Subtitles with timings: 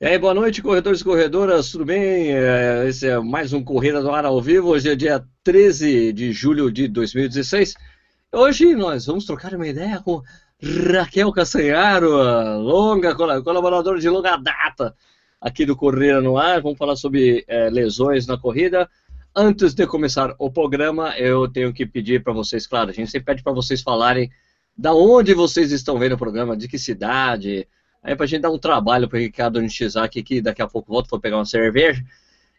[0.00, 2.32] E aí, boa noite, corredores e corredoras, tudo bem?
[2.32, 4.68] É, esse é mais um Corrida do Ar ao vivo.
[4.68, 7.74] Hoje é dia 13 de julho de 2016.
[8.30, 10.22] Hoje nós vamos trocar uma ideia com
[10.92, 12.10] Raquel Castanharo,
[12.60, 14.94] longa colaboradora de longa data
[15.40, 16.60] aqui do Corrida no Ar.
[16.60, 18.86] Vamos falar sobre é, lesões na corrida.
[19.34, 23.26] Antes de começar o programa, eu tenho que pedir para vocês, claro, a gente sempre
[23.26, 24.30] pede para vocês falarem
[24.76, 27.66] da onde vocês estão vendo o programa, de que cidade,
[28.04, 30.92] aí para a gente dar um trabalho para o Ricardo Nishizaki, que daqui a pouco
[30.92, 32.04] volta para pegar uma cerveja,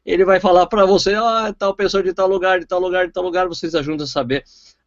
[0.04, 3.14] ele vai falar para você, ah, tal pessoa de tal lugar, de tal lugar, de
[3.14, 4.44] tal lugar, vocês ajudam a saber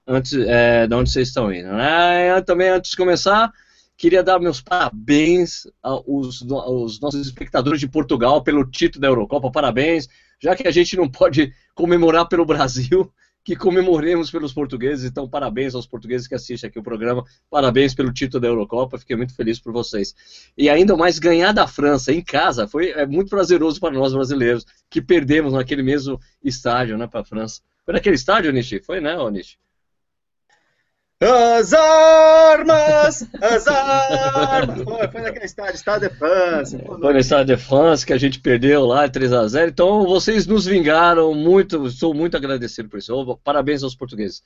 [0.06, 1.68] antes é, de onde vocês estão indo.
[1.68, 2.40] Né?
[2.42, 3.52] Também, antes de começar,
[3.96, 9.50] queria dar meus parabéns aos, aos, nossos espectadores de Portugal pelo título da Eurocopa.
[9.50, 10.08] Parabéns,
[10.40, 13.12] já que a gente não pode comemorar pelo Brasil,
[13.48, 15.08] que comemoremos pelos portugueses.
[15.10, 17.24] Então, parabéns aos portugueses que assistem aqui o programa.
[17.48, 18.98] Parabéns pelo título da Eurocopa.
[18.98, 20.14] Fiquei muito feliz por vocês.
[20.54, 24.66] E ainda mais ganhar da França em casa foi é muito prazeroso para nós brasileiros
[24.90, 27.62] que perdemos naquele mesmo estádio, né, para a França.
[27.86, 28.82] Foi naquele estádio, Nishi?
[28.82, 29.56] Foi, né, Nishi?
[31.20, 33.28] As armas!
[33.42, 34.84] As armas!
[34.84, 36.78] Foi, naquele estádio, estádio de France.
[36.86, 39.68] Foi no estádio de France que a gente perdeu lá 3x0.
[39.68, 43.36] Então vocês nos vingaram muito, sou muito agradecido por isso.
[43.42, 44.44] Parabéns aos portugueses.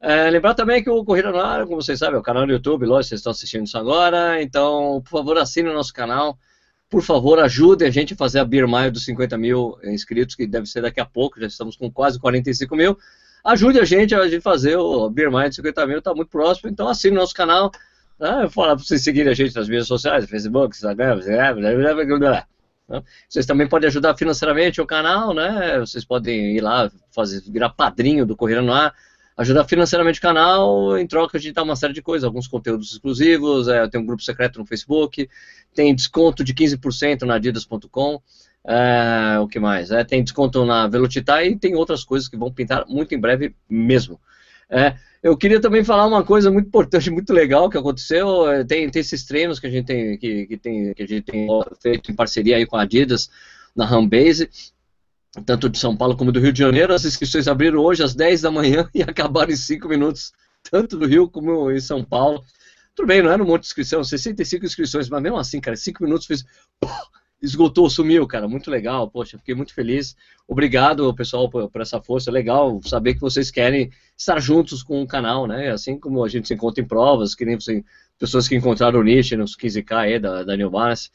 [0.00, 2.52] É, lembrar também que o Corrida no Ar, como vocês sabem, é o canal do
[2.52, 4.40] YouTube, lógico, vocês estão assistindo isso agora.
[4.40, 6.38] Então, por favor, assine o nosso canal.
[6.88, 10.64] Por favor, ajude a gente a fazer a Mile dos 50 mil inscritos, que deve
[10.66, 12.96] ser daqui a pouco, já estamos com quase 45 mil
[13.46, 17.16] ajude a gente a fazer o Beer Mind 50 mil, está muito próximo, então assine
[17.16, 17.70] nosso canal.
[18.18, 18.48] Né?
[18.50, 22.44] Falar para vocês seguirem a gente nas mídias sociais, Facebook, Instagram, né?
[23.28, 25.80] vocês também podem ajudar financeiramente o canal, né?
[25.80, 28.94] Vocês podem ir lá, fazer, virar padrinho do Correio no Ar,
[29.36, 32.92] ajudar financeiramente o canal, em troca a gente dá uma série de coisas, alguns conteúdos
[32.92, 35.28] exclusivos, é, tem um grupo secreto no Facebook,
[35.74, 38.22] tem desconto de 15% na adidas.com,
[38.66, 39.92] é, o que mais?
[39.92, 43.54] É, tem desconto na Velocitar e tem outras coisas que vão pintar muito em breve
[43.70, 44.20] mesmo.
[44.68, 48.50] É, eu queria também falar uma coisa muito importante, muito legal que aconteceu.
[48.50, 51.22] É, tem, tem esses treinos que a gente tem que, que, tem que a gente
[51.22, 51.46] tem
[51.80, 53.30] feito em parceria aí com a Adidas
[53.74, 54.50] na Homebase,
[55.44, 56.92] tanto de São Paulo como do Rio de Janeiro.
[56.92, 60.32] As inscrições abriram hoje às 10 da manhã e acabaram em 5 minutos,
[60.68, 62.42] tanto do Rio como em São Paulo.
[62.96, 66.02] Tudo bem, não era um monte de inscrição, 65 inscrições, mas mesmo assim, cara, 5
[66.02, 66.44] minutos fez
[67.42, 68.48] esgotou, sumiu, cara.
[68.48, 70.16] Muito legal, poxa, fiquei muito feliz.
[70.48, 72.30] Obrigado, pessoal, por, por, essa força.
[72.30, 75.70] Legal saber que vocês querem estar juntos com o canal, né?
[75.70, 77.58] Assim como a gente se encontra em provas, que nem
[78.18, 81.10] pessoas que encontraram o Nietzsche nos 15K aí da, da New Balance.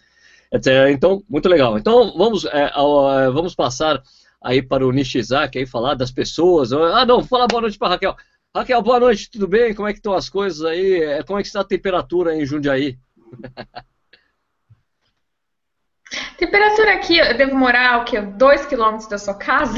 [0.89, 1.77] Então, muito legal.
[1.77, 4.01] Então, vamos, é, ao, é, vamos passar
[4.41, 6.73] aí para o Nishizaki aí falar das pessoas.
[6.73, 8.15] Ah, não, fala boa noite para Raquel.
[8.53, 9.73] Raquel, boa noite, tudo bem?
[9.73, 11.01] Como é que estão as coisas aí?
[11.01, 12.97] É, como é que está a temperatura em Jundiaí?
[16.37, 18.19] Temperatura aqui, eu devo morar o quê?
[18.19, 19.77] 2 quilômetros da sua casa?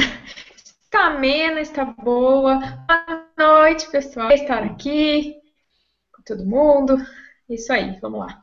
[0.85, 2.59] Está amena, está boa.
[2.87, 4.31] Boa noite, pessoal.
[4.31, 5.35] Estar aqui
[6.15, 6.97] com todo mundo.
[7.49, 8.41] Isso aí, vamos lá.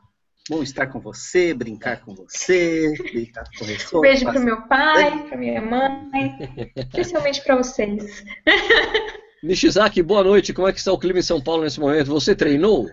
[0.49, 3.95] Bom estar com você, brincar com você, brincar com você.
[3.95, 6.35] Um beijo para meu pai, para minha mãe,
[6.75, 8.23] especialmente para vocês.
[9.43, 10.53] Nishizaki, boa noite.
[10.53, 12.07] Como é que está o clima em São Paulo nesse momento?
[12.07, 12.89] Você treinou?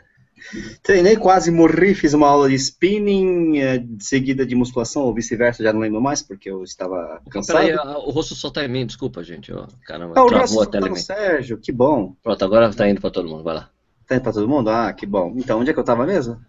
[0.83, 5.73] Treinei, quase morri, fiz uma aula de spinning, é, seguida de musculação, ou vice-versa, já
[5.73, 7.61] não lembro mais, porque eu estava cansado.
[7.61, 9.53] Peraí, o rosto só tá em mim, desculpa, gente.
[9.53, 12.15] Oh, caramba, ah, o rosto tá no Sérgio, que bom.
[12.23, 13.71] Pronto, agora tá indo para todo mundo, vai lá.
[14.07, 14.71] Tá indo para todo mundo?
[14.71, 15.35] Ah, que bom.
[15.37, 16.41] Então, onde é que eu estava mesmo?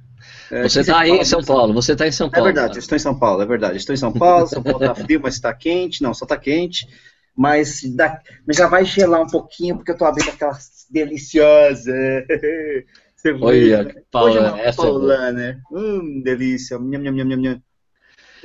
[0.51, 2.47] É, você está aí em São Paulo, você está em São Paulo.
[2.47, 2.79] É verdade, cara.
[2.79, 3.77] estou em São Paulo, é verdade.
[3.77, 6.01] Estou em São Paulo, São Paulo está frio, mas está quente.
[6.01, 6.88] Não, só está quente.
[7.35, 11.85] Mas, dá, mas já vai gelar um pouquinho, porque eu estou abrindo aquelas deliciosas
[13.41, 13.94] Olha, né?
[14.12, 15.31] Paula, Hoje é uma essa paulana.
[15.31, 15.59] né?
[15.72, 16.78] Hum, delícia.
[16.80, 17.62] Nham, nham, nham, nham.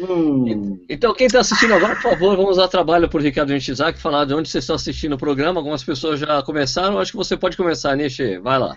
[0.01, 0.85] Hum.
[0.89, 4.25] Então, quem está assistindo agora, por favor, vamos dar trabalho para o Ricardo Nishizaki falar
[4.25, 5.61] de onde vocês estão assistindo o programa.
[5.61, 8.39] Algumas pessoas já começaram, acho que você pode começar, Nishi.
[8.39, 8.77] Vai lá.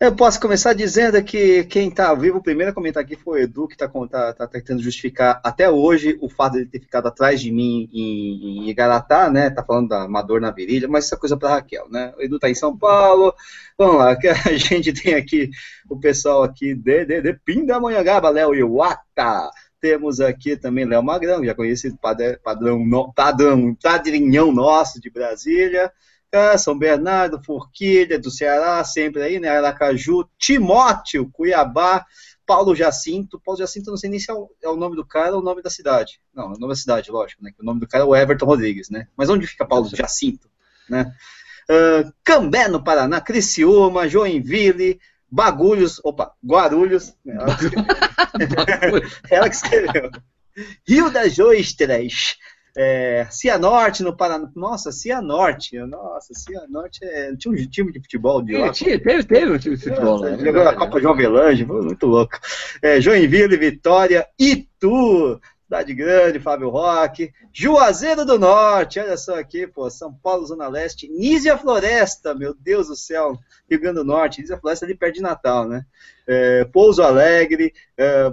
[0.00, 3.42] Eu posso começar dizendo que quem está vivo, o primeiro a comentar aqui foi o
[3.42, 7.08] Edu, que está tá, tá tentando justificar até hoje o fato de ele ter ficado
[7.08, 9.50] atrás de mim em, em Igaratá, né?
[9.50, 12.14] Tá falando da uma dor na virilha, mas isso é coisa para Raquel, né?
[12.16, 13.34] O Edu está em São Paulo.
[13.76, 15.50] Vamos lá, a gente tem aqui
[15.90, 19.50] o pessoal aqui de, de, de Pindamonhangaba, Léo Iwata.
[19.80, 25.92] Temos aqui também Léo Magrão, já conhecido padrão, padrão, padrão, padrinhão nosso de Brasília.
[26.58, 29.48] São Bernardo, Forquilha, do Ceará, sempre aí, né?
[29.48, 32.04] Aracaju, Timóteo, Cuiabá,
[32.46, 33.40] Paulo Jacinto.
[33.40, 35.44] Paulo Jacinto, não sei nem se é o, é o, nome do cara ou o
[35.44, 36.20] nome da cidade.
[36.34, 37.50] Não, é o nome da cidade, lógico, né?
[37.58, 39.06] o nome do cara é o Everton Rodrigues, né?
[39.16, 40.50] Mas onde fica Paulo Jacinto,
[40.88, 41.12] né?
[41.70, 44.98] Uh, Cambé, no Paraná, Criciúma, Joinville,
[45.30, 47.14] Bagulhos, opa, Guarulhos.
[47.26, 47.64] Ela que
[48.44, 49.10] escreveu.
[49.30, 50.10] ela que escreveu.
[50.86, 52.36] Rio das Ostras.
[52.80, 54.48] É, Cianorte no Paraná.
[54.54, 55.76] Nossa, Cianorte.
[55.80, 57.34] Nossa, Cianorte é...
[57.34, 58.70] tinha um time de futebol de lá.
[58.70, 60.20] Tinha, teve, teve um time de futebol.
[60.20, 60.44] Nossa, né?
[60.44, 62.38] jogou na Copa João Avelange, foi muito louco.
[62.80, 69.90] É, Joinville, Vitória, Itu, Cidade Grande, Fábio Roque, Juazeiro do Norte, olha só aqui, pô,
[69.90, 73.36] São Paulo, Zona Leste, Nízia Floresta, meu Deus do céu,
[73.68, 75.84] Rio Grande do Norte, Nízia Floresta ali perto de Natal, né?
[76.28, 78.30] É, Pouso Alegre, é,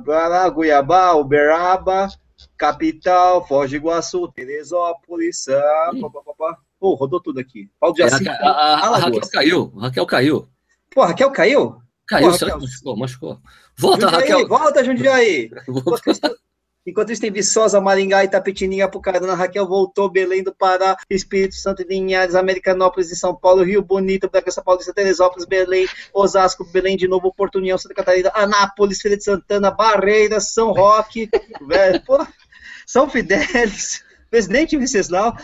[0.55, 2.09] Guiabá, Uberaba,
[2.57, 6.01] Capital, Foz do Iguaçu, Teresópolis, ah, Ih.
[6.01, 6.57] pá, pá, pá, pá.
[6.79, 7.69] Pô, rodou tudo aqui.
[7.79, 8.97] Paulo de É, Assis, a, a- a- a.
[8.97, 9.73] Raquel caiu.
[9.77, 10.47] Raquel caiu.
[10.93, 11.77] Pô, Raquel caiu?
[12.07, 12.67] Caiu, Pô, será que Raquel.
[12.69, 12.97] machucou?
[12.97, 13.39] Machucou.
[13.77, 14.47] Volta, Jundiaí, Raquel.
[14.47, 15.49] volta, Jundiaí!
[15.67, 16.37] Volta.
[16.85, 22.35] Enquanto isso tem Viçosa, Maringá, Itapetininga, Apucarana, Raquel voltou, Belém do Pará, Espírito Santo Linhares,
[22.35, 27.57] Americanópolis de São Paulo, Rio Bonito, Bragança Paulista, Teresópolis, Belém, Osasco, Belém de novo, Porto
[27.57, 31.29] União, Santa Catarina, Anápolis, Feira de Santana, Barreiras, São Roque,
[31.67, 32.25] velho, pô,
[32.85, 35.35] São Fidélis, Presidente Venceslau,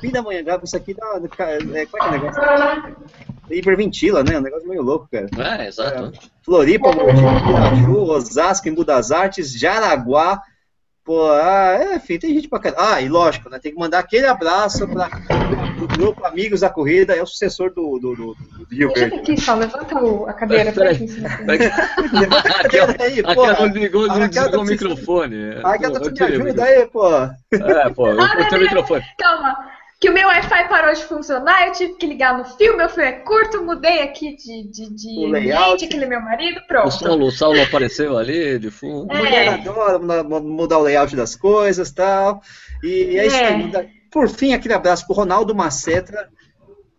[0.00, 3.33] fim da manhã, grava isso aqui dá, é, como é que é o negócio?
[3.50, 4.38] Hiperventila, né?
[4.38, 5.28] Um negócio meio louco, cara.
[5.60, 6.12] É, exato.
[6.44, 7.12] Floripa, Mogi,
[7.46, 10.40] Piraju, Osasco, Embu das Artes, Jaraguá.
[11.04, 12.94] Pô, ah, é, enfim, tem gente pra caramba.
[12.94, 13.58] Ah, e lógico, né?
[13.58, 15.10] Tem que mandar aquele abraço para
[15.82, 19.16] o grupo Amigos da Corrida, é o sucessor do, do, do, do Rio Deixa Verde.
[19.16, 21.04] aqui só, levanta o- a cadeira pra aqui.
[21.06, 23.44] Levanta a cadeira aí, pô.
[23.44, 25.54] Raquel ligou, não desligou o microfone.
[25.62, 27.06] Raquel tá eu me ajuda aí, pô.
[27.52, 29.04] É, pô, eu cortei o microfone.
[29.18, 29.56] Calma,
[30.00, 33.02] que o meu Wi-Fi parou de funcionar, eu tive que ligar no fio, meu fio
[33.04, 35.64] é curto, mudei aqui de, de, de O layout.
[35.64, 36.90] ambiente, aquele é meu marido, O pronto.
[36.90, 39.10] Saulo, o Saulo apareceu ali, de fundo.
[39.12, 39.16] É.
[39.18, 42.40] Mulher adora mudar, o layout das coisas e tal.
[42.82, 43.46] E é isso É.
[43.48, 43.56] aí.
[43.56, 46.28] muda- Por fim, aquele abraço pro Ronaldo Macetra,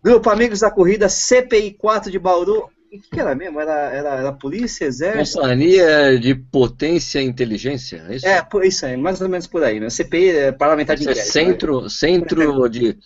[0.04, 2.70] Grupo Amigos da Corrida, CPI 4 de Bauru.
[2.98, 3.60] O que, que era mesmo?
[3.60, 5.40] Era, era, era polícia, exército?
[5.40, 8.28] Companhia de Potência e Inteligência, é isso?
[8.28, 9.90] É, isso aí, mais ou menos por aí, né?
[9.90, 12.98] CPI é parlamentar de Isso é centro, centro de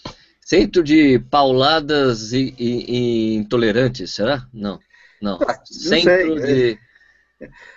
[0.43, 4.47] centro de pauladas e, e- e intolerantes, será?
[4.53, 4.79] Não,
[5.21, 5.37] não.
[5.47, 6.77] Ah, Centro de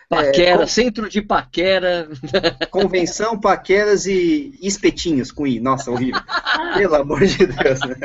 [0.09, 2.09] paquera, com- centro de paquera.
[2.09, 2.51] né?
[2.71, 5.61] Convenção, paqueras e espetinhos com I.
[5.61, 6.21] Nossa, horrível.
[6.77, 7.97] Pelo amor de Deus, né?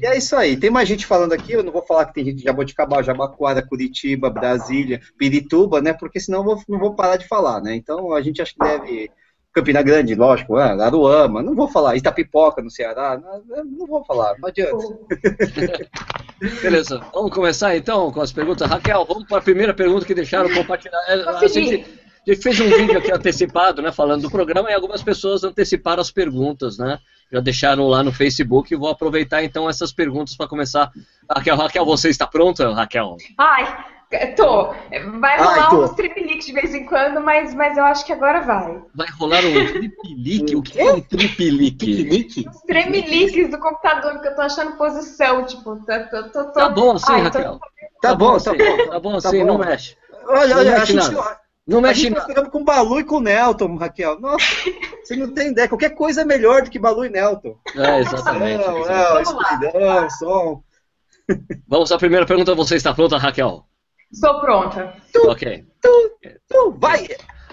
[0.00, 0.56] E é isso aí.
[0.56, 1.52] Tem mais gente falando aqui.
[1.52, 5.92] Eu não vou falar que tem gente de Jaboticabal, Jabaquara, Curitiba, Brasília, Pirituba, né?
[5.92, 7.74] Porque senão eu vou, não vou parar de falar, né?
[7.74, 9.10] Então a gente acha que deve.
[9.52, 11.96] Campina Grande, lógico, ah, Aruama, não vou falar.
[11.96, 14.76] Itapipoca no Ceará, não, não vou falar, não adianta.
[16.62, 18.70] Beleza, vamos começar então com as perguntas.
[18.70, 21.00] Raquel, vamos para a primeira pergunta que deixaram compartilhar.
[21.08, 21.84] É, A gente,
[22.26, 26.00] a gente fez um vídeo aqui antecipado, né, falando do programa, e algumas pessoas anteciparam
[26.00, 26.98] as perguntas, né?
[27.32, 30.90] Já deixaram lá no Facebook e vou aproveitar então essas perguntas para começar.
[31.30, 33.16] Raquel, Raquel, você está pronta, Raquel?
[33.38, 33.84] Ai,
[34.36, 34.74] tô.
[35.20, 35.84] Vai rolar Ai, tô.
[35.84, 38.82] uns tripeliques de vez em quando, mas, mas eu acho que agora vai.
[38.92, 40.56] Vai rolar um tripelique?
[40.56, 41.00] O que é um
[41.64, 42.46] tripelique?
[42.48, 46.68] Os tremeliques do computador, que eu tô achando posição, tipo, tô, tô, tô, tô- Tá
[46.68, 47.60] bom assim, Ai, tô- Raquel.
[48.02, 48.88] Tá bom, tá assim, bom.
[48.90, 49.44] Tá bom tá assim, bom.
[49.46, 49.96] não mexe.
[50.26, 51.39] Olha, Não olha, a mexe gente, nada.
[51.70, 52.34] Não a mexe gente tá nada.
[52.34, 54.18] pegando com Balu e com Nelton, Raquel.
[54.18, 54.44] Nossa,
[55.04, 55.68] você não tem ideia.
[55.68, 57.56] Qualquer coisa é melhor do que Balu e Nelton.
[57.76, 58.66] É, exatamente.
[58.66, 60.62] Não, não, escuridão, som.
[61.68, 62.56] Vamos à primeira pergunta.
[62.56, 63.64] Você está pronta, Raquel?
[64.12, 64.92] Estou pronta.
[65.26, 65.64] Ok.
[65.80, 67.06] Tu, vai!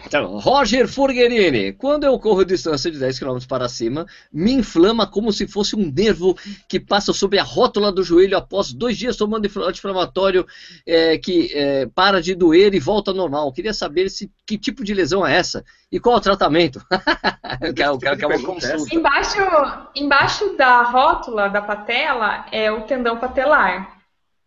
[0.05, 1.73] Então, Roger Furguerini.
[1.73, 5.91] Quando eu corro distância de 10 km para cima, me inflama como se fosse um
[5.91, 10.45] nervo que passa sobre a rótula do joelho após dois dias tomando infla- anti-inflamatório
[10.85, 13.51] é, que é, para de doer e volta ao normal.
[13.51, 16.81] Queria saber se, que tipo de lesão é essa e qual é o tratamento.
[17.61, 18.93] Eu quero, eu quero que é uma consulta.
[18.93, 19.37] Embaixo,
[19.95, 23.96] embaixo da rótula da patela é o tendão patelar.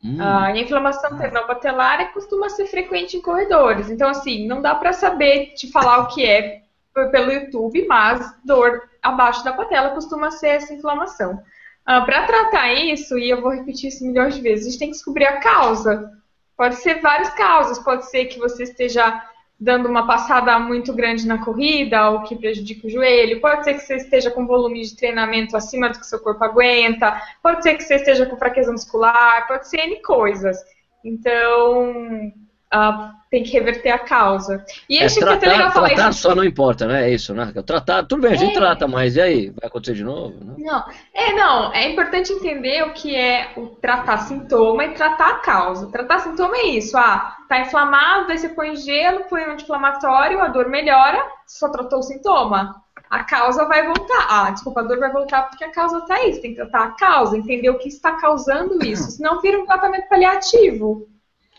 [0.03, 3.91] Hum, Ah, e a inflamação tendão patelar costuma ser frequente em corredores.
[3.91, 6.63] Então, assim, não dá pra saber te falar o que é
[7.11, 11.41] pelo YouTube, mas dor abaixo da patela costuma ser essa inflamação.
[11.85, 14.95] Para tratar isso, e eu vou repetir isso milhões de vezes, a gente tem que
[14.95, 16.11] descobrir a causa.
[16.57, 17.79] Pode ser várias causas.
[17.79, 19.23] Pode ser que você esteja
[19.61, 23.41] dando uma passada muito grande na corrida, o que prejudica o joelho.
[23.41, 27.21] Pode ser que você esteja com volume de treinamento acima do que seu corpo aguenta.
[27.43, 29.47] Pode ser que você esteja com fraqueza muscular.
[29.47, 30.57] Pode ser N coisas.
[31.05, 32.33] Então,
[32.73, 34.65] ah, tem que reverter a causa.
[34.89, 36.21] E é, acho que é até legal tratar, falar tratar isso.
[36.21, 37.09] só não importa, né?
[37.09, 37.53] É isso, né?
[37.65, 38.59] Tratar, tudo bem, a gente É.
[38.59, 39.51] trata, mas e aí?
[39.51, 40.35] Vai acontecer de novo?
[40.45, 40.55] Né?
[40.59, 40.85] Não,
[41.15, 45.91] é não, é importante entender o que é o tratar sintoma e tratar a causa.
[45.93, 50.49] Tratar sintoma é isso, ah, tá inflamado, aí você põe gelo, põe um anti-inflamatório, a
[50.49, 52.83] dor melhora, só tratou o sintoma.
[53.09, 54.27] a causa vai voltar.
[54.29, 56.33] Ah, desculpa, a dor vai voltar porque a causa está aí.
[56.33, 59.11] Você tem que tratar a causa, entender o que está causando isso.
[59.19, 61.09] Senão vira um tratamento paliativo.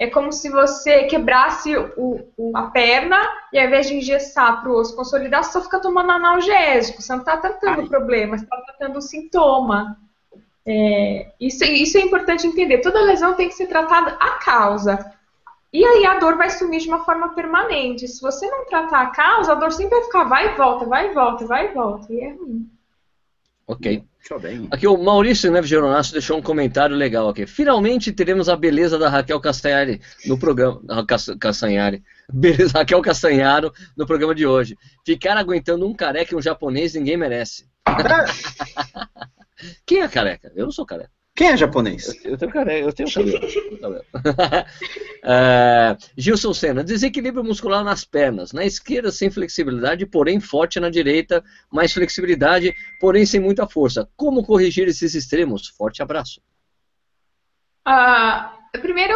[0.02, 3.22] É como se você quebrasse o, o, a perna
[3.54, 7.04] e ao invés de engessar para o osso consolidar, você só fica tomando analgésico.
[7.04, 9.96] Você não está tratando o problema, você está tratando o sintoma.
[10.66, 12.80] É, isso, isso é importante entender.
[12.80, 15.14] Toda lesão tem que ser tratada a causa.
[15.72, 18.08] E aí a dor vai sumir de uma forma permanente.
[18.08, 21.12] Se você não tratar a causa, a dor sempre vai ficar vai e volta, vai
[21.12, 22.12] e volta, vai e volta.
[22.12, 22.68] E é ruim.
[23.68, 24.04] Ok.
[24.72, 27.46] Aqui o Maurício Neves Geronasso deixou um comentário legal aqui.
[27.46, 30.82] Finalmente teremos a beleza da Raquel Castanhari no programa.
[31.40, 32.04] Castanhari.
[32.32, 34.78] Beleza, Raquel Castanharo no programa de hoje.
[35.06, 37.66] Ficar aguentando um careca e um japonês ninguém merece.
[39.86, 40.52] Quem é careca?
[40.56, 41.12] Eu não sou careca.
[41.36, 42.08] Quem é japonês?
[42.24, 44.06] Eu, eu tenho careca, eu tenho cabelo.
[45.24, 48.52] é, Gilson Senna, desequilíbrio muscular nas pernas.
[48.52, 54.10] Na esquerda, sem flexibilidade, porém forte na direita, mais flexibilidade, porém sem muita força.
[54.16, 55.68] Como corrigir esses extremos?
[55.70, 56.42] Forte abraço.
[57.88, 59.16] Uh, primeiro,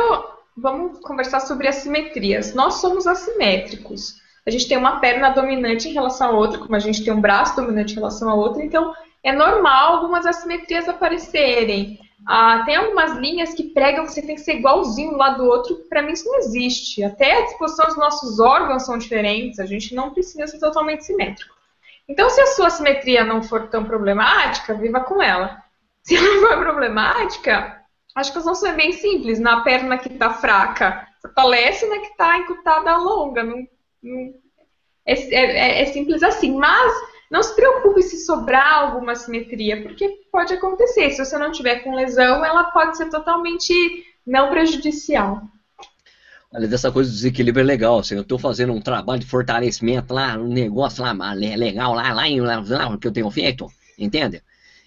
[0.55, 2.53] vamos conversar sobre assimetrias.
[2.55, 4.15] Nós somos assimétricos.
[4.47, 7.21] A gente tem uma perna dominante em relação a outra, como a gente tem um
[7.21, 8.93] braço dominante em relação a outra, então
[9.23, 11.99] é normal algumas assimetrias aparecerem.
[12.27, 15.49] Ah, tem algumas linhas que pregam que você tem que ser igualzinho um lado do
[15.49, 15.75] outro.
[15.89, 17.03] Para mim, isso não existe.
[17.03, 19.59] Até a disposição dos nossos órgãos são diferentes.
[19.59, 21.53] A gente não precisa ser totalmente simétrico.
[22.07, 25.63] Então, se a sua simetria não for tão problemática, viva com ela.
[26.05, 27.81] Se ela for problemática,
[28.13, 29.39] acho que a solução é bem simples.
[29.39, 33.43] Na perna que está fraca, fortalece na que está encurtada longa.
[33.43, 33.67] Não,
[34.03, 34.33] não,
[35.03, 36.55] é, é, é simples assim.
[36.55, 36.93] Mas
[37.29, 41.11] não se preocupe se sobrar alguma simetria, porque pode acontecer.
[41.11, 43.73] Se você não tiver com lesão, ela pode ser totalmente
[44.25, 45.41] não prejudicial.
[46.53, 47.99] Olha, dessa coisa do desequilíbrio é legal.
[47.99, 52.27] Assim, eu estou fazendo um trabalho de fortalecimento lá, um negócio lá legal lá, lá,
[52.27, 53.67] em, lá, lá que eu tenho feito,
[53.97, 54.41] entende?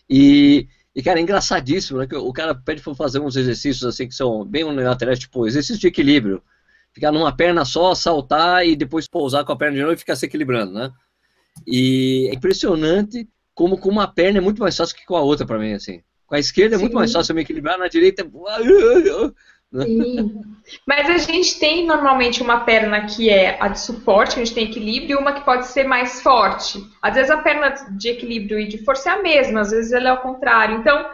[0.09, 2.07] E, e, cara, é engraçadíssimo, né?
[2.07, 5.80] Que o cara pede para fazer uns exercícios assim que são bem unilaterais, tipo exercício
[5.80, 6.42] de equilíbrio.
[6.92, 10.16] Ficar numa perna só, saltar e depois pousar com a perna de novo e ficar
[10.16, 10.90] se equilibrando, né?
[11.66, 15.44] E é impressionante como com uma perna é muito mais fácil que com a outra
[15.46, 16.00] para mim, assim.
[16.26, 18.22] Com a esquerda é muito mais fácil eu me equilibrar, na direita.
[18.22, 20.42] É Sim.
[20.86, 24.64] Mas a gente tem normalmente uma perna que é a de suporte, a gente tem
[24.64, 26.82] equilíbrio, e uma que pode ser mais forte.
[27.02, 30.08] Às vezes a perna de equilíbrio e de força é a mesma, às vezes ela
[30.08, 30.78] é o contrário.
[30.78, 31.10] Então,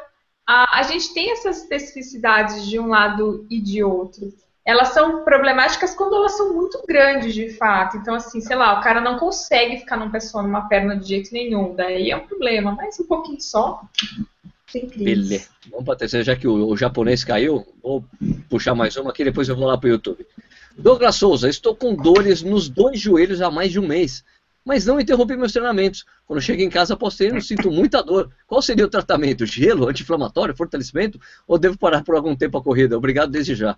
[0.46, 4.32] a, a gente tem essas especificidades de um lado e de outro
[4.64, 7.99] elas são problemáticas quando elas são muito grandes, de fato.
[7.99, 11.33] Então, assim, sei lá, o cara não consegue ficar num pessoa numa perna de jeito
[11.33, 11.75] nenhum.
[11.75, 13.83] Daí é um problema, mas um pouquinho só.
[14.97, 15.49] Beleza.
[15.71, 18.04] Vamos para terceira, já que o, o, japonês caiu, vou
[18.49, 20.26] puxar mais uma aqui, depois eu vou lá para o YouTube.
[20.76, 24.25] Douglas Souza, estou com dores nos dois joelhos há mais de um mês,
[24.64, 26.04] mas não interrompi meus treinamentos.
[26.26, 28.30] Quando chego em casa após treino, sinto muita dor.
[28.47, 29.47] Qual seria o tratamento?
[29.47, 31.21] Gelo, anti-inflamatório, fortalecimento?
[31.47, 32.97] Ou devo parar por algum tempo a corrida?
[32.97, 33.76] Obrigado desde já.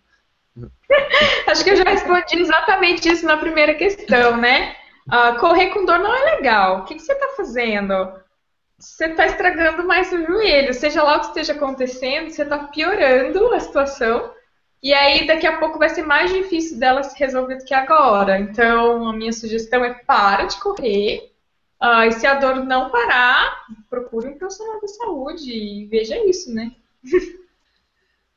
[1.47, 4.75] Acho que eu já respondi exatamente isso na primeira questão, né?
[5.07, 6.81] Uh, correr com dor não é legal.
[6.81, 8.13] O que, que você está fazendo?
[8.79, 10.75] Você está estragando mais o joelho.
[10.75, 14.33] Seja lá o que esteja acontecendo, você está piorando a situação.
[14.83, 18.39] E aí, daqui a pouco vai ser mais difícil dela se resolver do que agora.
[18.39, 21.33] Então, a minha sugestão é para de correr.
[21.83, 26.53] Uh, e se a dor não parar, procure um profissional da saúde e veja isso,
[26.53, 26.73] né?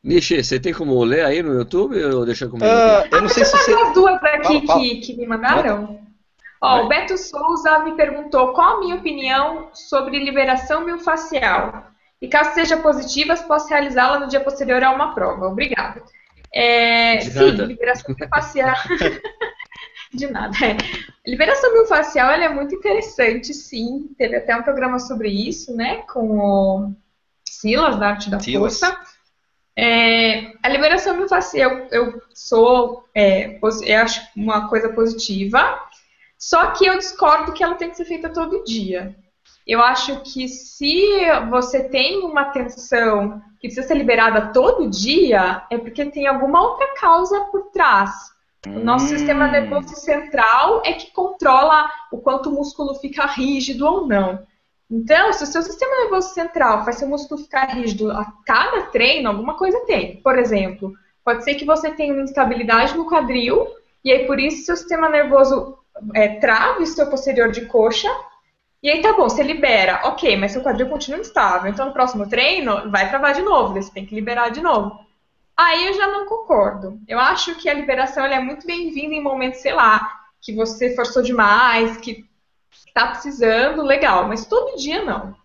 [0.04, 2.66] Nishi, você tem como ler aí no YouTube ou deixa comigo?
[2.66, 3.74] Uh, eu não sei se você...
[3.74, 6.00] as duas aqui fala, que, que me mandaram.
[6.62, 11.88] Ó, o Beto Souza me perguntou qual a minha opinião sobre liberação miofascial.
[12.22, 15.48] E caso seja positiva, posso realizá-la no dia posterior a uma prova.
[15.48, 16.04] Obrigada.
[16.54, 18.76] É, sim, liberação miofascial.
[20.12, 20.56] De nada.
[20.66, 20.76] É.
[21.30, 24.10] Liberação miofascial é muito interessante, sim.
[24.18, 25.98] Teve até um programa sobre isso, né?
[26.12, 26.94] Com o
[27.48, 28.80] Silas, da Arte da Silas.
[28.80, 29.19] Força.
[29.76, 35.80] É, a liberação miofascial eu, eu sou, é, eu acho uma coisa positiva,
[36.38, 39.16] só que eu discordo que ela tem que ser feita todo dia.
[39.66, 45.78] Eu acho que se você tem uma tensão que precisa ser liberada todo dia, é
[45.78, 48.12] porque tem alguma outra causa por trás.
[48.68, 49.10] O nosso hum.
[49.10, 54.46] sistema nervoso central é que controla o quanto o músculo fica rígido ou não.
[54.90, 59.30] Então, se o seu sistema nervoso central faz seu músculo ficar rígido a cada treino,
[59.30, 60.18] alguma coisa tem.
[60.18, 60.94] Por exemplo,
[61.24, 63.68] pode ser que você tenha uma instabilidade no quadril,
[64.04, 65.78] e aí por isso seu sistema nervoso
[66.16, 66.40] é,
[66.80, 68.10] o seu posterior de coxa,
[68.82, 72.28] e aí tá bom, você libera, ok, mas seu quadril continua instável, então no próximo
[72.28, 75.06] treino vai travar de novo, você tem que liberar de novo.
[75.56, 76.98] Aí eu já não concordo.
[77.06, 81.22] Eu acho que a liberação é muito bem-vinda em momentos, sei lá, que você forçou
[81.22, 82.29] demais, que
[83.00, 85.36] está precisando, legal, mas todo dia não.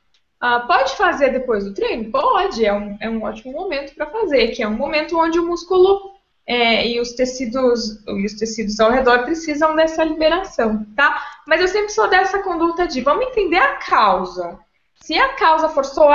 [0.40, 2.10] Ah, pode fazer depois do treino?
[2.10, 5.46] Pode, é um, é um ótimo momento para fazer, que é um momento onde o
[5.46, 6.12] músculo
[6.46, 11.22] é, e os tecidos e os tecidos ao redor precisam dessa liberação, tá?
[11.46, 14.58] Mas eu sempre sou dessa conduta de vamos entender a causa.
[14.96, 16.10] Se a causa for só,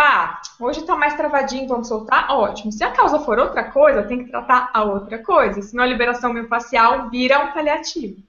[0.59, 2.71] hoje está mais travadinho, vamos soltar, ótimo.
[2.71, 6.33] Se a causa for outra coisa, tem que tratar a outra coisa, senão a liberação
[6.33, 8.28] miofascial vira um paliativo.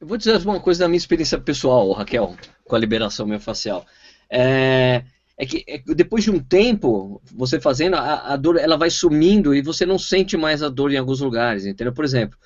[0.00, 3.86] Eu vou dizer uma coisa da minha experiência pessoal, Raquel, com a liberação miofascial.
[4.28, 5.02] É,
[5.38, 9.54] é que é, depois de um tempo, você fazendo, a, a, dor ela vai sumindo
[9.54, 11.94] e você não sente mais a dor em alguns lugares, entendeu?
[11.94, 12.38] Por exemplo,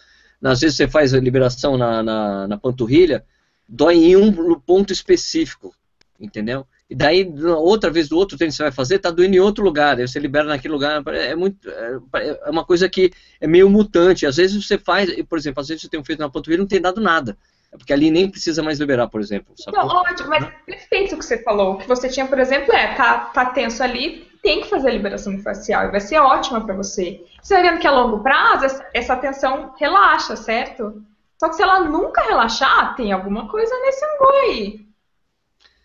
[0.42, 3.24] às vezes você faz a liberação na, na, na panturrilha,
[3.68, 5.74] dói em um ponto específico,
[6.20, 6.66] entendeu?
[6.90, 9.62] E daí, outra vez do outro treino que você vai fazer, tá doendo em outro
[9.62, 13.70] lugar, aí você libera naquele lugar, é muito, é, é uma coisa que é meio
[13.70, 16.58] mutante, às vezes você faz, por exemplo, às vezes você tem um feito na panturrilha
[16.58, 17.38] e não tem dado nada,
[17.72, 19.54] é porque ali nem precisa mais liberar, por exemplo.
[19.72, 21.74] Não, ótimo, mas perfeito o que você falou.
[21.74, 24.92] O que você tinha, por exemplo, é, tá, tá tenso ali, tem que fazer a
[24.92, 27.24] liberação facial e vai ser ótima para você.
[27.40, 31.00] Você vai vendo que a longo prazo essa, tensão relaxa, certo?
[31.38, 34.89] Só que se ela nunca relaxar, tem alguma coisa nesse ângulo aí.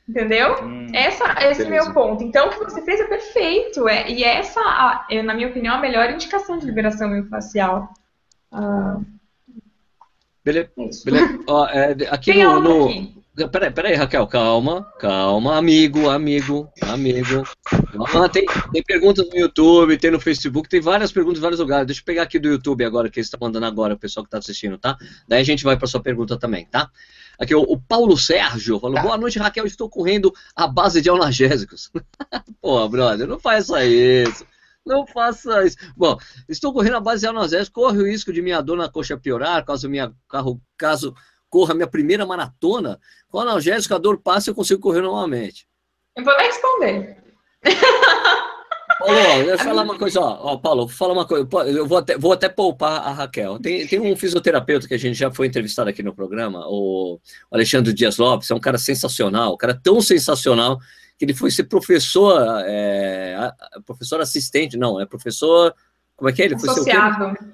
[0.08, 0.64] Entendeu?
[0.64, 2.24] Hum, essa, esse é o meu ponto.
[2.24, 3.88] Então, o que você fez é perfeito.
[3.88, 7.92] É, e essa, é, na minha opinião, a melhor indicação de liberação miofascial.
[8.52, 9.00] Ah,
[10.46, 10.70] Beleza.
[11.04, 11.40] beleza.
[11.50, 12.60] Ó, é, aqui Tem no.
[12.60, 12.86] no...
[12.86, 13.16] Aqui.
[13.52, 17.44] Peraí, peraí, Raquel, calma, calma, amigo, amigo, amigo.
[18.14, 21.86] Ah, tem, tem perguntas no YouTube, tem no Facebook, tem várias perguntas em vários lugares.
[21.86, 24.30] Deixa eu pegar aqui do YouTube agora, que eles estão mandando agora, o pessoal que
[24.30, 24.96] está assistindo, tá?
[25.28, 26.90] Daí a gente vai para sua pergunta também, tá?
[27.40, 29.02] Aqui o, o Paulo Sérgio falou: tá.
[29.02, 29.66] Boa noite, Raquel.
[29.66, 31.92] Estou correndo à base de analgésicos.
[32.62, 34.46] Pô, brother, não faça isso.
[34.86, 35.78] Não faça isso.
[35.98, 39.18] Bom, estou correndo a base de analgésicos, corre o risco de minha dor na coxa
[39.18, 41.16] piorar, caso minha carro, caso
[41.50, 43.00] corra minha primeira maratona.
[43.30, 45.68] Com analgésico, a dor passa e eu consigo correr normalmente.
[46.16, 47.18] Eu vou responder.
[49.00, 52.32] Paulo, eu falar uma coisa, ó, ó, Paulo, fala uma coisa, eu vou até, vou
[52.32, 53.60] até poupar a Raquel.
[53.60, 57.20] Tem, tem um fisioterapeuta que a gente já foi entrevistado aqui no programa, o
[57.52, 60.80] Alexandre Dias Lopes, é um cara sensacional, um cara tão sensacional
[61.18, 63.52] que ele foi ser professor, é,
[63.86, 65.74] professor assistente, não, é professor,
[66.16, 66.46] como é que é?
[66.46, 67.16] Ele foi associado.
[67.16, 67.46] ser o quê?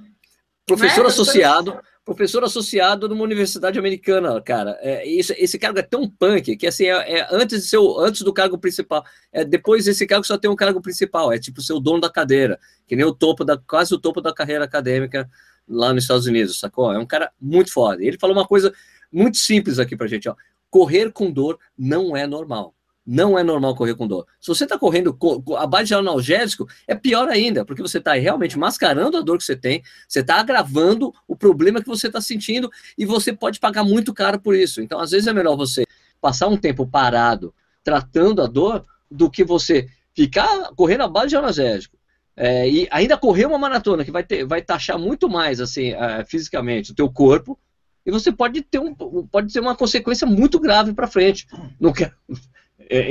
[0.65, 1.07] Professor é?
[1.07, 1.79] associado
[2.13, 4.77] professor associado numa universidade americana, cara.
[4.81, 8.33] É, isso, esse cargo é tão punk que assim é, é antes de antes do
[8.33, 9.03] cargo principal.
[9.31, 12.09] É, depois desse cargo só tem um cargo principal, é tipo ser o dono da
[12.09, 15.29] cadeira, que nem o topo da quase o topo da carreira acadêmica
[15.67, 16.91] lá nos Estados Unidos, sacou?
[16.91, 18.03] É um cara muito foda.
[18.03, 18.73] Ele falou uma coisa
[19.11, 20.35] muito simples aqui pra gente, ó.
[20.69, 22.73] Correr com dor não é normal.
[23.05, 24.27] Não é normal correr com dor.
[24.39, 25.17] Se você está correndo
[25.57, 29.55] abaixo de analgésico, é pior ainda, porque você está realmente mascarando a dor que você
[29.55, 34.13] tem, você está agravando o problema que você está sentindo e você pode pagar muito
[34.13, 34.81] caro por isso.
[34.81, 35.83] Então, às vezes, é melhor você
[36.21, 41.97] passar um tempo parado tratando a dor do que você ficar correndo abaixo de analgésico.
[42.35, 46.25] É, e ainda correr uma maratona que vai, ter, vai taxar muito mais assim, uh,
[46.25, 47.59] fisicamente o teu corpo,
[48.05, 51.45] e você pode ter, um, pode ter uma consequência muito grave para frente.
[51.79, 52.13] Não quero,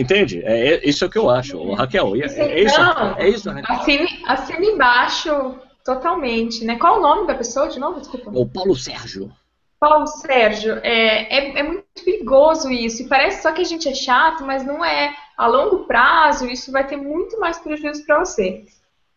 [0.00, 0.42] entende?
[0.44, 2.14] É, é, isso é o que eu acho, Raquel.
[2.16, 3.76] É, é isso, Não, é isso, Raquel.
[3.76, 6.76] Assine, assine embaixo totalmente, né?
[6.76, 8.00] Qual o nome da pessoa de novo?
[8.00, 8.30] Desculpa.
[8.32, 9.32] O Paulo Sérgio.
[9.78, 13.02] Paulo Sérgio, é, é, é, muito perigoso isso.
[13.02, 15.14] E parece só que a gente é chato, mas não é.
[15.38, 18.66] A longo prazo, isso vai ter muito mais prejuízo para você.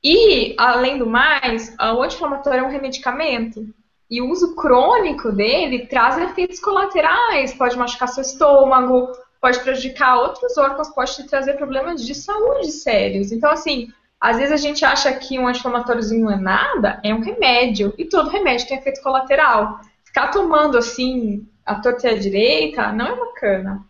[0.01, 3.65] E, além do mais, o anti-inflamatório é um remedicamento.
[4.09, 9.11] E o uso crônico dele traz efeitos colaterais, pode machucar seu estômago,
[9.43, 13.29] pode prejudicar outros órgãos, pode te trazer problemas de saúde sérios.
[13.29, 17.93] Então, assim, às vezes a gente acha que um anti-inflamatóriozinho é nada, é um remédio.
[17.97, 19.81] E todo remédio tem efeito colateral.
[20.05, 23.85] Ficar tomando, assim, a torta e a direita, não é bacana.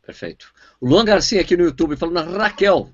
[0.00, 0.50] Perfeito.
[0.80, 2.88] O Luan Garcia aqui no YouTube falando, Raquel,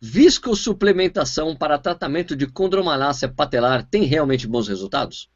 [0.00, 5.28] viscosuplementação para tratamento de condromalácia patelar tem realmente bons resultados?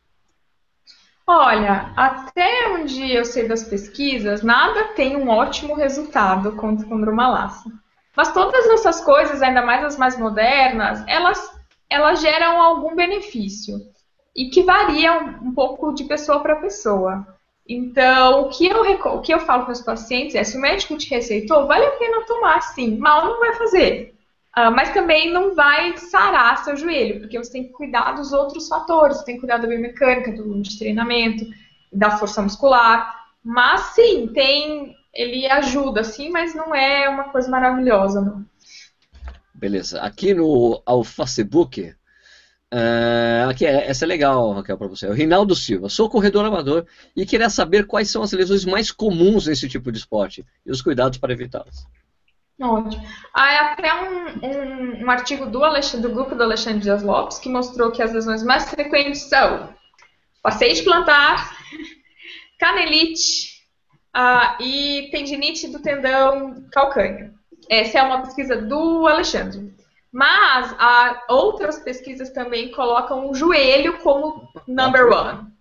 [1.27, 7.71] Olha, até onde eu sei das pesquisas, nada tem um ótimo resultado contra condromalácia.
[8.17, 11.51] Mas todas essas coisas, ainda mais as mais modernas, elas,
[11.89, 13.81] elas geram algum benefício.
[14.35, 17.27] E que varia um, um pouco de pessoa para pessoa.
[17.69, 20.97] Então, o que, eu, o que eu falo para os pacientes é: se o médico
[20.97, 22.97] te receitou, vale a pena tomar sim.
[22.97, 24.15] Mal não vai fazer.
[24.57, 28.69] Uh, mas também não vai sarar seu joelho, porque você tem que cuidar dos outros
[28.69, 31.47] fatores, você tem que cuidar da biomecânica, do de treinamento,
[31.91, 33.29] da força muscular.
[33.43, 34.95] Mas sim, tem.
[35.15, 38.45] Ele ajuda, sim, mas não é uma coisa maravilhosa, não.
[39.55, 40.01] Beleza.
[40.01, 41.95] Aqui no ao Facebook,
[42.73, 45.07] Uh, aqui, é, essa é legal, Raquel, para você.
[45.07, 45.91] O Rinaldo Silva.
[45.91, 49.99] Sou corredor amador e queria saber quais são as lesões mais comuns nesse tipo de
[49.99, 51.87] esporte e os cuidados para evitá-las.
[52.61, 53.03] Ótimo.
[53.35, 57.91] Há até um, um, um artigo do, do, grupo do Alexandre Dias Lopes que mostrou
[57.91, 59.75] que as lesões mais frequentes são
[60.43, 61.57] passeio de plantar,
[62.59, 63.63] canelite
[64.17, 67.33] uh, e tendinite do tendão calcâneo.
[67.69, 69.73] Essa é uma pesquisa do Alexandre.
[70.13, 75.52] Mas há outras pesquisas também colocam o joelho como number one.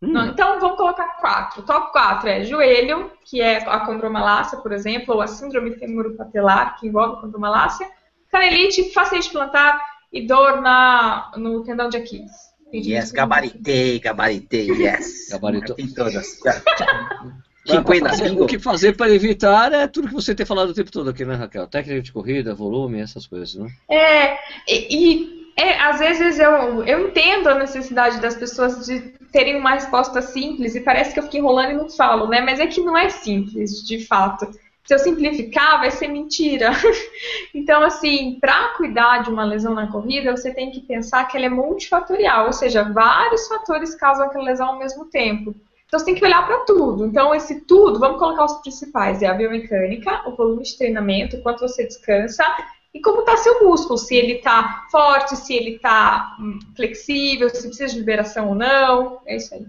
[0.00, 0.26] Hum.
[0.26, 1.62] Então vamos colocar quatro.
[1.62, 6.86] Top 4 é joelho, que é a condromalácia, por exemplo, ou a síndrome femoropatelar, que
[6.86, 7.88] envolve a condromalácia,
[8.30, 9.80] canelite, facete plantar
[10.12, 12.48] e dor na, no tendão de Aquiles.
[12.72, 15.28] Yes, gabaritei, gabaritei, yes.
[15.32, 15.74] Gabaritou.
[15.74, 16.38] Tem todas.
[18.38, 21.24] o que fazer para evitar é tudo que você tem falado o tempo todo aqui,
[21.24, 21.66] né, Raquel?
[21.66, 23.70] Técnica de corrida, volume, essas coisas, né?
[23.88, 24.34] É,
[24.68, 29.74] e, e é, às vezes eu, eu entendo a necessidade das pessoas de terem uma
[29.74, 32.40] resposta simples, e parece que eu fico enrolando e não falo, né?
[32.40, 34.50] Mas é que não é simples, de fato.
[34.84, 36.70] Se eu simplificar, vai ser mentira.
[37.54, 41.46] então, assim, para cuidar de uma lesão na corrida, você tem que pensar que ela
[41.46, 45.54] é multifatorial, ou seja, vários fatores causam aquela lesão ao mesmo tempo.
[45.86, 47.06] Então você tem que olhar para tudo.
[47.06, 51.42] Então, esse tudo, vamos colocar os principais: é a biomecânica, o volume de treinamento, o
[51.42, 52.44] quanto você descansa
[52.92, 57.66] e como está seu músculo, se ele está forte, se ele está hum, flexível, se
[57.66, 59.20] precisa de liberação ou não.
[59.26, 59.66] É isso aí.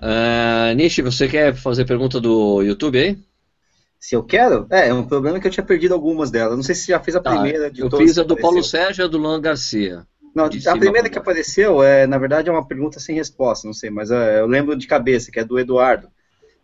[0.00, 3.18] Uh, Nishi, você quer fazer pergunta do YouTube aí?
[3.98, 4.66] Se eu quero?
[4.70, 6.56] É, é um problema que eu tinha perdido algumas delas.
[6.56, 8.62] Não sei se você já fez a tá, primeira de Eu fiz a do Paulo
[8.62, 10.06] Sérgio e a do Luan Garcia.
[10.34, 13.90] Não, a primeira que apareceu, é, na verdade, é uma pergunta sem resposta, não sei,
[13.90, 16.08] mas é, eu lembro de cabeça, que é do Eduardo,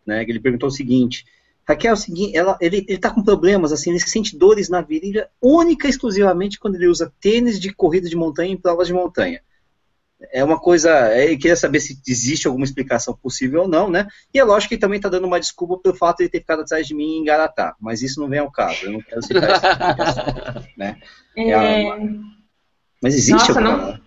[0.07, 1.25] né, que ele perguntou o seguinte,
[1.67, 4.83] Raquel, é o seguinte, ela, ele, ele tá com problemas, assim, ele sente dores na
[4.83, 8.93] virilha única e exclusivamente quando ele usa tênis de corrida de montanha em provas de
[8.93, 9.41] montanha.
[10.33, 14.07] É uma coisa, é, ele queria saber se existe alguma explicação possível ou não, né?
[14.33, 16.41] E é lógico que ele também está dando uma desculpa pelo fato de ele ter
[16.41, 19.23] ficado atrás de mim em Garatá, mas isso não vem ao caso, eu não quero
[19.23, 20.99] citar isso, né?
[21.37, 21.99] É, é...
[23.03, 24.01] Mas existe Nossa, não,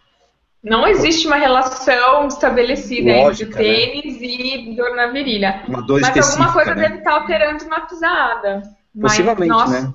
[0.67, 4.27] não existe uma relação estabelecida Lógica, entre tênis né?
[4.27, 5.63] e dor na virilha.
[5.67, 6.83] Uma dor mas alguma coisa né?
[6.83, 8.61] deve estar alterando na pisada.
[8.99, 9.93] Possivelmente, mas, nossa, né?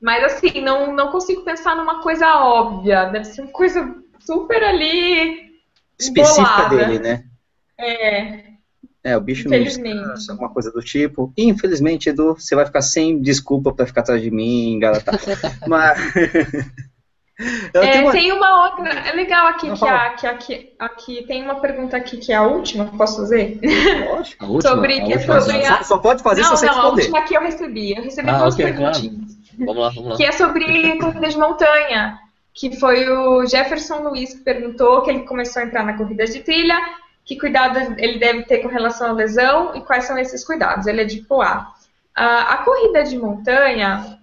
[0.00, 3.06] Mas assim, não, não consigo pensar numa coisa óbvia.
[3.06, 5.54] Deve ser uma coisa super ali.
[5.98, 7.24] Específica dele, né?
[7.78, 8.44] É.
[9.02, 11.32] É, o bicho não descansa, alguma coisa do tipo.
[11.36, 15.12] Infelizmente, Edu, você vai ficar sem desculpa para ficar atrás de mim, Galata.
[15.68, 15.98] Mas.
[17.74, 18.12] É, uma...
[18.12, 22.18] Tem uma outra, é legal aqui que, a, que aqui, aqui tem uma pergunta aqui
[22.18, 23.58] que é a última, posso fazer?
[24.08, 24.74] Lógico, a última.
[24.74, 25.40] sobre, a que última.
[25.40, 25.82] sobre a...
[25.82, 27.02] Só pode fazer não, se você não, responder.
[27.02, 27.96] a última que eu recebi.
[27.96, 29.16] Eu recebi ah, duas okay, perguntinhas.
[29.16, 29.66] Claro.
[29.66, 30.16] Vamos lá, vamos lá.
[30.16, 32.18] Que é sobre corrida de montanha,
[32.52, 36.40] que foi o Jefferson Luiz que perguntou que ele começou a entrar na corrida de
[36.40, 36.78] trilha,
[37.24, 40.86] que cuidado ele deve ter com relação à lesão e quais são esses cuidados.
[40.86, 41.72] Ele é de Poá.
[42.16, 44.18] Uh, a corrida de montanha,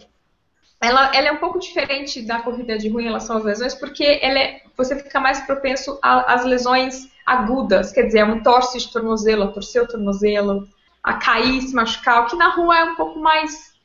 [0.82, 4.04] ela, ela, é um pouco diferente da corrida de rua em relação às lesões, porque
[4.04, 9.48] é, você fica mais propenso às lesões agudas, quer dizer, um torce de tornozelo, a
[9.48, 10.67] torcer o tornozelo,
[11.04, 13.76] a cair, se machucar, o que na rua é um pouco mais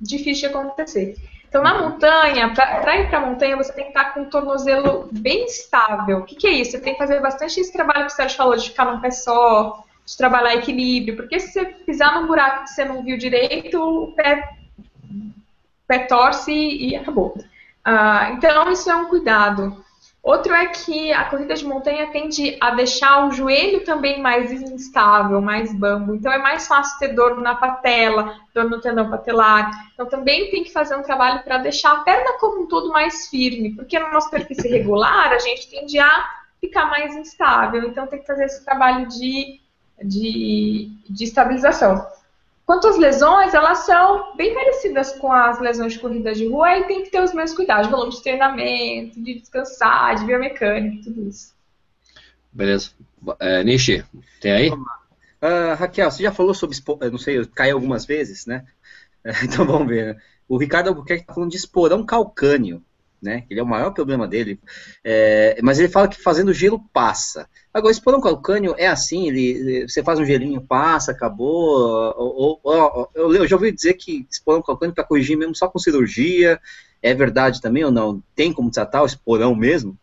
[0.00, 1.16] difícil de acontecer.
[1.46, 5.08] Então, na montanha, para ir para a montanha, você tem que estar com o tornozelo
[5.12, 6.18] bem estável.
[6.18, 6.70] O que, que, é isso?
[6.70, 9.10] Você tem que fazer bastante esse trabalho que o Sérgio falou, de ficar num pé
[9.10, 13.82] só, de trabalhar equilíbrio, porque se você pisar num buraco que você não viu direito,
[13.82, 14.60] o pé
[15.90, 17.34] pé torce e acabou.
[17.84, 19.84] Uh, então, isso é um cuidado.
[20.22, 25.40] Outro é que a corrida de montanha tende a deixar o joelho também mais instável,
[25.40, 26.14] mais bambo.
[26.14, 29.68] Então, é mais fácil ter dor na patela, dor no tendão patelar.
[29.94, 33.28] Então, também tem que fazer um trabalho para deixar a perna como um todo mais
[33.28, 36.28] firme, porque na nossa superfície regular, a gente tende a
[36.60, 37.82] ficar mais instável.
[37.88, 39.58] Então, tem que fazer esse trabalho de,
[40.04, 42.06] de, de estabilização.
[42.70, 46.84] Quanto às lesões, elas são bem parecidas com as lesões de corrida de rua e
[46.84, 51.52] tem que ter os mesmos cuidados, volume de treinamento, de descansar, de biomecânica, tudo isso.
[52.52, 52.90] Beleza.
[53.40, 54.04] É, Nishi,
[54.40, 54.70] tem aí?
[54.70, 56.78] Uh, Raquel, você já falou sobre,
[57.10, 58.64] não sei, caiu algumas vezes, né?
[59.42, 60.14] Então vamos ver.
[60.14, 60.22] Né?
[60.48, 62.80] O Ricardo Albuquerque está falando de esporão calcâneo
[63.22, 63.44] né?
[63.50, 64.60] Ele é o maior problema dele.
[65.04, 67.48] É, mas ele fala que fazendo gelo passa.
[67.72, 71.78] Agora, esse porão calcâneo é assim, ele, você faz um gelinho, passa, acabou.
[72.16, 75.68] Ou, ou, ou, eu, já ouvi dizer que esse porão calcâneo para corrigir mesmo só
[75.68, 76.60] com cirurgia.
[77.02, 78.22] É verdade também ou não?
[78.34, 79.96] Tem como tratar o esporão mesmo?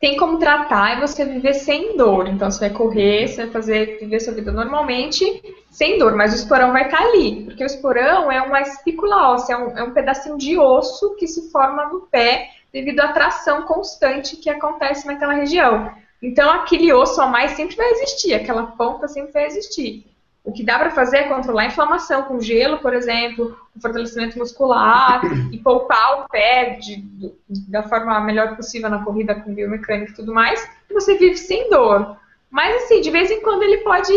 [0.00, 2.28] Tem como tratar e você viver sem dor.
[2.28, 6.36] Então você vai correr, você vai fazer viver sua vida normalmente sem dor, mas o
[6.36, 9.92] esporão vai estar ali, porque o esporão é uma espícula óssea, é um, é um
[9.92, 15.34] pedacinho de osso que se forma no pé devido à tração constante que acontece naquela
[15.34, 15.90] região.
[16.22, 20.06] Então, aquele osso a mais sempre vai existir, aquela ponta sempre vai existir.
[20.46, 24.38] O que dá para fazer é controlar a inflamação com gelo, por exemplo, com fortalecimento
[24.38, 27.34] muscular e poupar o pé de, de,
[27.68, 31.68] da forma melhor possível na corrida com biomecânica e tudo mais, e você vive sem
[31.68, 32.16] dor.
[32.48, 34.12] Mas, assim, de vez em quando ele pode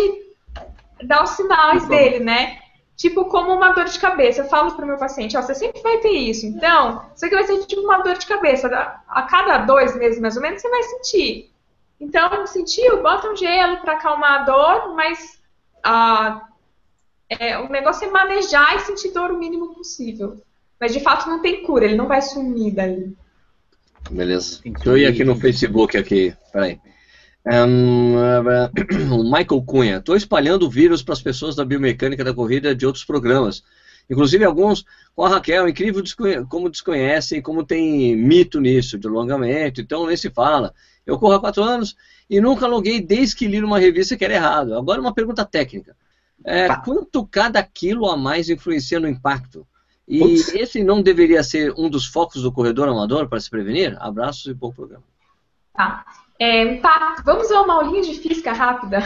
[1.04, 2.60] dar os sinais dele, né?
[2.96, 4.42] Tipo, como uma dor de cabeça.
[4.42, 6.46] Eu falo para o meu paciente, ó, você sempre vai ter isso.
[6.46, 8.68] Então, isso aqui vai ser tipo uma dor de cabeça.
[9.08, 11.52] A cada dois meses, mais ou menos, você vai sentir.
[12.00, 15.39] Então, sentiu, bota um gelo para acalmar a dor, mas
[15.84, 16.48] ah,
[17.30, 20.42] é, o negócio é manejar e sentir dor o mínimo possível.
[20.80, 23.14] Mas, de fato, não tem cura, ele não vai sumir daí.
[24.10, 24.62] Beleza.
[24.64, 26.34] Deixa eu ir aqui no Facebook aqui.
[26.52, 26.80] Peraí.
[27.46, 28.16] Um,
[29.14, 29.98] o Michael Cunha.
[29.98, 33.64] Estou espalhando o vírus para as pessoas da biomecânica da corrida de outros programas.
[34.10, 35.68] Inclusive alguns com a Raquel.
[35.68, 36.04] Incrível
[36.48, 39.82] como desconhecem, como tem mito nisso, de alongamento.
[39.82, 40.74] Então nem se fala.
[41.06, 41.96] Eu corro há quatro anos
[42.30, 44.78] e nunca aluguei desde que li numa revista que era errado.
[44.78, 45.96] Agora uma pergunta técnica.
[46.44, 46.74] É.
[46.78, 49.68] Quanto cada quilo a mais influencia no impacto?
[50.08, 50.50] E Ups.
[50.50, 53.96] esse não deveria ser um dos focos do corredor amador para se prevenir?
[54.00, 55.04] Abraços e bom programa.
[55.74, 56.06] Tá.
[56.40, 57.24] É, impacto.
[57.26, 59.00] Vamos ver uma aulinha de física rápida.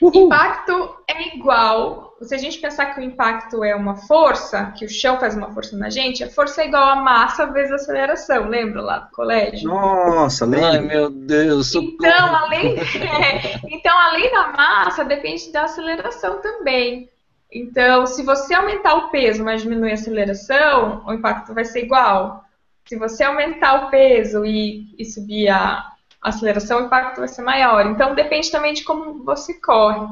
[0.00, 0.10] Uhum.
[0.26, 2.16] Impacto é igual.
[2.22, 5.52] Se a gente pensar que o impacto é uma força, que o chão faz uma
[5.52, 8.48] força na gente, a força é igual a massa vezes a aceleração.
[8.48, 9.68] Lembra lá do colégio?
[9.68, 10.70] Nossa, lembra?
[10.70, 11.74] Ai, meu Deus.
[11.74, 17.08] Então, além, é, então, além da massa, depende da aceleração também.
[17.50, 22.44] Então, se você aumentar o peso, mas diminuir a aceleração, o impacto vai ser igual.
[22.86, 25.91] Se você aumentar o peso e, e subir a,
[26.22, 27.86] aceleração, o impacto vai ser maior.
[27.86, 30.06] Então, depende também de como você corre.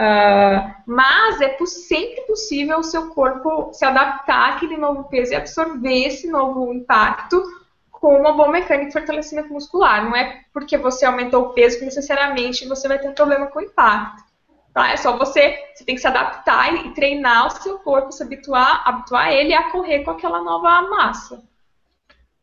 [0.00, 6.06] Uh, mas é sempre possível o seu corpo se adaptar àquele novo peso e absorver
[6.06, 7.42] esse novo impacto
[7.90, 10.04] com uma boa mecânica de fortalecimento muscular.
[10.04, 13.62] Não é porque você aumentou o peso que necessariamente você vai ter problema com o
[13.62, 14.24] impacto.
[14.72, 14.90] Tá?
[14.90, 18.82] É só você, você tem que se adaptar e treinar o seu corpo, se habituar,
[18.86, 21.42] habituar ele a correr com aquela nova massa.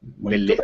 [0.01, 0.61] Beleza.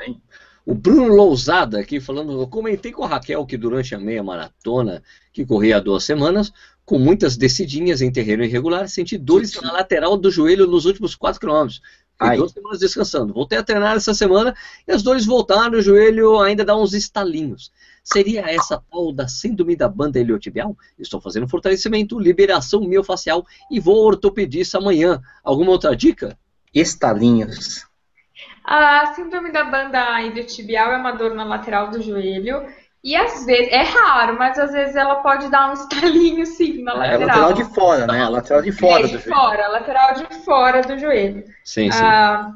[0.65, 5.03] O Bruno Lousada aqui falando, eu comentei com a Raquel que durante a meia maratona,
[5.33, 6.53] que corria há duas semanas,
[6.85, 11.39] com muitas descidinhas em terreno irregular, senti dores na lateral do joelho nos últimos 4
[11.39, 11.81] quilômetros.
[12.17, 13.33] Fiquei duas semanas descansando.
[13.33, 14.55] Voltei a treinar essa semana
[14.87, 17.69] e as dores voltaram, o joelho ainda dá uns estalinhos.
[18.01, 20.77] Seria essa tal da síndrome da banda iliotibial?
[20.97, 25.21] Estou fazendo fortalecimento, liberação miofacial e vou ao ortopedista amanhã.
[25.43, 26.37] Alguma outra dica?
[26.73, 27.85] Estalinhos.
[28.63, 32.65] A síndrome da banda iliotibial é uma dor na lateral do joelho.
[33.03, 36.93] E às vezes, é raro, mas às vezes ela pode dar um estalinho sim na
[36.93, 37.21] lateral.
[37.21, 38.29] É lateral de fora, né?
[38.29, 39.35] Lateral de fora é, de do joelho.
[39.35, 41.43] fora, a lateral de fora do joelho.
[41.65, 41.99] Sim, sim.
[42.01, 42.53] Ah,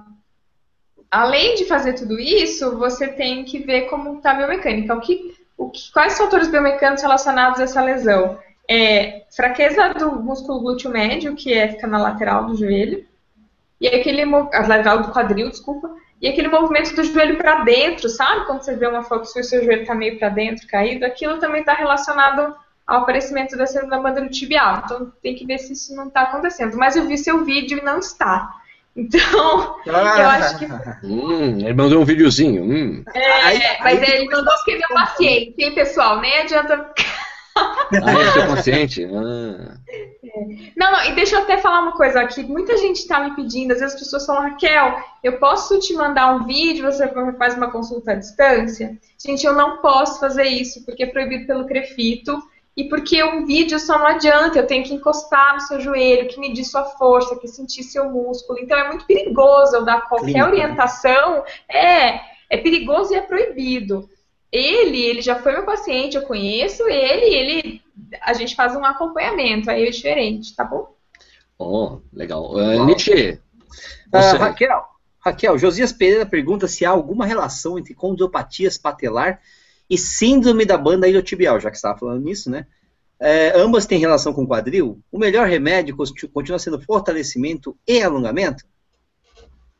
[1.12, 4.96] além de fazer tudo isso, você tem que ver como está a biomecânica.
[4.96, 8.39] O que, o que, quais fatores biomecânicos relacionados a essa lesão?
[8.70, 13.06] É fraqueza do músculo glúteo médio, que é fica na lateral do joelho
[13.80, 15.90] e aquele a lateral do quadril, desculpa,
[16.22, 18.46] e aquele movimento do joelho para dentro, sabe?
[18.46, 21.38] Quando você vê uma foto se o seu joelho está meio para dentro, caído, aquilo
[21.38, 22.56] também está relacionado
[22.88, 24.82] ao aparecimento da célula da banda tibial.
[24.84, 26.76] Então tem que ver se isso não está acontecendo.
[26.76, 28.50] Mas eu vi seu vídeo e não está.
[28.96, 30.66] Então, ah, eu acho que.
[31.06, 32.63] Hum, ele mandou um videozinho.
[32.63, 33.04] Hum.
[33.13, 36.20] É, aí, mas aí, ele mandou que ele é paciente, hein, pessoal?
[36.20, 36.94] Nem adianta
[37.58, 39.06] ah, sou consciente.
[39.06, 39.78] Ah.
[40.76, 42.43] Não, não, e deixa eu até falar uma coisa aqui.
[42.43, 46.36] Muita gente está me pedindo, às vezes as pessoas falam, Raquel, eu posso te mandar
[46.36, 48.98] um vídeo, você faz uma consulta à distância?
[49.17, 52.41] Gente, eu não posso fazer isso, porque é proibido pelo Crefito.
[52.76, 56.39] E porque um vídeo só não adianta, eu tenho que encostar no seu joelho, que
[56.39, 58.60] medir sua força, que sentir seu músculo.
[58.60, 60.52] Então é muito perigoso eu dar qualquer Clínica, né?
[60.52, 61.43] orientação.
[61.67, 64.08] É, é perigoso e é proibido.
[64.52, 67.82] Ele, ele já foi meu paciente, eu conheço ele, ele
[68.22, 70.96] a gente faz um acompanhamento, aí é diferente, tá bom?
[71.58, 72.54] Oh, legal.
[72.54, 73.40] Uh, Nietzsche.
[74.14, 74.84] Uh, Raquel,
[75.20, 79.42] Raquel, Josias Pereira pergunta se há alguma relação entre condropatia patelar
[79.90, 82.66] e síndrome da banda iliotibial, já que estava falando nisso, né?
[83.20, 85.02] É, ambas têm relação com o quadril.
[85.12, 85.98] O melhor remédio
[86.32, 88.64] continua sendo fortalecimento e alongamento?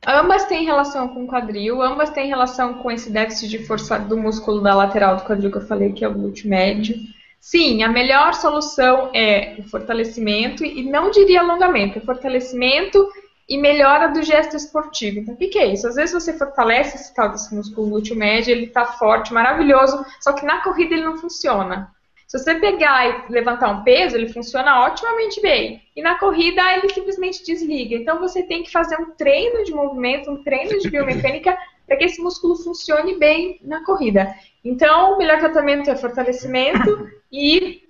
[0.10, 4.16] Ambas têm relação com o quadril, ambas têm relação com esse déficit de força do
[4.16, 6.96] músculo da lateral do quadril que eu falei, que é o glúteo médio.
[7.42, 13.06] Sim, a melhor solução é o fortalecimento, e não diria alongamento, é fortalecimento
[13.50, 15.20] e melhora do gesto esportivo.
[15.20, 15.86] Então, o que, que é isso?
[15.86, 20.32] Às vezes você fortalece esse tal desse músculo glúteo médio, ele está forte, maravilhoso, só
[20.32, 21.92] que na corrida ele não funciona.
[22.28, 25.82] Se você pegar e levantar um peso, ele funciona otimamente bem.
[25.96, 27.96] E na corrida ele simplesmente desliga.
[27.96, 32.04] Então você tem que fazer um treino de movimento, um treino de biomecânica para que
[32.04, 34.36] esse músculo funcione bem na corrida.
[34.64, 37.84] Então, o melhor tratamento é fortalecimento e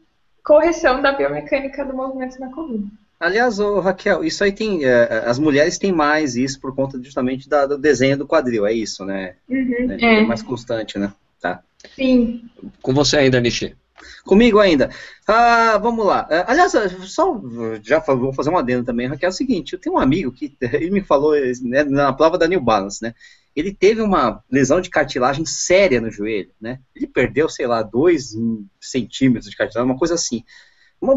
[0.43, 2.85] correção da biomecânica do movimento na corrida.
[3.19, 4.85] Aliás, ô, Raquel, isso aí tem.
[4.85, 8.71] É, as mulheres têm mais isso por conta justamente da, do desenho do quadril, é
[8.71, 9.33] isso, né?
[9.49, 10.21] Uhum, é, é.
[10.21, 11.11] mais constante, né?
[11.41, 11.63] Tá.
[11.95, 12.43] Sim.
[12.83, 13.75] Com você ainda, Nishi.
[14.23, 14.89] Comigo ainda.
[15.27, 16.27] Ah, vamos lá.
[16.29, 16.73] Ah, aliás,
[17.05, 17.41] só
[17.81, 19.27] já vou fazer uma adendo também, Raquel.
[19.27, 21.33] É o seguinte: eu tenho um amigo que ele me falou
[21.63, 23.13] né, na prova da New Balance, né?
[23.55, 26.79] Ele teve uma lesão de cartilagem séria no joelho, né?
[26.95, 28.35] Ele perdeu, sei lá, dois
[28.79, 30.43] centímetros de cartilagem, uma coisa assim.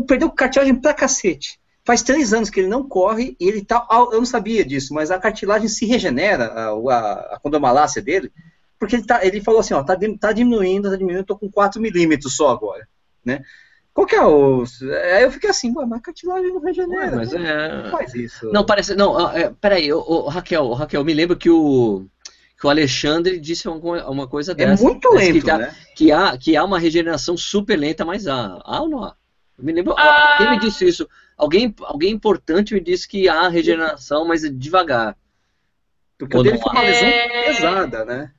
[0.07, 1.61] Perdeu cartilagem pra cacete.
[1.85, 3.87] Faz três anos que ele não corre e ele tá.
[3.91, 8.33] Eu não sabia disso, mas a cartilagem se regenera, a, a, a condomalácia dele,
[8.81, 11.81] porque ele, tá, ele falou assim: ó, tá, tá diminuindo, tá diminuindo, tô com 4
[11.81, 12.89] milímetros só agora,
[13.23, 13.43] né?
[13.93, 14.65] Qual que é o.
[15.15, 17.11] Aí eu fiquei assim, mas a cartilagem não regenera.
[17.11, 17.83] Ué, mas é...
[17.83, 18.51] Não faz isso.
[18.51, 18.95] Não, parece.
[18.95, 22.07] Não, é, peraí, o, o, Raquel, Raquel, me lembro que o.
[22.59, 24.83] Que o Alexandre disse uma, uma coisa dessa.
[24.83, 25.75] É muito lento, que, né?
[25.97, 28.61] Que há, que há uma regeneração super lenta, mas há.
[28.65, 29.15] Há ou não há?
[29.59, 29.95] Eu me lembro.
[29.99, 30.37] Ah.
[30.39, 31.09] Quem me disse isso?
[31.37, 35.17] Alguém, alguém importante me disse que há regeneração, mas devagar.
[36.17, 37.45] Porque o dele não foi uma lesão É.
[37.47, 38.33] pesada, né?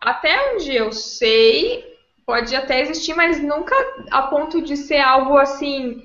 [0.00, 1.84] Até onde eu sei,
[2.26, 3.74] pode até existir, mas nunca
[4.10, 6.02] a ponto de ser algo assim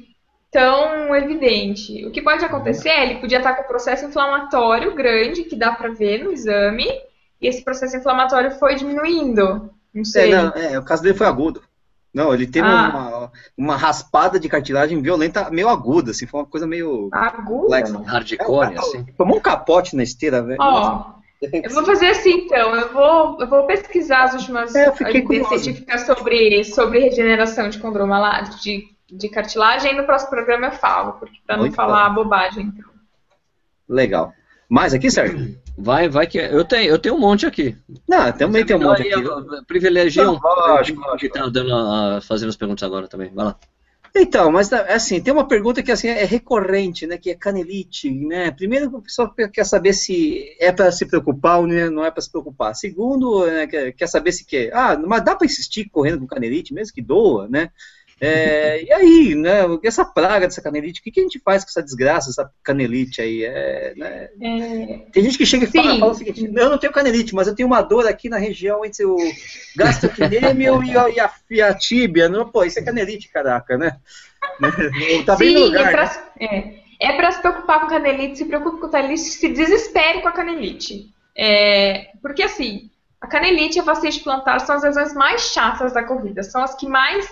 [0.52, 2.06] tão evidente.
[2.06, 5.90] O que pode acontecer é ele podia estar com processo inflamatório grande, que dá pra
[5.90, 6.86] ver no exame,
[7.42, 9.70] e esse processo inflamatório foi diminuindo.
[9.94, 10.32] Não É, sei.
[10.34, 11.62] não, é, o caso dele foi agudo.
[12.14, 12.90] Não, ele teve Ah.
[12.90, 17.10] uma, uma raspada de cartilagem violenta, meio aguda, assim, foi uma coisa meio.
[17.12, 17.80] Aguda.
[17.82, 18.04] Mano.
[18.04, 19.04] Hardcore, É, assim.
[19.18, 20.58] Tomou um capote na esteira, velho.
[20.62, 21.14] Ó,
[21.52, 26.64] eu vou fazer assim então, eu vou, eu vou pesquisar as últimas É, científicas sobre,
[26.64, 31.58] sobre regeneração de condromala- de, de cartilagem e no próximo programa eu falo, porque para
[31.58, 32.68] não falar bobagem.
[32.76, 32.92] Então.
[33.90, 34.34] Legal.
[34.70, 35.58] Mais aqui, Sérgio?
[35.78, 36.38] Vai, vai que.
[36.38, 37.76] Eu tenho, eu tenho um monte aqui.
[38.08, 39.24] Não, também tem um monte aqui.
[39.68, 41.34] Privilegia um lógico, que lógico.
[41.34, 43.32] tá dando a- fazendo as perguntas agora também.
[43.34, 43.56] Vai lá.
[44.16, 47.18] Então, mas assim, tem uma pergunta que assim é recorrente, né?
[47.18, 48.52] Que é canelite, né?
[48.52, 52.30] Primeiro, o pessoal quer saber se é para se preocupar ou não é para se
[52.32, 52.76] preocupar.
[52.76, 54.72] Segundo, né, quer, quer saber se quer.
[54.72, 57.72] Ah, mas dá para insistir correndo com canelite, mesmo que doa, né?
[58.22, 59.62] É, e aí, né?
[59.84, 63.22] Essa praga dessa canelite, o que, que a gente faz com essa desgraça, essa canelite
[63.22, 63.44] aí?
[63.44, 64.30] É, né?
[64.42, 67.48] É, Tem gente que chega e fala, fala o seguinte: eu não tenho canelite, mas
[67.48, 69.18] eu tenho uma dor aqui na região entre o
[69.76, 72.30] gastrocnêmio e a, e a, e a tíbia.
[72.30, 73.98] Não, pô, isso é canelite, caraca, né?
[75.26, 75.82] tá bem no Sim, lugar.
[75.82, 75.92] é né?
[75.92, 80.28] pra, é, é pra se preocupar com canelite, se preocupe com canelite, se desespere com
[80.28, 81.14] a canelite.
[81.36, 86.04] É, porque assim, a canelite e a fascite plantar são as lesões mais chatas da
[86.04, 87.28] corrida, são as que mais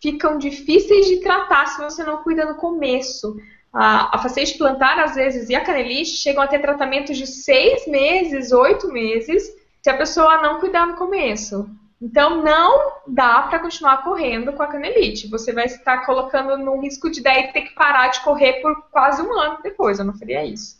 [0.00, 3.36] ficam difíceis de tratar se você não cuida no começo.
[3.72, 8.52] A, a plantar, às vezes, e a canelite chegam a ter tratamentos de seis meses,
[8.52, 9.42] oito meses,
[9.82, 11.68] se a pessoa não cuidar no começo.
[12.00, 15.28] Então, não dá para continuar correndo com a canelite.
[15.28, 19.22] Você vai estar colocando no risco de daí ter que parar de correr por quase
[19.22, 19.98] um ano depois.
[19.98, 20.76] Eu não faria isso.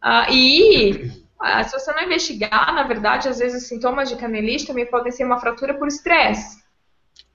[0.00, 4.66] Ah, e ah, se você não investigar, na verdade, às vezes os sintomas de canelite
[4.66, 6.62] também podem ser uma fratura por estresse.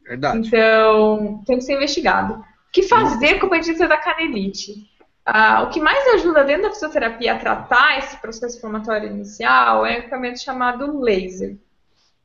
[0.03, 0.47] Verdade.
[0.47, 2.35] Então, tem que ser investigado.
[2.35, 4.89] O que fazer com a bendita da canelite?
[5.25, 9.91] Ah, o que mais ajuda dentro da fisioterapia a tratar esse processo inflamatório inicial é
[9.91, 11.55] um equipamento chamado laser.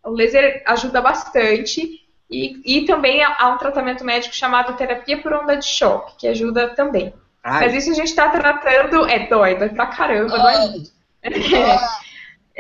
[0.05, 5.57] O laser ajuda bastante e, e também há um tratamento médico chamado terapia por onda
[5.57, 7.15] de choque, que ajuda também.
[7.43, 9.07] Ai, Mas isso a gente está tratando.
[9.07, 10.91] É, dói, dói pra caramba, dói muito.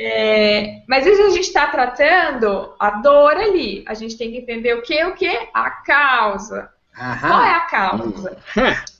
[0.01, 3.85] É, mas isso a gente está tratando a dor ali.
[3.89, 5.05] A gente tem que entender o que?
[5.05, 5.49] O que?
[5.53, 6.71] A causa.
[6.97, 7.57] Qual é aham.
[7.57, 8.39] a causa?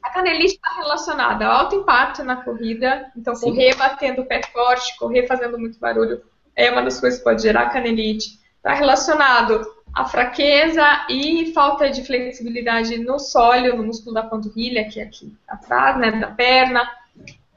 [0.03, 3.13] A canelite está relacionada ao alto impacto na corrida.
[3.17, 3.51] Então, Sim.
[3.51, 6.21] correr batendo o pé forte, correr fazendo muito barulho,
[6.57, 8.39] é uma das coisas que pode gerar canelite.
[8.57, 14.99] Está relacionado à fraqueza e falta de flexibilidade no sólio, no músculo da panturrilha, que
[14.99, 16.89] é aqui atrás, né, da perna.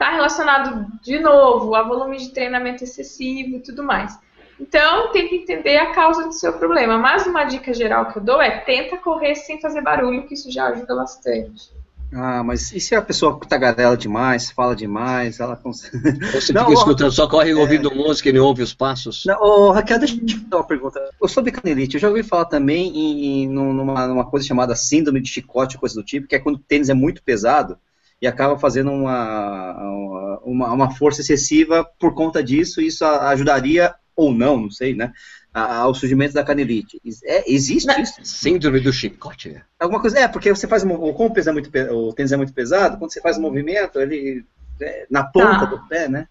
[0.02, 4.18] Está relacionado, de novo, a volume de treinamento excessivo e tudo mais.
[4.60, 6.98] Então, tem que entender a causa do seu problema.
[6.98, 10.52] Mas uma dica geral que eu dou é tenta correr sem fazer barulho, que isso
[10.52, 11.70] já ajuda bastante.
[12.12, 15.96] Ah, mas e se a pessoa tagarela demais, fala demais, ela consegue.
[16.32, 19.24] Você Não, fica ó, escutando, só corre ouvindo música e não ouve os passos.
[19.28, 21.00] Não, ô, Raquel, deixa eu te fazer uma pergunta.
[21.22, 25.22] Eu Sobre canelite, eu já ouvi falar também em, em- numa, numa coisa chamada síndrome
[25.22, 27.78] de chicote, coisa do tipo, que é quando o tênis é muito pesado
[28.22, 34.32] e acaba fazendo uma, uma, uma força excessiva por conta disso, e isso ajudaria, ou
[34.32, 35.12] não, não sei, né,
[35.54, 37.02] ao surgimento da canelite.
[37.26, 38.00] É, existe Não.
[38.00, 38.24] isso?
[38.24, 39.62] Síndrome do chicote.
[39.80, 42.54] Alguma coisa, é, porque você faz, como o, peso é muito, o tênis é muito
[42.54, 44.46] pesado, quando você faz um movimento, ele,
[44.80, 45.66] é, na ponta Tá.
[45.66, 46.28] do pé, né?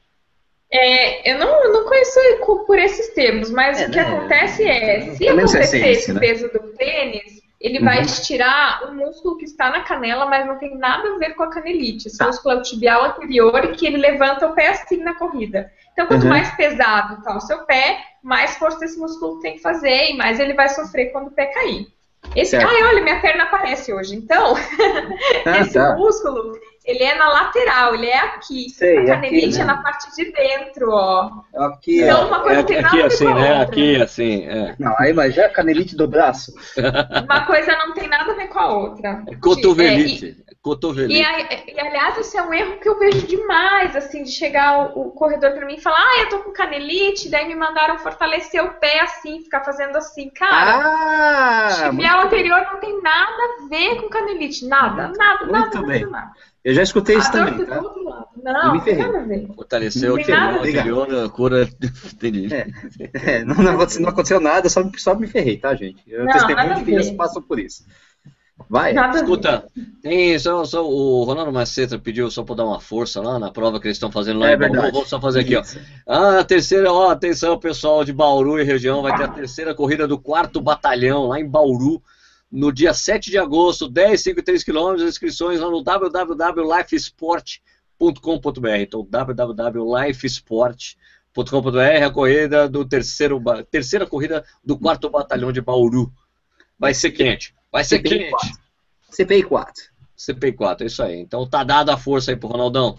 [0.72, 2.20] É, eu não, não conheço
[2.64, 4.03] por esses termos, mas é, o que né?
[4.03, 6.20] acontece é, se acontecer esse né?
[6.20, 7.85] peso do tênis, ele uhum.
[7.85, 11.43] vai estirar o músculo que está na canela, mas não tem nada a ver com
[11.43, 12.09] a canelite.
[12.09, 12.27] Esse tá.
[12.27, 15.71] músculo é o tibial anterior e que ele levanta o pé assim na corrida.
[15.93, 16.31] Então, quanto uhum.
[16.31, 20.41] mais pesado está o seu pé, mais força esse músculo tem que fazer e mais
[20.41, 21.87] ele vai sofrer quando o pé cair.
[22.35, 24.14] Esse, ai, olha, minha perna aparece hoje.
[24.14, 24.55] Então,
[25.45, 25.95] ah, esse tá.
[25.97, 28.70] músculo, ele é na lateral, ele é aqui.
[28.70, 29.62] Sei, a canelite aqui, né?
[29.62, 31.31] é na parte de dentro, ó.
[31.57, 33.31] Aqui, então, uma coisa é, tem aqui assim, né?
[33.33, 33.62] Outra.
[33.62, 34.74] Aqui assim, é.
[34.78, 36.53] Não, aí mas já é a canelite do braço.
[37.24, 39.22] Uma coisa não tem nada a ver com a outra.
[39.26, 40.37] É cotovelite.
[40.49, 41.21] É, cotovelite.
[41.21, 45.09] E, e, aliás, esse é um erro que eu vejo demais, assim, de chegar o,
[45.09, 48.63] o corredor para mim e falar, ah, eu tô com canelite, daí me mandaram fortalecer
[48.63, 50.83] o pé assim, ficar fazendo assim, cara.
[50.85, 56.01] Ah, tibial anterior não tem nada a ver com canelite, nada, nada, muito nada, bem.
[56.01, 56.33] nada, nada.
[56.63, 57.81] Eu já escutei isso também, tá?
[57.81, 59.49] Não, não tem nada a ver.
[59.55, 61.67] Fortaleceu o anterior, a cura...
[62.13, 62.55] Entendi.
[62.55, 62.67] É,
[63.15, 66.03] é, não, não, aconteceu, não, aconteceu, nada, só, só me ferrei, tá, gente?
[66.07, 67.85] Eu não, testemunho de que eles passam por isso.
[68.69, 68.93] Vai.
[68.93, 69.65] Nada Escuta,
[70.03, 73.81] tem só, só, o Ronaldo Maceta pediu só para dar uma força lá na prova
[73.81, 74.93] que eles estão fazendo lá é em Bauru.
[74.93, 75.63] Vou só fazer aqui, ó.
[76.07, 80.07] Ah, a terceira, ó, atenção pessoal de Bauru e região, vai ter a terceira corrida
[80.07, 82.03] do quarto batalhão lá em Bauru
[82.51, 88.69] no dia 7 de agosto, 10, 5 e 3 quilômetros, inscrições lá no www.lifesport.com.br.
[88.81, 93.41] Então, www.lifesport.com.br, a corrida do terceiro,
[93.71, 96.13] terceira corrida do quarto batalhão de Bauru.
[96.79, 97.55] Vai ser quente.
[97.73, 98.31] Vai ser CPI quente.
[98.31, 98.59] 4.
[99.11, 99.85] CPI 4.
[100.16, 101.21] CPI 4, é isso aí.
[101.21, 102.99] Então tá dada a força aí pro Ronaldão.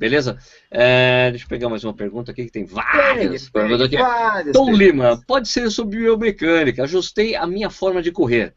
[0.00, 0.38] Beleza?
[0.70, 3.98] É, deixa eu pegar mais uma pergunta aqui, que tem várias perguntas aqui.
[3.98, 6.84] Várias Tom Lima, pode ser sobre biomecânica.
[6.84, 8.54] Ajustei a minha forma de correr,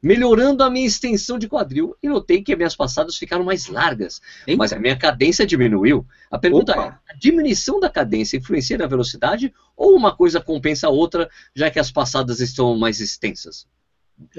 [0.00, 4.20] melhorando a minha extensão de quadril e notei que as minhas passadas ficaram mais largas,
[4.46, 4.56] Eita.
[4.56, 6.06] mas a minha cadência diminuiu.
[6.30, 7.00] A pergunta Opa.
[7.08, 11.70] é: a diminuição da cadência influencia na velocidade ou uma coisa compensa a outra, já
[11.72, 13.66] que as passadas estão mais extensas?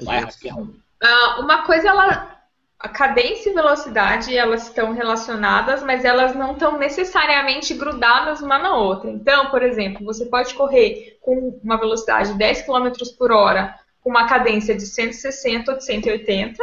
[0.02, 0.56] Vai, Raquel.
[0.56, 2.40] Uh, uma coisa, ela,
[2.78, 8.74] a cadência e velocidade, elas estão relacionadas, mas elas não estão necessariamente grudadas uma na
[8.76, 9.10] outra.
[9.10, 14.10] Então, por exemplo, você pode correr com uma velocidade de 10 km por hora, com
[14.10, 16.62] uma cadência de 160 ou de 180,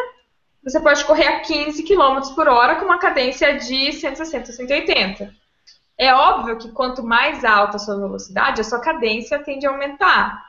[0.64, 5.34] você pode correr a 15 km por hora com uma cadência de 160 ou 180.
[5.98, 10.42] É óbvio que quanto mais alta a sua velocidade, a sua cadência tende a aumentar.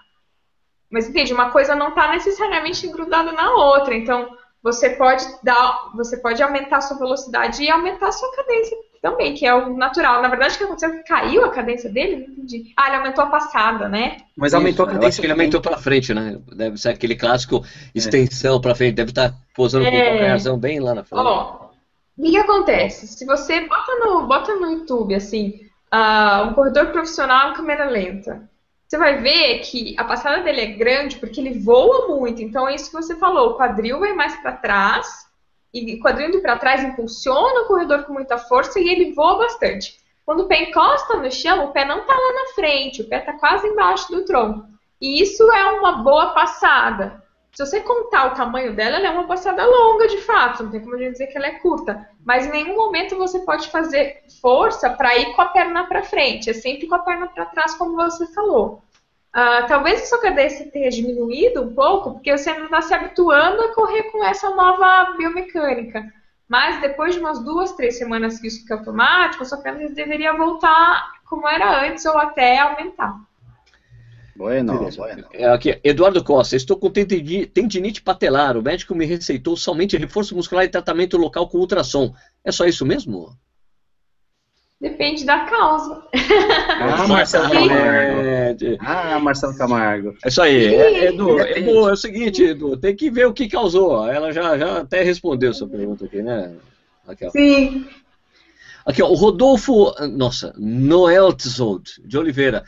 [0.95, 3.97] Mas entende, uma coisa não está necessariamente grudada na outra.
[3.97, 4.29] Então,
[4.63, 9.35] você pode dar, você pode aumentar a sua velocidade e aumentar a sua cadência também,
[9.35, 10.23] que é o natural.
[10.23, 12.73] Na verdade, o que aconteceu é que caiu a cadência dele, não entendi.
[12.77, 14.19] Ah, ele aumentou a passada, né?
[14.37, 15.05] Mas aumentou Isso, a cadência.
[15.05, 16.39] Eu acho que ele aumentou para frente, né?
[16.55, 18.61] Deve ser aquele clássico extensão é.
[18.61, 19.91] para frente, deve estar tá posando é.
[19.91, 21.25] com o calcanharzão bem lá na frente.
[21.25, 21.71] Ó,
[22.17, 23.09] o que, que, acontece?
[23.09, 25.61] Se você bota no, bota no YouTube, assim,
[25.93, 28.49] uh, um corredor profissional em câmera lenta,
[28.95, 32.41] você vai ver que a passada dele é grande porque ele voa muito.
[32.41, 35.27] Então é isso que você falou, o quadril vai mais para trás
[35.73, 39.39] e o quadril indo para trás impulsiona o corredor com muita força e ele voa
[39.39, 39.99] bastante.
[40.25, 43.19] Quando o pé encosta no chão, o pé não está lá na frente, o pé
[43.19, 44.65] está quase embaixo do tronco.
[45.01, 47.21] E isso é uma boa passada.
[47.53, 50.81] Se você contar o tamanho dela, ela é uma passada longa de fato, não tem
[50.81, 52.09] como a gente dizer que ela é curta.
[52.25, 56.49] Mas em nenhum momento você pode fazer força para ir com a perna para frente,
[56.49, 58.84] é sempre com a perna para trás, como você falou.
[59.35, 63.62] Uh, talvez a sua cadência tenha diminuído um pouco, porque você não está se habituando
[63.62, 66.05] a correr com essa nova biomecânica.
[66.49, 70.37] Mas depois de umas duas, três semanas que isso fica automático, a sua cadência deveria
[70.37, 73.18] voltar como era antes ou até aumentar.
[74.37, 75.24] Bueno, bueno.
[75.32, 78.57] É, aqui, Eduardo Costa, estou com tendinite patelar.
[78.57, 82.12] O médico me receitou somente reforço muscular e tratamento local com ultrassom.
[82.45, 83.37] É só isso mesmo?
[84.85, 86.03] Depende da causa.
[86.78, 88.76] Ah, Marcelo Camargo.
[88.80, 90.14] Ah, Marcelo Camargo.
[90.22, 90.74] É isso aí.
[90.74, 94.07] É, Edu, Edu, é o seguinte, Edu, tem que ver o que causou.
[94.07, 96.55] Ela já, já até respondeu sua pergunta aqui, né,
[97.07, 97.30] Raquel?
[97.30, 97.87] Sim.
[98.85, 102.62] Aqui, ó, o Rodolfo, nossa, Noel Tzold, de Oliveira.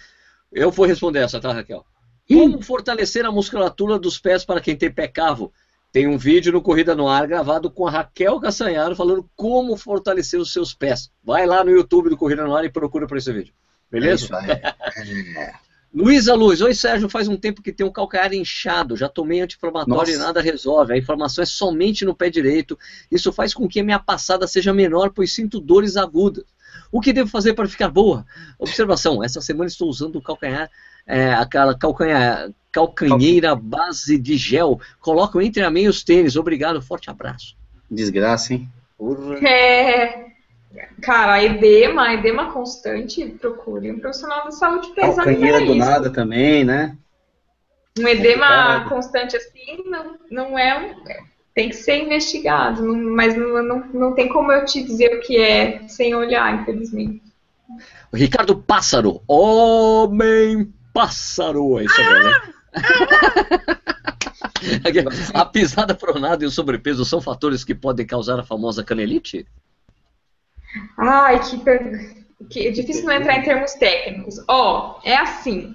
[0.50, 1.84] Eu vou responder essa, tá, Raquel?
[2.26, 5.52] Como fortalecer a musculatura dos pés para quem tem pé cavo?
[5.96, 10.38] Tem um vídeo no Corrida no Ar gravado com a Raquel Castanharo falando como fortalecer
[10.38, 11.10] os seus pés.
[11.24, 13.54] Vai lá no YouTube do Corrida no Ar e procura por esse vídeo.
[13.90, 14.28] Beleza?
[14.36, 15.54] É
[15.94, 20.12] Luísa Luz, oi Sérgio, faz um tempo que tem um calcanhar inchado, já tomei anti-inflamatório
[20.12, 20.92] e nada resolve.
[20.92, 22.78] A inflamação é somente no pé direito.
[23.10, 26.44] Isso faz com que a minha passada seja menor, pois sinto dores agudas.
[26.92, 28.26] O que devo fazer para ficar boa?
[28.58, 30.70] Observação, essa semana estou usando o calcanhar,
[31.06, 34.80] é, aquela calcanhar, calcanheira base de gel.
[35.00, 36.36] Colocam entre a meia os tênis.
[36.36, 37.56] Obrigado, forte abraço.
[37.90, 38.68] Desgraça, hein?
[39.46, 40.26] É...
[41.00, 46.96] cara, edema, edema constante, procure um profissional da saúde para examinar do nada também, né?
[47.98, 50.94] Um edema constante assim não, não é um,
[51.54, 55.38] tem que ser investigado, mas não, não, não tem como eu te dizer o que
[55.38, 57.22] é sem olhar, infelizmente.
[58.12, 62.32] Ricardo Pássaro, homem pássaro, é isso aí, né?
[65.34, 69.46] a pisada pronada e o sobrepeso são fatores que podem causar a famosa canelite?
[70.96, 72.16] Ai, que, per...
[72.50, 74.36] que é difícil não entrar em termos técnicos.
[74.48, 75.74] Ó, oh, é assim.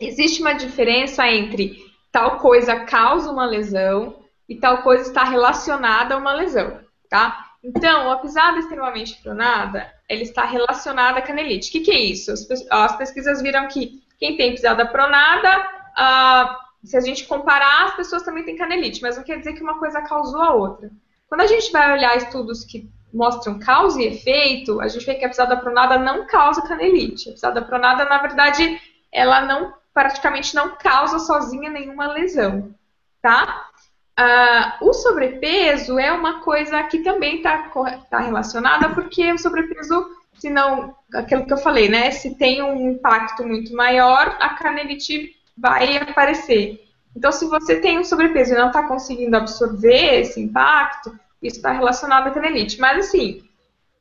[0.00, 1.78] Existe uma diferença entre
[2.10, 4.16] tal coisa causa uma lesão
[4.48, 7.52] e tal coisa está relacionada a uma lesão, tá?
[7.62, 11.68] Então, a pisada extremamente pronada, ela está relacionada à canelite.
[11.68, 12.32] O que, que é isso?
[12.70, 18.22] As, pesquisas viram que quem tem pisada pronada, ah, se a gente comparar, as pessoas
[18.22, 20.90] também têm canelite, mas não quer dizer que uma coisa causou a outra.
[21.28, 25.24] Quando a gente vai olhar estudos que mostram causa e efeito, a gente vê que
[25.24, 27.30] a pisada pronada não causa canelite.
[27.30, 32.74] A pisada pronada, na verdade, ela não praticamente não causa sozinha nenhuma lesão,
[33.22, 33.68] tá?
[34.18, 37.70] Uh, o sobrepeso é uma coisa que também está
[38.10, 40.06] tá relacionada, porque o sobrepeso,
[40.44, 42.10] se não, aquilo que eu falei, né?
[42.10, 46.84] Se tem um impacto muito maior, a canelite vai aparecer.
[47.16, 51.72] Então, se você tem um sobrepeso e não está conseguindo absorver esse impacto, isso está
[51.72, 52.78] relacionado à canelite.
[52.78, 53.42] Mas, assim,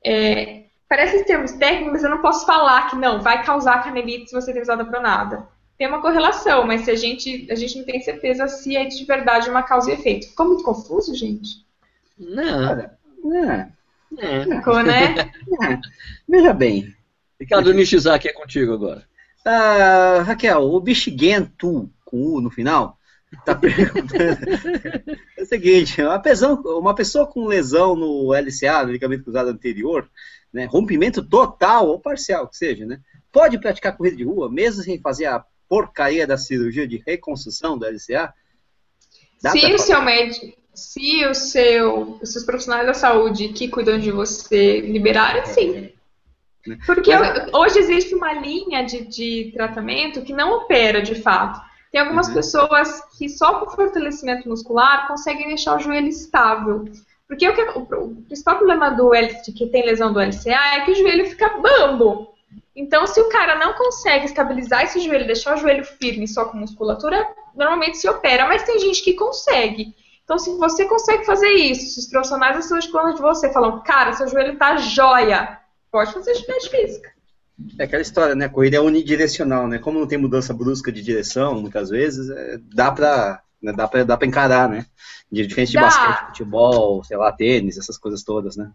[0.05, 4.35] é, parece termos técnicos, mas eu não posso falar que não, vai causar canelite se
[4.35, 7.83] você tem usado a pronada tem uma correlação, mas se a gente, a gente não
[7.83, 10.29] tem certeza se é de verdade uma causa e efeito.
[10.29, 11.65] Ficou muito confuso, gente?
[12.17, 12.89] Não.
[13.23, 13.71] Não.
[14.17, 14.43] É.
[14.43, 15.15] Ficou, né?
[15.63, 15.79] É.
[16.27, 16.93] Veja bem.
[17.39, 19.05] Ricardo Nishizaki é contigo agora.
[19.45, 22.97] Uh, Raquel, o Bichigento, com U no final,
[23.33, 24.39] está perguntando.
[25.37, 30.09] é o seguinte: uma pessoa, uma pessoa com lesão no LCA, no ligamento cruzado anterior,
[30.51, 32.99] né, rompimento total ou parcial, que seja, né,
[33.31, 37.85] pode praticar corrida de rua, mesmo sem fazer a porcaria da cirurgia de reconstrução do
[37.85, 38.33] LCA?
[39.41, 43.99] Dá se o seu médico, se o seu, os seus profissionais da saúde que cuidam
[43.99, 45.75] de você liberarem, sim.
[45.77, 45.93] É.
[46.85, 47.11] Porque
[47.53, 51.59] hoje existe uma linha de, de tratamento que não opera de fato.
[51.91, 52.33] Tem algumas uhum.
[52.33, 56.85] pessoas que só com fortalecimento muscular conseguem deixar o joelho estável.
[57.27, 60.85] Porque o, que, o, o principal problema do de que tem lesão do LCA é
[60.85, 62.33] que o joelho fica bambo.
[62.75, 66.57] Então, se o cara não consegue estabilizar esse joelho, deixar o joelho firme só com
[66.57, 69.93] musculatura, normalmente se opera, mas tem gente que consegue.
[70.23, 73.81] Então, se você consegue fazer isso, se os profissionais da saúde falam de você, falam,
[73.83, 75.59] cara, seu joelho tá jóia,
[75.91, 77.11] pode fazer atividade física.
[77.77, 78.45] É aquela história, né?
[78.45, 79.77] A corrida é unidirecional, né?
[79.77, 84.03] Como não tem mudança brusca de direção, muitas vezes, é, dá pra, né, dá pra,
[84.03, 84.85] dá pra encarar, né?
[85.31, 85.83] De diferença de dá.
[85.83, 88.71] basquete, futebol, sei lá, tênis, essas coisas todas, né?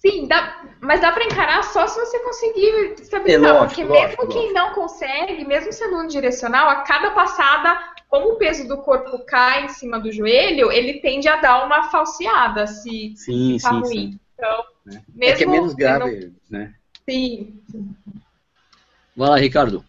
[0.00, 3.50] Sim, dá, mas dá para encarar só se você conseguir estabilizar.
[3.50, 4.58] É lógico, porque mesmo lógico, quem lógico.
[4.58, 7.78] não consegue, mesmo sendo unidirecional, a cada passada,
[8.10, 11.90] como o peso do corpo cai em cima do joelho, ele tende a dar uma
[11.90, 14.12] falseada se sim, tá sim, ruim.
[14.12, 14.20] Sim.
[14.34, 15.02] Então, é.
[15.14, 16.58] mesmo é que é menos grave, não...
[16.58, 16.74] né?
[17.08, 17.60] Sim.
[19.16, 19.84] Vai lá, Ricardo.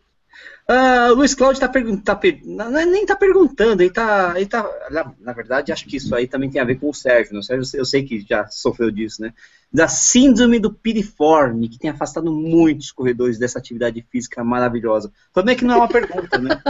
[0.70, 2.40] Uh, o Luiz Cláudio tá perguntando, tá per...
[2.46, 6.50] nem está perguntando, ele tá, ele tá na, na, verdade, acho que isso aí também
[6.50, 7.40] tem a ver com o Sérgio, né?
[7.40, 9.34] O Sérgio, eu sei que já sofreu disso, né?
[9.74, 15.12] Da síndrome do piriforme, que tem afastado muitos corredores dessa atividade física maravilhosa.
[15.34, 16.62] Também que não é uma pergunta, né?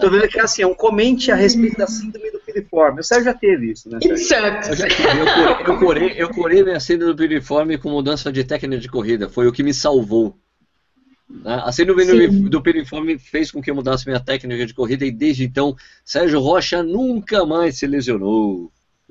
[0.00, 3.00] Tô vendo que é assim, é um comente a respeito da síndrome do piriforme.
[3.00, 3.98] O Sérgio já teve isso, né?
[4.16, 4.70] Sérgio?
[4.70, 5.08] Eu, já tive.
[5.08, 9.28] eu, eu, curei, eu curei minha síndrome do piriforme com mudança de técnica de corrida,
[9.28, 10.34] foi o que me salvou.
[11.28, 11.60] Né?
[11.64, 12.48] A síndrome Sim.
[12.48, 16.40] do piriforme fez com que eu mudasse minha técnica de corrida e desde então Sérgio
[16.40, 18.70] Rocha nunca mais se lesionou.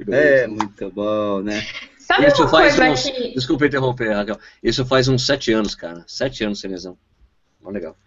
[0.09, 1.65] É, muito bom, né?
[2.05, 3.09] Sabe Isso faz uns.
[3.09, 3.33] Que...
[3.33, 4.37] Desculpa interromper, Raquel.
[4.61, 6.03] Isso faz uns sete anos, cara.
[6.05, 6.95] Sete anos sem lesão.
[7.59, 7.97] Muito legal.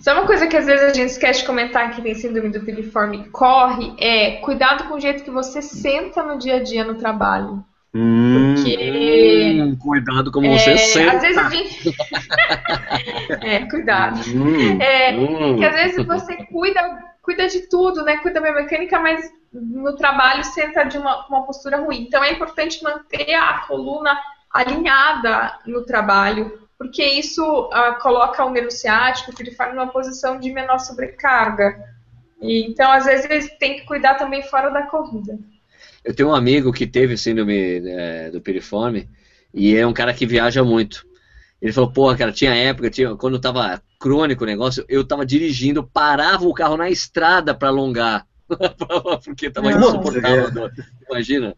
[0.00, 2.60] Só uma coisa que às vezes a gente esquece de comentar que tem síndrome do
[2.60, 6.96] piriforme corre é cuidado com o jeito que você senta no dia a dia no
[6.96, 7.64] trabalho.
[7.94, 9.62] Hum, Porque.
[9.62, 11.12] Hum, cuidado como é, você senta.
[11.12, 11.96] Às vezes a gente.
[13.40, 14.20] é, cuidado.
[14.28, 15.56] Hum, é, hum.
[15.56, 16.82] Que às vezes você cuida,
[17.22, 18.18] cuida de tudo, né?
[18.18, 22.02] Cuida da biomecânica, mas no trabalho senta de uma, uma postura ruim.
[22.02, 24.18] Então é importante manter a coluna
[24.50, 30.52] alinhada no trabalho, porque isso uh, coloca o nervo ciático, o piriforme, numa posição de
[30.52, 31.76] menor sobrecarga.
[32.40, 35.38] E, então, às vezes, tem que cuidar também fora da corrida.
[36.04, 39.08] Eu tenho um amigo que teve síndrome é, do piriforme
[39.52, 41.06] e é um cara que viaja muito.
[41.62, 45.82] Ele falou, porra, cara, tinha época, tinha, quando tava crônico o negócio, eu tava dirigindo,
[45.82, 48.26] parava o carro na estrada para alongar.
[49.24, 50.70] Porque tava não, insuportável, é.
[51.10, 51.56] imagina.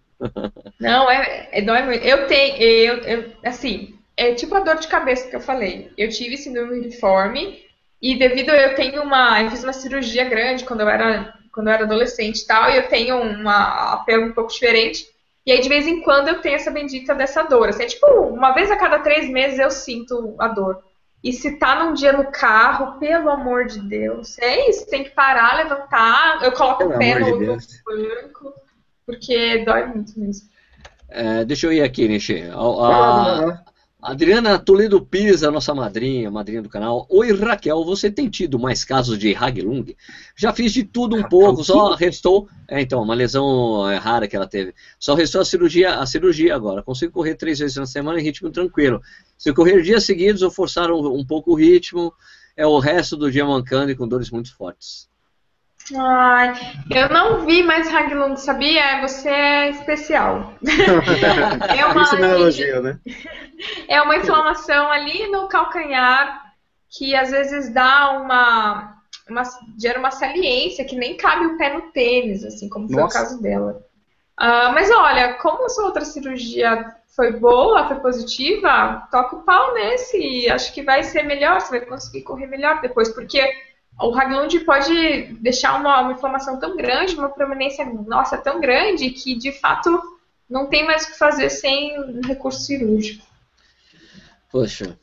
[0.80, 4.88] Não, é, é, não é Eu tenho, eu, eu, assim, é tipo a dor de
[4.88, 5.92] cabeça que eu falei.
[5.96, 7.62] Eu tive síndrome uniforme
[8.00, 11.68] e devido a eu tenho uma, eu fiz uma cirurgia grande quando eu era quando
[11.68, 15.06] eu era adolescente e tal, e eu tenho uma apelo um pouco diferente.
[15.46, 17.70] E aí de vez em quando eu tenho essa bendita dessa dor.
[17.70, 20.84] Assim, é tipo, uma vez a cada três meses eu sinto a dor.
[21.26, 25.10] E se tá num dia no carro, pelo amor de Deus, é isso, tem que
[25.10, 28.54] parar, levantar, eu coloco pelo o pé no, de banco,
[29.04, 30.48] porque dói muito mesmo.
[31.08, 32.42] É, deixa eu ir aqui, Nishi.
[32.42, 33.64] A, a,
[34.06, 37.08] Adriana Toledo Pires, a nossa madrinha, madrinha do canal.
[37.10, 39.84] Oi, Raquel, você tem tido mais casos de Haglung?
[40.36, 42.48] Já fiz de tudo um pouco, só restou.
[42.68, 44.72] É, então, uma lesão é, rara que ela teve.
[44.96, 46.84] Só restou a cirurgia, a cirurgia agora.
[46.84, 49.02] Consigo correr três vezes na semana em ritmo tranquilo.
[49.36, 52.14] Se correr dias seguidos ou forçar um, um pouco o ritmo,
[52.56, 55.08] é o resto do dia mancando e com dores muito fortes.
[55.94, 56.52] Ai,
[56.90, 59.00] eu não vi mais Haglund, sabia?
[59.02, 60.54] Você é especial.
[61.76, 62.98] é uma, Isso é elogio, né?
[63.88, 66.52] É uma inflamação ali no calcanhar
[66.90, 68.96] que às vezes dá uma,
[69.28, 69.42] uma
[69.80, 73.18] gera uma saliência que nem cabe o pé no tênis, assim como foi Nossa.
[73.18, 73.82] o caso dela.
[74.38, 79.72] Uh, mas olha, como a sua outra cirurgia foi boa, foi positiva, toca o pau
[79.72, 83.40] nesse e acho que vai ser melhor, você vai conseguir correr melhor depois, porque
[84.00, 89.34] o Haglund pode deixar uma, uma, inflamação tão grande, uma prominência nossa tão grande, que
[89.34, 89.90] de fato
[90.48, 93.24] não tem mais o que fazer sem recurso cirúrgico.
[94.50, 94.98] Poxa,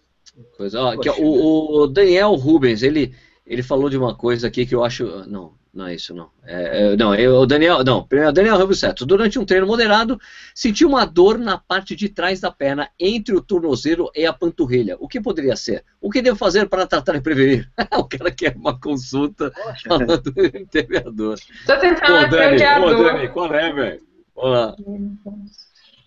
[0.55, 0.79] coisa.
[0.81, 1.13] Ó, Poxa.
[1.19, 3.15] o, o, Daniel Rubens, ele,
[3.45, 5.05] ele falou de uma coisa aqui que eu acho.
[5.27, 6.29] Não, não é isso, não.
[6.45, 9.07] É, não, eu, o Daniel, não, primeiro, Daniel Ramos certo.
[9.07, 10.19] Durante um treino moderado,
[10.53, 14.95] senti uma dor na parte de trás da perna, entre o tornozelo e a panturrilha.
[14.99, 15.83] O que poderia ser?
[15.99, 17.67] O que devo fazer para tratar e prevenir?
[17.97, 19.89] o cara quer uma consulta Poxa.
[19.89, 21.39] falando que teve a dor.
[21.65, 23.03] Tô tentando Dani, a dor.
[23.03, 24.01] Dani, qual é, velho?
[24.35, 24.75] Olá.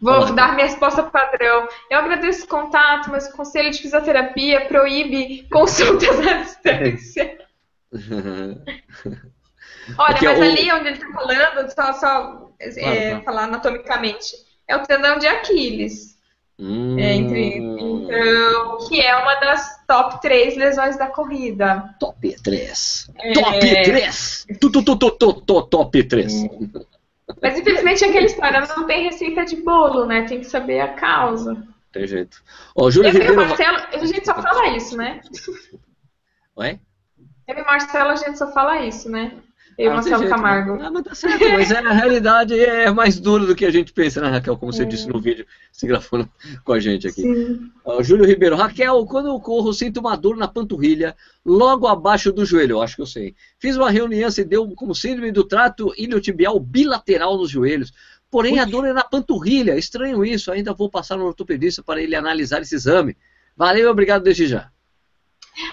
[0.00, 0.30] Vou Olá.
[0.30, 1.66] dar minha resposta padrão.
[1.90, 7.38] Eu agradeço o contato, mas o Conselho de Fisioterapia proíbe consultas à distância.
[9.98, 10.42] Olha, Porque mas o...
[10.42, 14.34] ali onde ele está falando, só, só é, falar anatomicamente,
[14.66, 16.16] é o tendão de Aquiles.
[16.58, 16.98] Hum.
[16.98, 21.94] É, entre, então, que é uma das top 3 lesões da corrida.
[22.00, 23.10] Top 3.
[23.18, 23.32] É...
[23.34, 24.46] Top 3.
[24.58, 26.32] Tu, tu, tu, tu, tu, top 3.
[27.42, 30.22] Mas infelizmente aquela história não tem receita de bolo, né?
[30.22, 31.62] Tem que saber a causa.
[31.92, 32.42] Tem jeito.
[32.74, 33.36] Ó, Júlio Ribeiro...
[33.36, 35.20] Marcelo, a gente só fala isso, né?
[36.56, 36.80] Oi?
[37.46, 39.32] Eu e Marcelo, a gente só fala isso, né?
[39.78, 40.78] Eu, ah, Marcelo Camargo.
[40.80, 43.92] Ah, mas tá certo, mas é, a realidade é mais dura do que a gente
[43.92, 44.56] pensa, né, Raquel?
[44.56, 44.86] Como você é.
[44.86, 46.28] disse no vídeo, se gravando
[46.64, 47.22] com a gente aqui.
[47.22, 47.70] Sim.
[47.84, 51.14] Uh, Júlio Ribeiro, Raquel, quando eu corro, sinto uma dor na panturrilha,
[51.44, 53.34] logo abaixo do joelho, eu acho que eu sei.
[53.58, 57.92] Fiz uma reunião e deu como síndrome do trato iliotibial bilateral nos joelhos.
[58.30, 59.76] Porém, a dor é na panturrilha.
[59.76, 63.16] Estranho isso, ainda vou passar no ortopedista para ele analisar esse exame.
[63.56, 64.70] Valeu, obrigado desde já.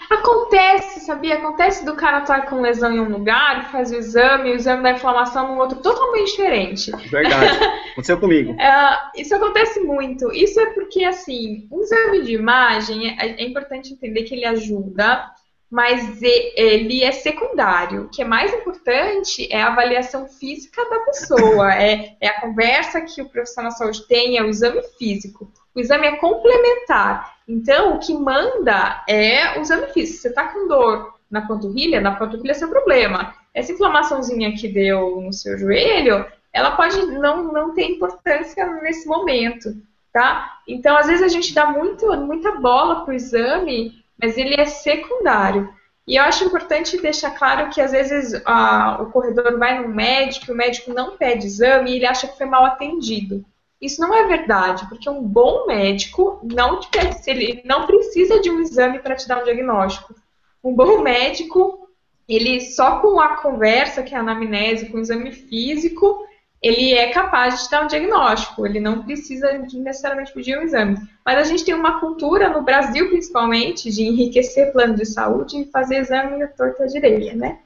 [0.09, 1.35] Acontece, sabia?
[1.35, 4.91] Acontece do cara estar com lesão em um lugar, faz o exame, o exame da
[4.91, 6.91] inflamação num outro totalmente diferente.
[7.09, 7.59] Verdade.
[7.91, 8.55] Aconteceu comigo.
[8.63, 10.31] É, isso acontece muito.
[10.31, 15.29] Isso é porque, assim, um exame de imagem é, é importante entender que ele ajuda,
[15.69, 18.03] mas ele é secundário.
[18.03, 23.01] O que é mais importante é a avaliação física da pessoa, é, é a conversa
[23.01, 25.51] que o profissional de saúde tem, é o exame físico.
[25.75, 27.33] O exame é complementar.
[27.47, 30.21] Então, o que manda é o exame físico.
[30.21, 33.33] Você está com dor na panturrilha, na panturrilha é seu problema.
[33.53, 39.75] Essa inflamaçãozinha que deu no seu joelho, ela pode não, não ter importância nesse momento,
[40.11, 40.59] tá?
[40.67, 44.65] Então, às vezes a gente dá muito, muita bola para o exame, mas ele é
[44.65, 45.73] secundário.
[46.07, 50.51] E eu acho importante deixar claro que às vezes a, o corredor vai no médico,
[50.51, 53.43] o médico não pede exame e ele acha que foi mal atendido.
[53.83, 56.89] Isso não é verdade, porque um bom médico não te
[57.27, 60.15] ele não precisa de um exame para te dar um diagnóstico.
[60.63, 61.89] Um bom médico,
[62.25, 66.25] ele só com a conversa, que é a anamnese, com o exame físico,
[66.61, 68.65] ele é capaz de te dar um diagnóstico.
[68.65, 70.97] Ele não precisa necessariamente pedir um exame.
[71.25, 75.65] Mas a gente tem uma cultura, no Brasil principalmente, de enriquecer plano de saúde e
[75.65, 77.59] fazer exame à torta direita, né?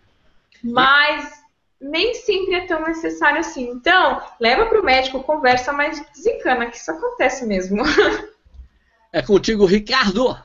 [0.64, 1.44] Mas
[1.80, 3.70] nem sempre é tão necessário assim.
[3.70, 7.84] Então, leva para o médico, conversa, mas desencana, que isso acontece mesmo.
[9.14, 10.38] É contigo, Ricardo.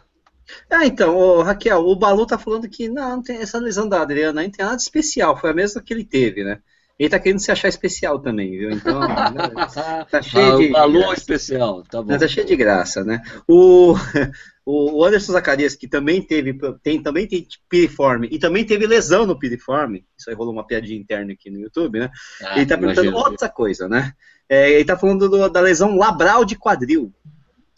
[0.71, 4.01] Ah, então, ô, Raquel, o Balu tá falando que não, não tem essa lesão da
[4.01, 6.61] Adriana, não tem nada de especial, foi a mesma que ele teve, né?
[6.99, 8.71] Ele tá querendo se achar especial também, viu?
[8.71, 9.51] Então, né,
[10.11, 10.69] tá cheio ah, de.
[10.69, 12.17] Balu especial, tá bom.
[12.17, 13.21] Tá cheio de graça, né?
[13.49, 13.95] O,
[14.65, 19.37] O Anderson Zacarias, que também teve, tem, também tem piriforme e também teve lesão no
[19.37, 22.11] piriforme, isso aí rolou uma piadinha interna aqui no YouTube, né?
[22.41, 23.31] Ah, ele tá perguntando imagino.
[23.31, 24.13] outra coisa, né?
[24.49, 27.13] É, ele tá falando do, da lesão labral de quadril.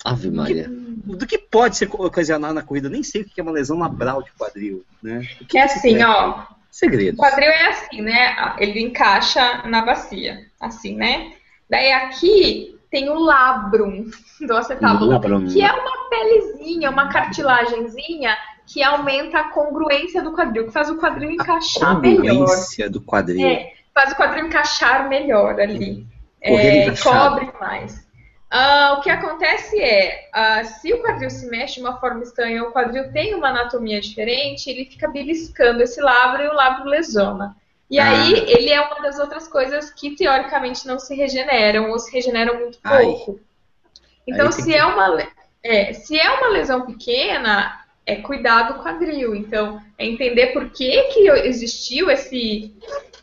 [0.05, 0.69] Ave Maria.
[0.69, 2.91] do que pode ser ocasionado na corrida?
[2.91, 5.27] Nem sei o que é uma lesão labral de quadril, né?
[5.49, 6.45] Que é assim, ó.
[6.71, 7.15] Segredo.
[7.15, 8.37] O quadril é assim, né?
[8.59, 11.33] Ele encaixa na bacia, assim, né?
[11.71, 14.09] Daí aqui tem o labrum
[14.47, 15.21] do acetábulo,
[15.53, 20.97] que é uma pelezinha, uma cartilagenzinha que aumenta a congruência do quadril, que faz o
[20.97, 22.37] quadril encaixar a melhor.
[22.37, 23.45] Congruência do quadril.
[23.45, 26.07] É, faz o quadril encaixar melhor ali.
[26.41, 28.05] É, cobre mais.
[28.53, 32.63] Uh, o que acontece é, uh, se o quadril se mexe de uma forma estranha,
[32.63, 37.57] o quadril tem uma anatomia diferente, ele fica beliscando esse labro e o labro lesiona.
[37.95, 38.11] E ah.
[38.11, 42.59] aí, ele é uma das outras coisas que, teoricamente, não se regeneram, ou se regeneram
[42.59, 43.39] muito pouco.
[43.39, 44.05] Ai.
[44.27, 44.75] Então, se, que...
[44.75, 45.23] é uma,
[45.63, 49.33] é, se é uma lesão pequena, é cuidar do quadril.
[49.33, 52.75] Então, é entender por que, que existiu esse,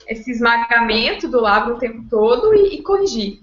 [0.08, 3.42] esse esmagamento do labro o tempo todo e, e corrigir.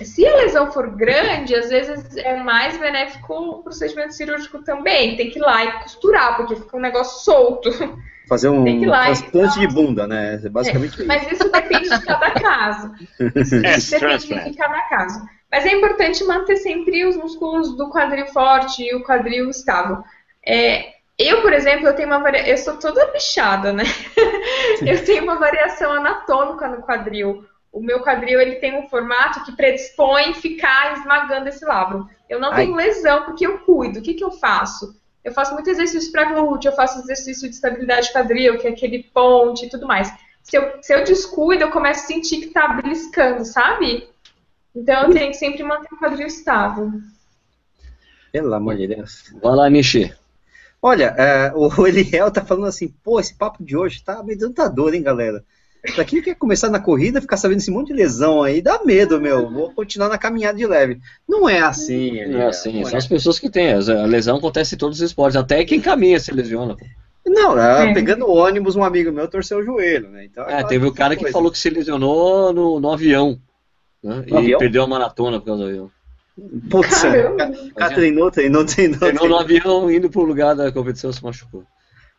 [0.00, 5.16] Se a lesão for grande, às vezes é mais benéfico o procedimento cirúrgico também.
[5.16, 7.70] Tem que ir lá e costurar, porque fica um negócio solto.
[8.28, 10.40] Fazer um transplante de bunda, né?
[10.42, 12.92] É basicamente é, Mas isso depende de cada caso.
[13.34, 15.20] Isso, isso depende de cada caso.
[15.50, 20.02] Mas é importante manter sempre os músculos do quadril forte e o quadril estável.
[20.46, 20.86] É,
[21.18, 22.48] eu, por exemplo, eu tenho uma varia...
[22.48, 23.84] eu sou toda bichada, né?
[24.80, 29.56] eu tenho uma variação anatômica no quadril o meu quadril ele tem um formato que
[29.56, 32.06] predispõe ficar esmagando esse labro.
[32.28, 32.64] Eu não Ai.
[32.64, 33.98] tenho lesão porque eu cuido.
[33.98, 34.94] O que, que eu faço?
[35.24, 39.04] Eu faço muito exercício para glúteo, eu faço exercício de estabilidade quadril, que é aquele
[39.04, 40.12] ponte e tudo mais.
[40.42, 44.08] Se eu, se eu descuido, eu começo a sentir que está beliscando, sabe?
[44.74, 46.90] Então eu tenho que sempre manter o quadril estável.
[48.32, 49.32] Pelo amor de Deus.
[49.40, 50.12] Vai lá, Nishi.
[50.80, 54.94] Olha, é, o Eliel tá falando assim, pô, esse papo de hoje tá meio dantador,
[54.94, 55.44] hein, galera?
[55.94, 59.20] Pra quem quer começar na corrida, ficar sabendo esse monte de lesão aí, dá medo,
[59.20, 59.50] meu.
[59.50, 61.00] Vou continuar na caminhada de leve.
[61.28, 62.24] Não é assim.
[62.28, 62.80] Não é assim.
[62.80, 62.98] Não São é.
[62.98, 63.72] as pessoas que têm.
[63.72, 65.36] A lesão acontece em todos os esportes.
[65.36, 66.76] Até quem caminha se lesiona.
[67.26, 67.92] Não, é.
[67.92, 70.24] pegando ônibus, um amigo meu torceu o joelho, né?
[70.24, 73.40] Então, é, teve o cara que falou que se lesionou no, no avião.
[74.02, 74.24] Né?
[74.26, 74.58] No e avião?
[74.58, 75.90] perdeu a maratona por causa do avião.
[76.70, 77.02] Putz,
[77.70, 78.98] o cara treinou, treinou, treinou.
[78.98, 81.64] Treinou no avião, indo pro lugar da competição, se machucou.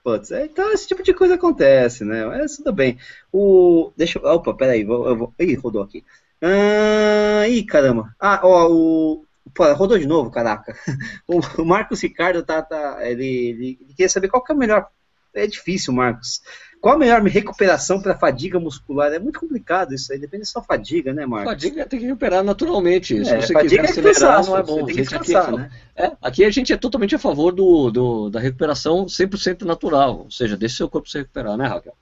[0.04, 2.26] Putz, é, então esse tipo de coisa acontece, né?
[2.26, 3.00] Mas tudo bem.
[3.32, 3.92] O.
[3.96, 4.26] Deixa eu.
[4.26, 5.34] Opa, peraí, vou, eu vou.
[5.40, 6.04] Ih, rodou aqui.
[6.42, 8.14] Ah, ih, caramba.
[8.20, 9.26] Ah, ó, o.
[9.54, 10.76] Pô, rodou de novo, caraca.
[11.28, 12.62] O, o Marcos Ricardo tá.
[12.62, 14.90] tá ele, ele, ele queria saber qual que é o melhor.
[15.34, 16.42] É difícil, Marcos.
[16.84, 19.10] Qual a melhor recuperação para fadiga muscular?
[19.14, 21.54] É muito complicado isso aí, depende da sua fadiga, né, Marcos?
[21.54, 23.18] Fadiga tem que recuperar naturalmente.
[23.22, 24.84] É, Se você quiser é acelerar, não é bom.
[24.84, 25.72] Tem que descansar, aqui, né?
[25.96, 30.30] é, aqui a gente é totalmente a favor do, do da recuperação 100% natural, ou
[30.30, 31.96] seja, deixe seu corpo se recuperar, né, Raquel?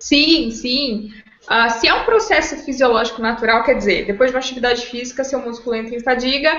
[0.00, 1.12] Sim, sim.
[1.44, 5.40] Uh, se é um processo fisiológico natural, quer dizer, depois de uma atividade física, seu
[5.40, 6.50] músculo entra em fadiga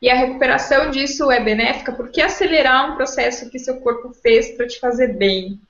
[0.00, 4.66] e a recuperação disso é benéfica, porque acelerar um processo que seu corpo fez para
[4.66, 5.60] te fazer bem.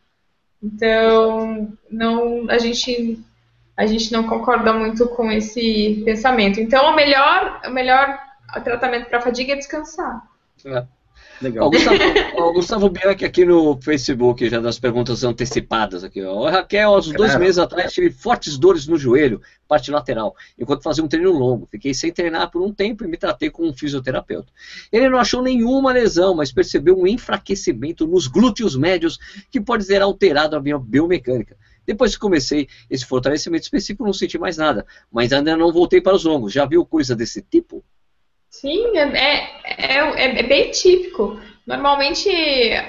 [0.66, 3.18] Então, não, a gente
[3.76, 6.58] a gente não concorda muito com esse pensamento.
[6.58, 8.18] Então, o melhor, o melhor
[8.64, 10.26] tratamento para fadiga é descansar.
[10.64, 10.84] É.
[11.40, 11.66] Legal.
[11.66, 11.98] O Gustavo,
[12.38, 16.22] o Gustavo Bianchi aqui no Facebook, já das perguntas antecipadas aqui.
[16.22, 16.48] Ó.
[16.48, 21.08] Raquel, aos dois meses atrás tive fortes dores no joelho, parte lateral, enquanto fazia um
[21.08, 21.66] treino longo.
[21.66, 24.50] Fiquei sem treinar por um tempo e me tratei com um fisioterapeuta.
[24.90, 29.18] Ele não achou nenhuma lesão, mas percebeu um enfraquecimento nos glúteos médios
[29.50, 31.56] que pode ter alterado a minha biomecânica.
[31.86, 36.16] Depois que comecei esse fortalecimento específico, não senti mais nada, mas ainda não voltei para
[36.16, 36.52] os longos.
[36.52, 37.84] Já viu coisa desse tipo?
[38.50, 41.38] Sim, é, é, é, é, bem típico.
[41.66, 42.30] Normalmente,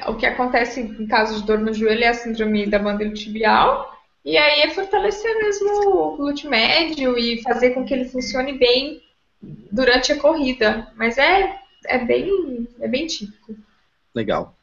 [0.08, 3.98] o que acontece em caso de dor no joelho é a síndrome da banda tibial,
[4.24, 9.02] e aí é fortalecer mesmo o glúteo médio e fazer com que ele funcione bem
[9.72, 10.88] durante a corrida.
[10.96, 13.56] Mas é, é, bem, é bem típico.
[14.14, 14.56] Legal.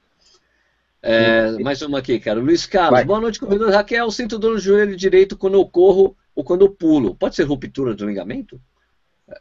[1.03, 2.41] É, mais uma aqui, cara.
[2.41, 3.05] Luiz Carlos, Vai.
[3.05, 3.71] boa noite, corredor.
[3.71, 7.15] Raquel, sinto dor no joelho direito quando eu corro ou quando eu pulo.
[7.15, 8.61] Pode ser ruptura do ligamento?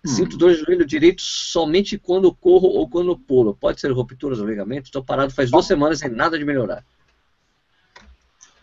[0.05, 3.55] Sinto dor no joelho direito somente quando corro ou quando pulo.
[3.55, 4.85] Pode ser ruptura do ligamento?
[4.85, 6.83] Estou parado faz duas semanas e nada de melhorar.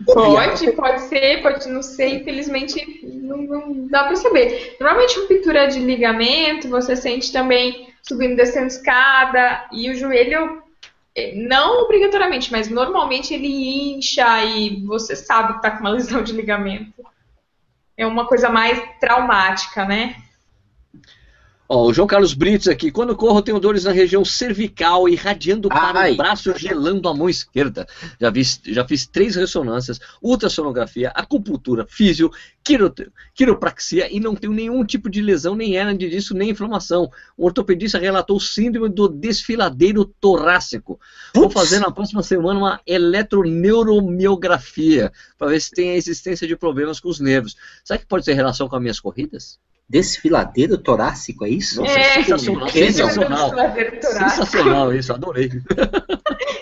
[0.04, 4.76] Pode, pode ser, pode não ser, infelizmente não, não dá para saber.
[4.80, 10.62] Normalmente ruptura de ligamento, você sente também subindo e descendo escada, e o joelho,
[11.14, 16.22] eh, não obrigatoriamente, mas normalmente ele incha e você sabe que está com uma lesão
[16.22, 17.04] de ligamento.
[17.94, 20.16] É uma coisa mais traumática, né?
[21.72, 22.90] Ó, o João Carlos Brits aqui.
[22.90, 26.14] Quando corro, tenho dores na região cervical, irradiando para Ai.
[26.14, 27.86] o braço, gelando a mão esquerda.
[28.20, 32.28] Já, vi, já fiz três ressonâncias, ultrassonografia, acupuntura, físio,
[32.64, 32.92] quiro,
[33.32, 37.08] quiropraxia e não tenho nenhum tipo de lesão, nem hérnia disso, nem inflamação.
[37.36, 40.98] O ortopedista relatou síndrome do desfiladeiro torácico.
[41.32, 46.98] Vou fazer na próxima semana uma eletroneuromiografia para ver se tem a existência de problemas
[46.98, 47.56] com os nervos.
[47.84, 49.60] Será que pode ter relação com as minhas corridas?
[49.90, 51.82] Desfiladeiro torácico, é isso?
[51.82, 53.40] Nossa, É, sensacional, que sensacional.
[53.50, 54.30] Desfiladeiro torácico.
[54.30, 55.50] Sensacional isso, adorei.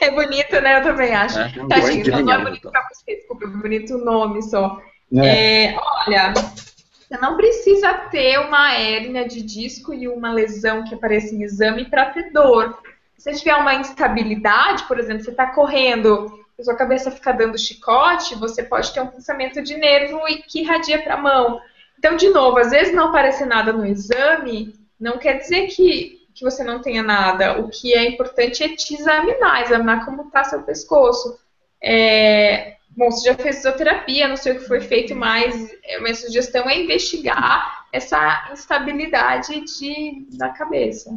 [0.01, 0.79] É bonito, né?
[0.79, 1.39] Eu também acho.
[1.39, 1.53] É.
[1.69, 2.71] Tadinho, Não, não, é bonito então.
[2.73, 4.81] pra você, desculpa, é bonito o nome só.
[5.15, 5.65] É.
[5.67, 5.77] É,
[6.07, 11.43] olha, você não precisa ter uma hérnia de disco e uma lesão que apareça em
[11.43, 12.79] exame para ter dor.
[13.19, 17.59] Se você tiver uma instabilidade, por exemplo, você está correndo e sua cabeça fica dando
[17.59, 21.61] chicote, você pode ter um pensamento de nervo e que irradia para a mão.
[21.99, 26.45] Então, de novo, às vezes não aparecer nada no exame não quer dizer que, que
[26.45, 27.61] você não tenha nada.
[27.61, 31.39] O que é importante é te examinar, examinar como está seu pescoço.
[31.81, 35.55] É, bom, você já fez fisioterapia, não sei o que foi feito, mas
[35.97, 41.17] a minha sugestão é investigar essa instabilidade de, da cabeça.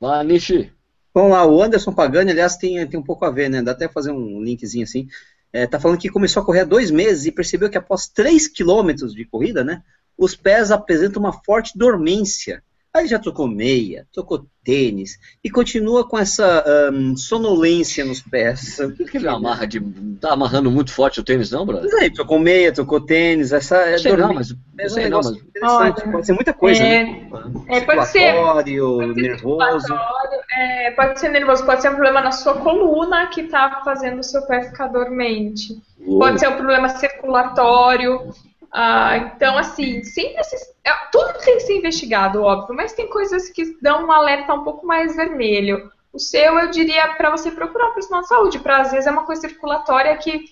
[0.00, 0.72] Vai, Nishi.
[1.14, 3.60] Vamos lá, o Anderson Pagani, aliás, tem, tem um pouco a ver, né?
[3.60, 5.08] Dá até fazer um linkzinho assim.
[5.52, 8.48] É, tá falando que começou a correr há dois meses e percebeu que após 3
[8.48, 9.82] quilômetros de corrida, né?
[10.16, 12.62] Os pés apresentam uma forte dormência.
[12.94, 18.76] Aí já trocou meia, trocou tênis e continua com essa ahn, sonolência nos pés.
[18.76, 19.80] Por que, que ele amarra de.
[20.20, 21.90] tá amarrando muito forte o tênis, não, brother?
[22.00, 24.54] Aí, trocou meia, trocou tênis, essa é Sei não, mas.
[24.78, 25.38] É um Sei não, mas.
[25.62, 27.28] Olha, pode ser muita coisa, né?
[27.68, 28.34] É, é, pode ser.
[29.14, 29.94] Nervoso.
[30.52, 34.24] é, pode ser nervoso, pode ser um problema na sua coluna que está fazendo o
[34.24, 35.80] seu pé ficar dormente.
[36.04, 38.34] Pode ser um problema circulatório.
[38.72, 43.50] Ah, então, assim, sempre esses, é, tudo tem que ser investigado, óbvio, mas tem coisas
[43.50, 45.92] que dão um alerta um pouco mais vermelho.
[46.10, 49.10] O seu, eu diria, para você procurar um profissional de saúde, para às vezes é
[49.10, 50.44] uma coisa circulatória que,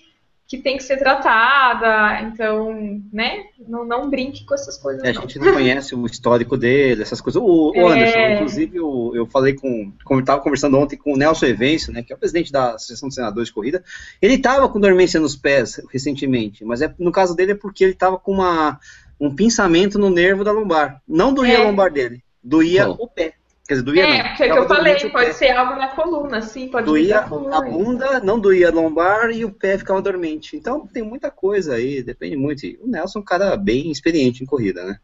[0.51, 5.01] que tem que ser tratada, então, né, não, não brinque com essas coisas.
[5.01, 5.21] É, a não.
[5.21, 7.41] gente não conhece o histórico dele, essas coisas.
[7.41, 7.81] O, o É.
[7.93, 9.93] Anderson, inclusive, o- eu falei com.
[10.03, 12.75] Como eu estava conversando ontem com o Nelson Evencio, né, que é o presidente da
[12.75, 13.81] Associação de Senadores de Corrida.
[14.21, 17.93] Ele estava com dormência nos pés recentemente, mas é, no caso dele é porque ele
[17.93, 18.77] estava com uma,
[19.19, 21.01] um pinçamento no nervo da lombar.
[21.07, 21.61] Não doía É.
[21.61, 22.97] a lombar dele, doía Bom.
[22.99, 23.35] o pé.
[23.71, 24.27] Quer dizer, doía É, não.
[24.27, 27.21] porque é o que eu falei, pode ser algo na coluna, sim, pode vir Doía
[27.21, 27.55] da coluna.
[27.57, 30.57] a bunda, não doía a lombar e o pé ficava dormente.
[30.57, 32.65] Então tem muita coisa aí, depende muito.
[32.65, 34.97] E o Nelson é um cara bem experiente em corrida, né?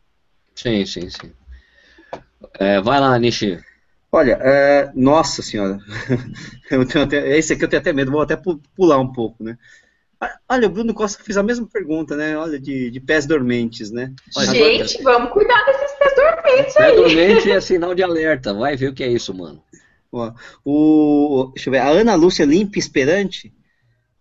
[0.54, 1.32] Sim, sim, sim.
[2.60, 3.58] É, vai lá, Nishi.
[4.12, 5.80] Olha, é, nossa senhora,
[6.70, 9.42] eu tenho até, esse aqui eu tenho até medo, vou até pu- pular um pouco,
[9.46, 9.58] né?
[10.20, 12.38] Ah, Olha, o Bruno Costa fez a mesma pergunta, né?
[12.38, 14.14] Olha, de, de pés dormentes, né?
[14.36, 16.96] Olha, Gente, vamos cuidar desses Pé aí.
[16.96, 18.54] dormente é sinal de alerta.
[18.54, 19.62] Vai ver o que é isso, mano.
[20.12, 20.32] ó,
[20.66, 23.54] o, deixa eu ver, a Ana Lúcia Limpe Esperante,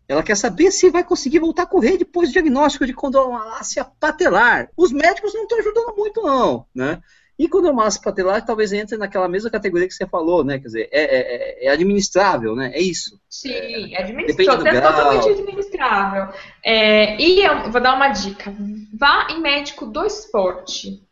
[0.08, 4.68] ela quer saber se vai conseguir voltar a correr depois do diagnóstico de condromalácia patelar.
[4.76, 7.00] Os médicos não estão ajudando muito, não, né?
[7.38, 10.58] E condromalácia patelar talvez entre naquela mesma categoria que você falou, né?
[10.58, 12.70] Quer dizer, é, é- é administrável, né?
[12.72, 13.20] É isso.
[13.28, 13.50] Sim,
[13.94, 14.92] é Depende administrável, do é grau.
[14.94, 16.34] totalmente administrável.
[16.64, 18.54] É, e eu vou dar uma dica:
[18.98, 21.05] vá em médico do esporte.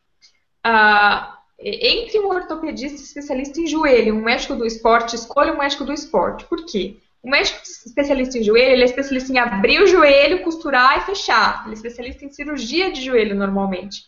[0.64, 5.92] Ah, entre um ortopedista especialista em joelho, um médico do esporte, escolha um médico do
[5.92, 6.44] esporte.
[6.46, 6.96] Por quê?
[7.22, 11.62] O médico especialista em joelho, ele é especialista em abrir o joelho, costurar e fechar.
[11.64, 14.04] Ele é especialista em cirurgia de joelho normalmente.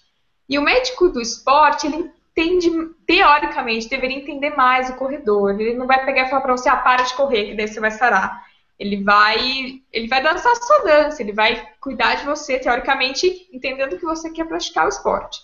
[0.48, 2.70] E o médico do esporte, ele entende,
[3.06, 5.58] teoricamente, deveria entender mais o corredor.
[5.58, 7.80] Ele não vai pegar e falar para você, ah, para de correr, que daí você
[7.80, 8.44] vai sarar.
[8.78, 13.98] Ele vai, ele vai dançar a sua dança, ele vai cuidar de você, teoricamente, entendendo
[13.98, 15.40] que você quer praticar o esporte.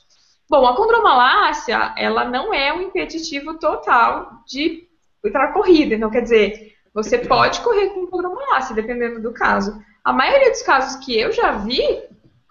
[0.52, 4.86] Bom, a condromalácia, ela não é um impeditivo total de
[5.32, 5.94] a corrida.
[5.94, 9.82] Então, quer dizer, você pode correr com condromalácia, dependendo do caso.
[10.04, 11.80] A maioria dos casos que eu já vi,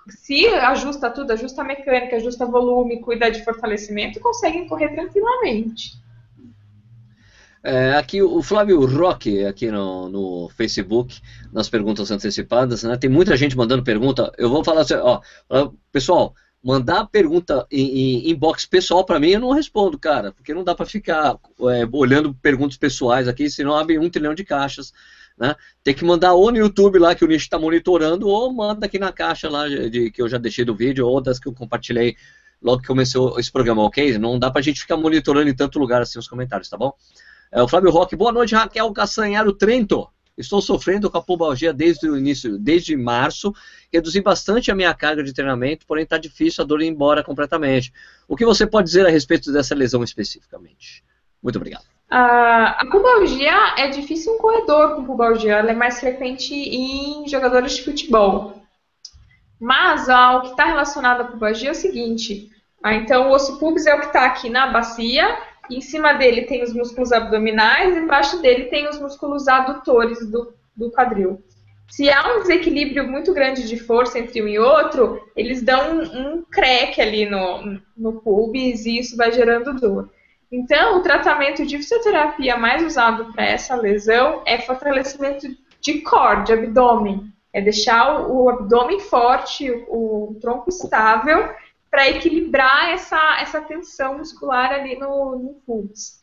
[0.09, 5.91] se ajusta tudo, ajusta a mecânica, ajusta volume, cuida de fortalecimento, conseguem correr tranquilamente.
[7.63, 11.21] É, aqui o Flávio Roque, aqui no, no Facebook,
[11.53, 12.97] nas perguntas antecipadas, né?
[12.97, 14.31] Tem muita gente mandando pergunta.
[14.39, 15.21] Eu vou falar assim, ó,
[15.91, 16.33] pessoal,
[16.63, 20.85] mandar pergunta em, inbox pessoal para mim eu não respondo, cara, porque não dá para
[20.85, 24.93] ficar é, olhando perguntas pessoais aqui, senão abre um trilhão de caixas.
[25.37, 25.55] Né?
[25.83, 28.99] Tem que mandar ou no YouTube lá que o Nish está monitorando, ou manda aqui
[28.99, 32.15] na caixa lá de, que eu já deixei do vídeo, ou das que eu compartilhei
[32.61, 34.19] logo que começou esse programa, ok?
[34.19, 36.93] Não dá pra gente ficar monitorando em tanto lugar assim os comentários, tá bom?
[37.51, 40.07] É, o Flávio Roque, boa noite, Raquel Castanharo Trento.
[40.41, 43.53] Estou sofrendo com a pubalgia desde o início, desde março.
[43.91, 47.93] Reduzi bastante a minha carga de treinamento, porém está difícil a dor ir embora completamente.
[48.27, 51.03] O que você pode dizer a respeito dessa lesão especificamente?
[51.41, 51.83] Muito obrigado.
[52.11, 57.77] Uh, a pubalgia é difícil um corredor com pubalgia, ela é mais frequente em jogadores
[57.77, 58.61] de futebol.
[59.57, 62.51] Mas uh, o que está relacionado à pubalgia é o seguinte:
[62.83, 65.37] uh, então o osso pubis é o que está aqui na bacia,
[65.75, 70.91] em cima dele tem os músculos abdominais, embaixo dele tem os músculos adutores do, do
[70.91, 71.41] quadril.
[71.89, 76.37] Se há um desequilíbrio muito grande de força entre um e outro, eles dão um,
[76.37, 80.09] um crack ali no, no pubis e isso vai gerando dor.
[80.49, 85.47] Então, o tratamento de fisioterapia mais usado para essa lesão é fortalecimento
[85.81, 87.25] de core, de abdômen.
[87.53, 91.49] É deixar o, o abdômen forte, o, o tronco estável,
[91.91, 96.21] para equilibrar essa, essa tensão muscular ali no, no pubis.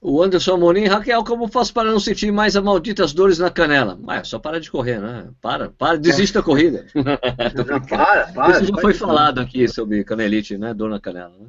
[0.00, 3.98] O Anderson Amorim, Raquel, como faço para não sentir mais as malditas dores na canela?
[4.06, 5.30] Ah, só para de correr, né?
[5.40, 6.86] Para, para, desiste da corrida.
[7.88, 8.50] para, para.
[8.50, 10.74] Isso já foi falado aqui sobre canelite, né?
[10.74, 11.32] Dor na canela.
[11.40, 11.46] Né?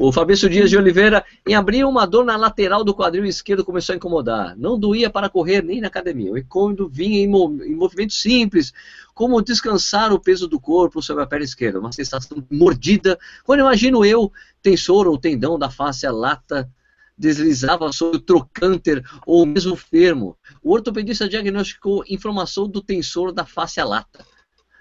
[0.00, 3.92] O Fabrício Dias de Oliveira, em abril, uma dor na lateral do quadril esquerdo começou
[3.92, 4.56] a incomodar.
[4.56, 6.30] Não doía para correr nem na academia.
[6.30, 8.72] O incômodo vinha em, mov em movimentos simples,
[9.12, 11.80] como descansar o peso do corpo sobre a perna esquerda.
[11.80, 13.18] Uma sensação mordida.
[13.42, 14.30] Quando imagino eu,
[14.62, 16.70] tensor ou tendão da face a lata
[17.18, 20.36] deslizava sobre o trocânter ou mesmo fermo.
[20.62, 24.24] O ortopedista diagnosticou inflamação do tensor da face a lata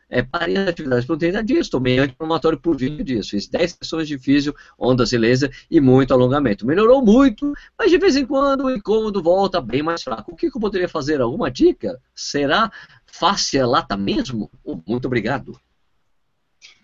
[0.10, 4.08] é, parei as atividades por 30 dias, tomei anti-inflamatório por 20 dias, fiz 10 sessões
[4.08, 6.66] de físio, ondas e laser e muito alongamento.
[6.66, 10.32] Melhorou muito, mas de vez em quando o incômodo volta bem mais fraco.
[10.32, 11.20] O que, que eu poderia fazer?
[11.20, 12.00] Alguma dica?
[12.16, 12.72] Será
[13.06, 14.50] fáscia lata mesmo?
[14.64, 15.60] Oh, muito obrigado.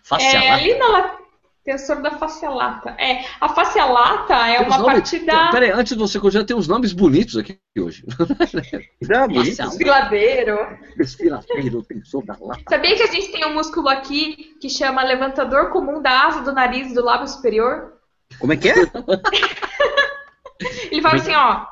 [0.04, 1.24] Fáscia é, lata.
[1.64, 2.90] Tensor da face lata.
[3.00, 5.50] É, a face lata é tem uma nomes, parte da.
[5.50, 8.04] Peraí, antes de você continuar, tem uns nomes bonitos aqui hoje.
[9.02, 10.58] Já, Desfiladeiro.
[10.98, 12.64] Desfiladeiro, tensor da lata.
[12.70, 16.52] Sabia que a gente tem um músculo aqui que chama levantador comum da asa do
[16.52, 17.94] nariz e do lábio superior?
[18.40, 18.76] Como é que é?
[20.92, 21.66] Ele fala assim, ó.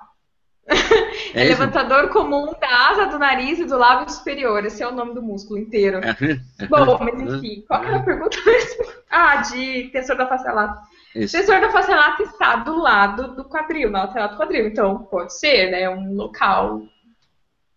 [1.34, 4.66] É, é levantador comum da asa do nariz e do lábio superior.
[4.66, 6.00] Esse é o nome do músculo inteiro.
[6.00, 6.68] É.
[6.68, 8.86] Bom, mas enfim, qual que era a pergunta mesmo?
[9.10, 10.82] Ah, de tensor da face lata.
[11.16, 11.38] Isso.
[11.38, 14.68] Tensor da face lata está do lado do quadril, na lateral do quadril.
[14.68, 15.90] Então, pode ser, né?
[15.90, 16.82] Um local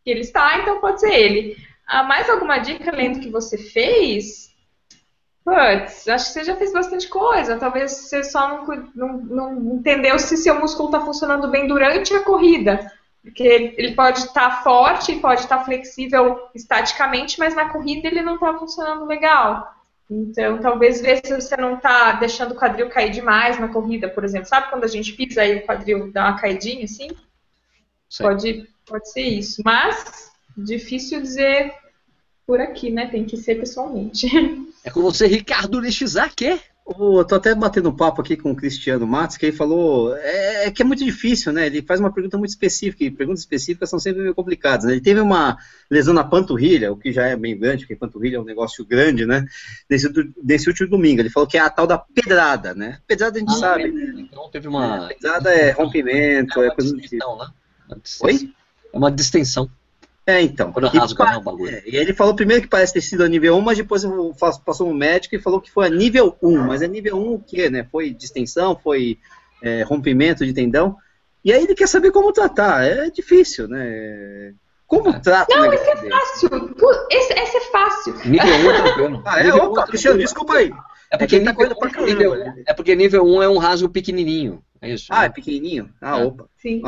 [0.04, 1.56] que ele está, então pode ser ele.
[1.86, 4.53] Ah, mais alguma dica além do que você fez?
[5.44, 7.58] Putz, acho que você já fez bastante coisa.
[7.58, 12.24] Talvez você só não, não, não entendeu se seu músculo está funcionando bem durante a
[12.24, 12.90] corrida.
[13.22, 18.22] Porque ele pode estar tá forte, pode estar tá flexível estaticamente, mas na corrida ele
[18.22, 19.74] não está funcionando legal.
[20.10, 24.24] Então, talvez ver se você não está deixando o quadril cair demais na corrida, por
[24.24, 24.48] exemplo.
[24.48, 27.08] Sabe quando a gente pisa e o quadril dá uma caidinha assim?
[28.18, 29.62] Pode, pode ser isso.
[29.64, 31.74] Mas, difícil dizer
[32.46, 33.06] por aqui, né?
[33.06, 34.26] Tem que ser pessoalmente.
[34.84, 36.60] É com você, Ricardo Nishizaki.
[36.86, 40.70] Eu tô até batendo papo aqui com o Cristiano Matos, que ele falou é, é,
[40.70, 41.64] que é muito difícil, né?
[41.64, 44.84] Ele faz uma pergunta muito específica, e perguntas específicas são sempre meio complicadas.
[44.84, 44.92] Né?
[44.92, 45.56] Ele teve uma
[45.90, 49.24] lesão na panturrilha, o que já é bem grande, porque panturrilha é um negócio grande,
[49.24, 49.46] né?
[49.88, 50.12] Nesse,
[50.42, 51.22] nesse último domingo.
[51.22, 52.98] Ele falou que é a tal da pedrada, né?
[53.06, 53.84] Pedrada a gente ah, sabe.
[54.18, 55.06] Então teve uma.
[55.06, 57.36] É, pedrada é rompimento, é, é coisa do tipo.
[57.36, 57.96] Né?
[58.20, 58.50] Oi?
[58.92, 59.70] É uma distensão.
[60.26, 60.72] É, então.
[60.72, 61.74] Quando rasga, né, o bagulho.
[61.74, 64.02] É, e ele falou primeiro que parece ter sido a nível 1, mas depois
[64.64, 66.58] passou um médico e falou que foi a nível 1.
[66.62, 67.86] Mas é nível 1 o quê, né?
[67.90, 69.18] Foi distensão, foi
[69.62, 70.96] é, rompimento de tendão.
[71.44, 72.84] E aí ele quer saber como tratar.
[72.84, 74.54] É difícil, né?
[74.86, 75.18] Como é.
[75.18, 76.74] trata Não, esse é fácil.
[77.10, 78.14] Esse, esse, é fácil.
[78.24, 79.22] Nível 1 é tranquilo.
[79.26, 79.44] Ah, é?
[79.44, 80.72] Nível opa, Cristiano, desculpa aí.
[81.10, 82.34] É porque, é, nível, tá nível,
[82.66, 84.62] é porque nível 1 é um rasgo pequenininho.
[84.84, 85.06] É isso.
[85.10, 85.26] Ah, né?
[85.26, 85.90] é pequenininho?
[86.00, 86.24] Ah, é.
[86.24, 86.48] opa.
[86.56, 86.82] Sim.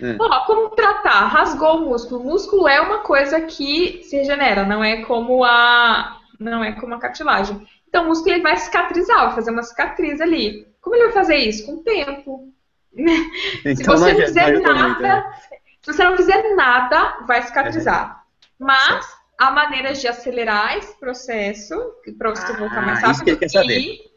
[0.00, 0.16] É.
[0.46, 1.26] como tratar?
[1.26, 2.20] Rasgou o músculo.
[2.20, 6.94] O músculo é uma coisa que se regenera, não é como a não é como
[6.94, 7.66] a cartilagem.
[7.88, 10.66] Então o músculo ele vai cicatrizar, vai fazer uma cicatriz ali.
[10.80, 11.66] Como ele vai fazer isso?
[11.66, 12.48] Com o tempo.
[13.64, 15.32] Então, se você não fizer nada,
[15.80, 18.24] se você não fizer nada, vai cicatrizar.
[18.58, 19.06] Mas
[19.38, 21.74] há maneiras de acelerar esse processo,
[22.18, 23.12] para você voltar ah, mais rápido.
[23.12, 23.78] Isso que, ele quer saber.
[23.78, 24.12] E,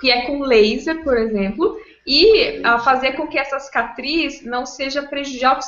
[0.00, 5.02] que é com laser, por exemplo, e a fazer com que essa cicatriz não seja
[5.02, 5.58] prejudicial,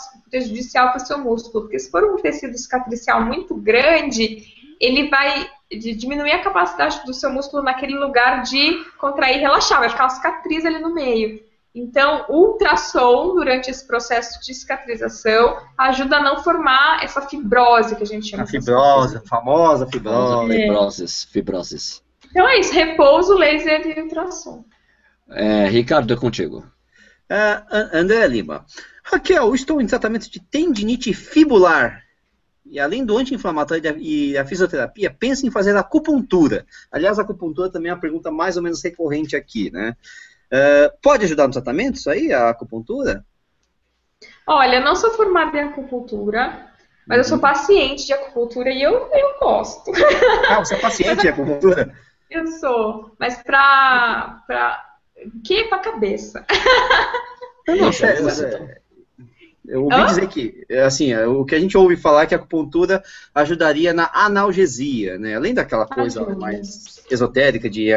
[0.91, 4.45] para o seu músculo, porque se for um tecido cicatricial muito grande,
[4.81, 9.89] ele vai diminuir a capacidade do seu músculo naquele lugar de contrair e relaxar, vai
[9.89, 11.41] ficar uma cicatriz ali no meio.
[11.75, 18.03] Então, o ultrassom, durante esse processo de cicatrização, ajuda a não formar essa fibrose que
[18.03, 18.43] a gente chama.
[18.43, 20.53] A fibrose, a famosa fibrose.
[20.53, 20.67] É.
[20.67, 22.03] Fibroses, fibroses.
[22.31, 24.65] Então é isso, repouso, laser e ultrassom.
[25.35, 26.59] É, Ricardo, é contigo.
[27.31, 28.67] Uh, André Lima,
[29.03, 32.03] Raquel, estou em tratamento de tendinite fibular.
[32.65, 36.65] E além do anti-inflamatório e a fisioterapia, pense em fazer acupuntura.
[36.91, 39.97] Aliás, a acupuntura também é uma pergunta mais ou menos recorrente aqui, né?
[40.53, 43.25] Uh, pode ajudar no tratamento isso aí, a acupuntura?
[44.47, 46.67] Olha, não sou formada em acupuntura,
[47.07, 47.43] mas eu sou uhum.
[47.43, 49.91] paciente de acupuntura e eu, eu gosto.
[50.49, 51.95] Ah, você é paciente de acupuntura?
[52.31, 54.45] eu sou, mas pra.
[55.45, 56.45] Que pra cabeça.
[57.67, 58.79] Não, não, sério, mas é,
[59.67, 60.07] eu ouvi Hã?
[60.07, 63.03] dizer que, assim, é, o que a gente ouve falar é que a acupuntura
[63.35, 65.37] ajudaria na analgesia, né?
[65.37, 66.37] Além daquela coisa Ajuda.
[66.37, 67.93] mais esotérica de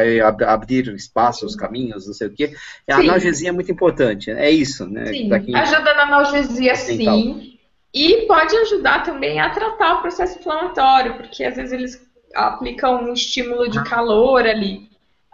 [0.46, 2.54] abrir espaços, caminhos, não sei o quê.
[2.88, 3.08] A sim.
[3.08, 4.30] analgesia é muito importante.
[4.30, 5.06] É isso, né?
[5.06, 7.58] Sim, ajuda na analgesia, sim.
[7.92, 13.12] E pode ajudar também a tratar o processo inflamatório, porque às vezes eles aplicam um
[13.12, 14.88] estímulo de calor ali.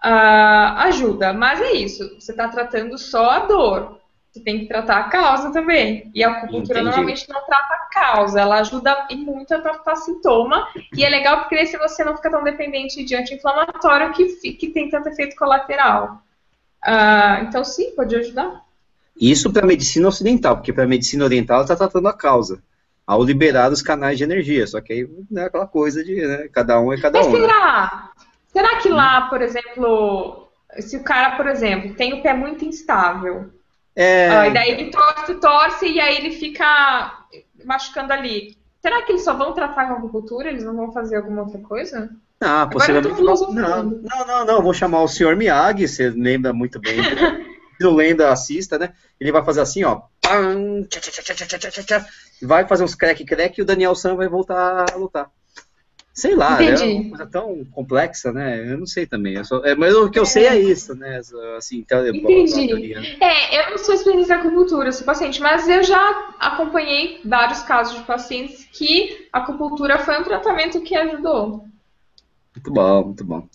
[0.05, 2.19] Uh, ajuda, mas é isso.
[2.19, 6.11] Você está tratando só a dor você tem que tratar a causa também.
[6.15, 6.85] E a acupuntura Entendi.
[6.85, 10.69] normalmente não trata a causa, ela ajuda muito a tratar sintoma.
[10.97, 14.25] E é legal porque aí você não fica tão dependente de anti-inflamatório que,
[14.55, 16.23] que tem tanto efeito colateral.
[16.83, 18.63] Uh, então, sim, pode ajudar.
[19.21, 22.63] Isso para a medicina ocidental, porque para a medicina oriental está tratando a causa,
[23.07, 24.67] ao liberar os canais de energia.
[24.67, 27.33] Só que aí não é aquela coisa de né, cada um é cada Mas um.
[27.33, 27.47] Mas né?
[27.49, 27.83] será?
[27.83, 28.12] Né?
[28.53, 30.49] Será que lá, por exemplo,
[30.79, 33.51] se o cara, por exemplo, tem o pé muito instável,
[33.95, 34.29] é...
[34.29, 37.25] Ah, e daí ele torce, torce e aí ele fica
[37.65, 38.57] machucando ali.
[38.81, 40.49] Será que eles só vão tratar com acupuntura?
[40.49, 42.11] Eles não vão fazer alguma outra coisa?
[42.41, 43.23] Ah, possivelmente.
[43.23, 46.97] Não, não, não, não, Vou chamar o senhor Miyagi, você lembra muito bem.
[47.81, 48.93] Não lembra, assista, né?
[49.19, 50.03] Ele vai fazer assim, ó.
[52.47, 55.29] vai fazer uns crack-crack e o Daniel Sam vai voltar a lutar.
[56.15, 56.83] Sei lá, Entendi.
[56.83, 58.71] é uma coisa tão complexa, né?
[58.71, 59.43] Eu não sei também.
[59.45, 61.21] Só, é, mas o que eu sei é isso, né?
[61.57, 62.95] Assim, então, Entendi.
[62.95, 63.17] Né?
[63.19, 67.97] É, eu não sou especialista em acupuntura, sou paciente, mas eu já acompanhei vários casos
[67.97, 71.65] de pacientes que a acupuntura foi um tratamento que ajudou.
[72.55, 73.49] Muito bom, muito bom.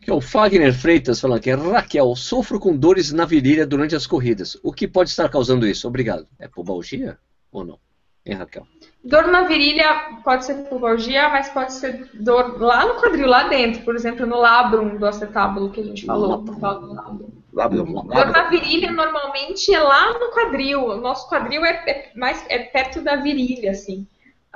[0.00, 1.50] Aqui é o Fagner Freitas falando aqui.
[1.50, 4.56] Raquel, sofro com dores na virilha durante as corridas.
[4.62, 5.88] O que pode estar causando isso?
[5.88, 6.28] Obrigado.
[6.38, 7.18] É pubalgia
[7.50, 7.78] ou não?
[8.24, 8.66] Hein, Raquel?
[9.04, 13.82] Dor na virilha pode ser pubalgia, mas pode ser dor lá no quadril, lá dentro,
[13.82, 16.42] por exemplo, no labrum do acetábulo que a gente falou.
[17.52, 17.92] Labrum.
[17.92, 20.86] Dor na virilha normalmente é lá no quadril.
[20.86, 24.06] O nosso quadril é, é mais é perto da virilha, assim.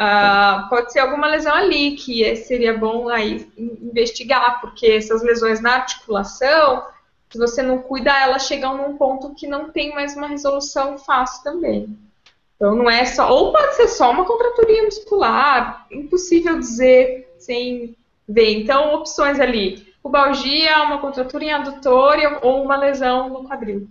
[0.00, 5.74] Uh, pode ser alguma lesão ali que seria bom aí investigar, porque essas lesões na
[5.74, 6.84] articulação,
[7.28, 11.42] se você não cuida, elas chegam num ponto que não tem mais uma resolução fácil
[11.44, 11.98] também.
[12.58, 17.96] Então não é só, ou pode ser só uma contraturia muscular, impossível dizer sem
[18.28, 18.50] ver.
[18.50, 23.88] Então opções ali, pubalgia, uma contratura em adutor ou uma lesão no quadril.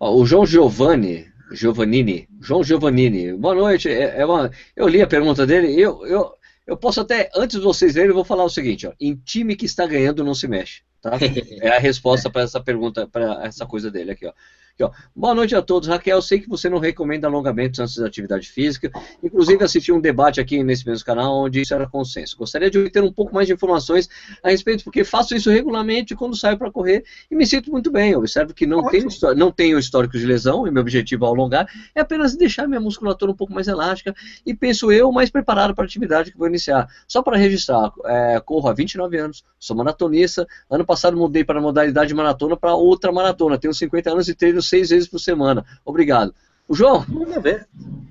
[0.00, 3.88] o João Giovanni, Giovannini, João Giovannini, boa noite.
[3.88, 6.34] É, é uma, eu li a pergunta dele, eu, eu,
[6.66, 9.54] eu posso até, antes de vocês lerem, eu vou falar o seguinte, ó, em time
[9.54, 10.82] que está ganhando não se mexe.
[11.00, 11.12] Tá?
[11.62, 14.32] É a resposta para essa pergunta, para essa coisa dele aqui, ó.
[14.76, 14.90] Aqui, ó.
[15.14, 15.88] Boa noite a todos.
[15.88, 18.90] Raquel, sei que você não recomenda alongamentos antes da atividade física.
[19.22, 22.36] Inclusive, assisti um debate aqui nesse mesmo canal onde isso era consenso.
[22.36, 24.06] Gostaria de ter um pouco mais de informações
[24.42, 28.10] a respeito, porque faço isso regularmente quando saio para correr e me sinto muito bem.
[28.10, 31.66] Eu observo que não tenho, não tenho histórico de lesão e meu objetivo ao alongar
[31.94, 34.14] é apenas deixar minha musculatura um pouco mais elástica
[34.44, 36.86] e penso eu mais preparado para a atividade que vou iniciar.
[37.08, 40.46] Só para registrar, é, corro há 29 anos, sou maratonista.
[40.68, 43.56] Ano passado mudei para a modalidade maratona para outra maratona.
[43.56, 45.64] Tenho 50 anos e treino seis vezes por semana.
[45.84, 46.34] Obrigado.
[46.68, 47.04] O João?
[47.08, 47.66] Não ver.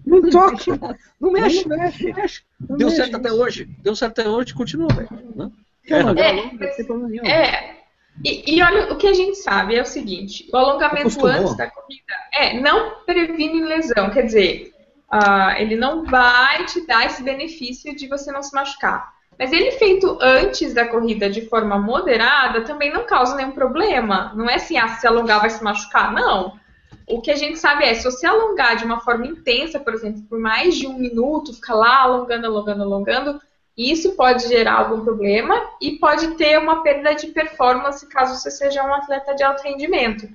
[0.05, 0.97] Não toca.
[1.19, 1.67] Não mexe.
[1.67, 2.07] Não mexe.
[2.07, 2.43] Não mexe.
[2.69, 3.01] Não Deu mexe.
[3.01, 3.65] certo até hoje.
[3.81, 5.09] Deu certo até hoje, continua, velho.
[5.35, 5.51] Né?
[5.87, 5.99] É,
[7.27, 7.75] é, é.
[8.23, 11.31] E, e, olha, o que a gente sabe é o seguinte: o alongamento Acostumou.
[11.31, 14.73] antes da corrida é não previne lesão, quer dizer,
[15.13, 19.14] uh, ele não vai te dar esse benefício de você não se machucar.
[19.37, 24.31] Mas ele feito antes da corrida de forma moderada também não causa nenhum problema.
[24.35, 26.13] Não é assim, ah, se alongar vai se machucar.
[26.13, 26.57] Não.
[27.07, 30.23] O que a gente sabe é, se você alongar de uma forma intensa, por exemplo,
[30.29, 33.41] por mais de um minuto, ficar lá alongando, alongando, alongando,
[33.77, 38.83] isso pode gerar algum problema e pode ter uma perda de performance caso você seja
[38.83, 40.27] um atleta de alto rendimento.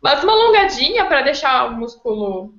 [0.00, 2.54] Mas uma alongadinha para deixar o músculo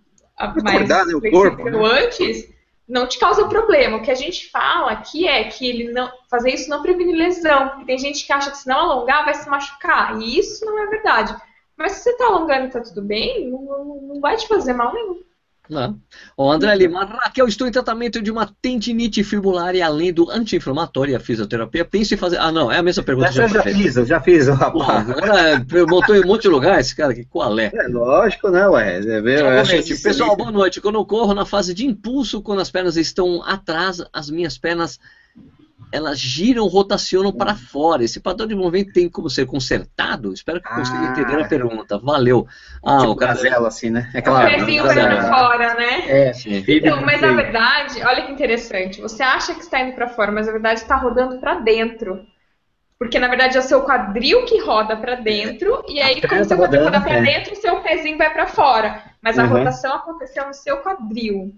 [0.63, 2.56] mais Acordar, né, o corpo, né?
[2.87, 3.97] Não te causa problema.
[3.97, 7.69] O que a gente fala aqui é que ele não fazer isso não previne lesão,
[7.69, 10.79] porque tem gente que acha que se não alongar vai se machucar, e isso não
[10.79, 11.35] é verdade.
[11.75, 14.93] Mas se você está alongando e está tudo bem, não, não, vai te fazer mal
[14.93, 15.21] nenhum.
[15.69, 15.99] Não.
[16.35, 21.11] O André Lima, Raquel, estou em tratamento de uma tendinite fibular e além do anti-inflamatório
[21.11, 22.37] e a fisioterapia, pense em fazer.
[22.37, 23.27] Ah, não, é a mesma pergunta.
[23.27, 25.09] Essa eu já fiz, eu já fiz, rapaz.
[25.09, 27.71] Agora botou em um monte de lugar esse cara aqui, qual é?
[27.73, 28.99] É lógico, né, ué?
[28.99, 29.81] É.
[30.01, 30.79] Pessoal, boa noite.
[30.79, 34.99] Quando eu corro na fase de impulso, quando as pernas estão atrás, as minhas pernas
[35.91, 38.03] elas giram, rotacionam para fora.
[38.03, 40.33] Esse padrão de movimento tem como ser consertado?
[40.33, 41.97] Espero que consiga ah, entender a pergunta.
[41.97, 42.47] Valeu.
[42.85, 44.09] Ah, tipo o gazela, assim, né?
[44.13, 44.47] É claro.
[44.47, 46.27] O pezinho para fora, né?
[46.29, 46.63] É, sim.
[46.67, 49.01] Então, mas na verdade, olha que interessante.
[49.01, 52.25] Você acha que está indo para fora, mas na verdade está rodando para dentro.
[52.99, 56.45] Porque na verdade é o seu quadril que roda para dentro, e aí, como o
[56.45, 57.21] seu quadril roda para é.
[57.21, 59.03] dentro, o seu pezinho vai para fora.
[59.21, 59.49] Mas a uhum.
[59.49, 61.53] rotação aconteceu no seu quadril.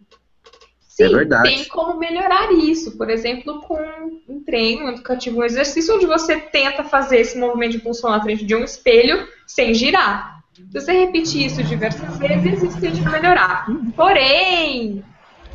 [0.99, 1.49] Sim, é verdade.
[1.49, 2.97] tem como melhorar isso.
[2.97, 3.79] Por exemplo, com
[4.27, 8.21] um treino um educativo, um exercício onde você tenta fazer esse movimento de pulsão na
[8.21, 10.39] frente de um espelho sem girar.
[10.53, 13.65] Se você repetir isso diversas vezes, isso tende a melhorar.
[13.95, 15.03] Porém,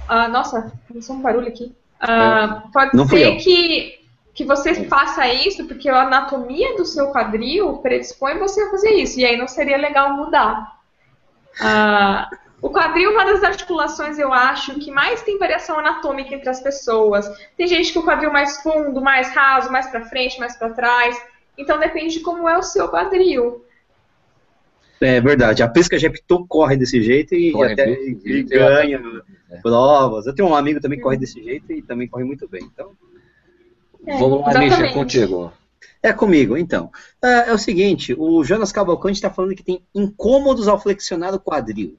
[0.08, 1.74] uh, nossa, começou um barulho aqui.
[2.02, 3.98] Uh, pode Não ser que,
[4.34, 9.20] que você faça isso porque a anatomia do seu quadril predispõe você a fazer isso.
[9.20, 10.78] E aí não seria legal mudar.
[11.60, 16.48] Uh, o quadril é uma das articulações, eu acho, que mais tem variação anatômica entre
[16.48, 17.30] as pessoas.
[17.58, 21.14] Tem gente que o quadril mais fundo, mais raso, mais para frente, mais para trás.
[21.58, 23.62] Então depende de como é o seu quadril.
[24.98, 25.62] É verdade.
[25.62, 29.02] A pesca Jepto corre desse jeito e corre, até e ganha
[29.50, 29.56] é.
[29.58, 30.26] provas.
[30.26, 32.62] Eu tenho um amigo também que corre desse jeito e também corre muito bem.
[32.64, 32.92] Então,
[34.06, 35.52] é, Vamos lá, Misha, contigo.
[36.02, 36.90] É comigo, então.
[37.22, 41.38] É, é o seguinte, o Jonas Cavalcante está falando que tem incômodos ao flexionar o
[41.38, 41.98] quadril.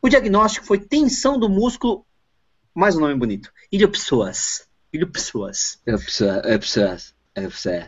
[0.00, 2.06] O diagnóstico foi tensão do músculo,
[2.72, 4.68] mais um nome bonito, iliopsoas.
[4.92, 5.80] Iliopsoas.
[5.86, 7.14] Iliopsoas.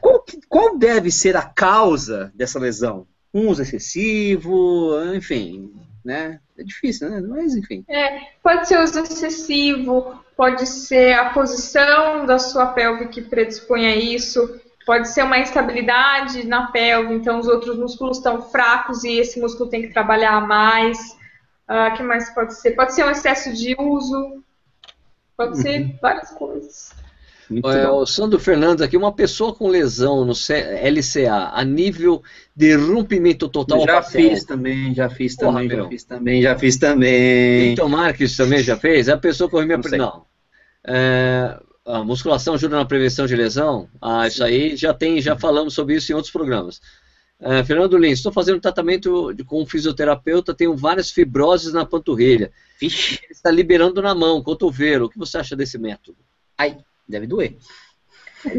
[0.01, 3.07] Qual, qual deve ser a causa dessa lesão?
[3.33, 5.73] Um uso excessivo, enfim,
[6.05, 6.41] né?
[6.59, 7.21] É difícil, né?
[7.21, 7.85] Mas enfim.
[7.89, 13.97] É, pode ser uso excessivo, pode ser a posição da sua pelve que predispõe a
[13.97, 19.41] isso, pode ser uma instabilidade na pelve, então os outros músculos estão fracos e esse
[19.41, 21.20] músculo tem que trabalhar mais.
[21.71, 22.73] Uh, que mais pode ser?
[22.73, 24.43] Pode ser um excesso de uso,
[25.37, 25.63] pode uhum.
[25.63, 26.91] ser várias coisas.
[27.65, 32.23] É, o Sandro Fernandes aqui, uma pessoa com lesão no LCA a nível
[32.55, 33.85] de rompimento total.
[33.85, 37.73] Já fiz também, já fiz também, Porra, já fiz também, já fiz também.
[37.73, 39.09] Então Marques também já fez?
[39.09, 40.27] É a pessoa com minha não, não.
[40.87, 43.89] É, a musculação ajuda na prevenção de lesão?
[44.01, 46.81] Ah, isso aí já tem, já falamos sobre isso em outros programas.
[47.41, 52.53] Uh, Fernando Lins, estou fazendo tratamento de, com um fisioterapeuta, tenho várias fibroses na panturrilha.
[52.79, 53.19] Vixe.
[53.23, 55.07] Ele está liberando na mão, cotovelo.
[55.07, 56.19] O que você acha desse método?
[56.59, 56.77] Ai,
[57.09, 57.57] deve doer.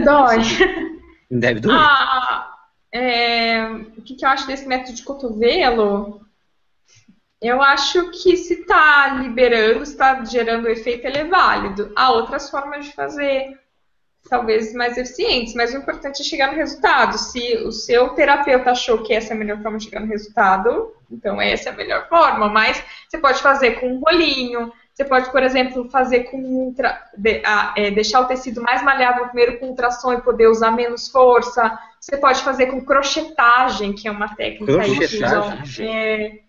[0.04, 0.40] Dói.
[1.30, 1.78] Deve doer.
[1.80, 2.56] Ah,
[2.92, 3.66] é,
[3.98, 6.26] o que, que eu acho desse método de cotovelo?
[7.40, 11.92] Eu acho que se está liberando, está gerando efeito, ele é válido.
[11.96, 13.61] Há outras formas de fazer
[14.30, 17.18] talvez mais eficientes, mas o importante é chegar no resultado.
[17.18, 20.94] Se o seu terapeuta achou que essa é a melhor forma de chegar no resultado,
[21.12, 22.48] então essa é a melhor forma.
[22.48, 27.42] Mas você pode fazer com um rolinho, você pode, por exemplo, fazer com ultra, de,
[27.46, 31.78] a, é, deixar o tecido mais maleável primeiro com ultrassom e poder usar menos força.
[32.00, 35.64] Você pode fazer com crochetagem, que é uma técnica crochetagem.
[35.64, 36.40] que é,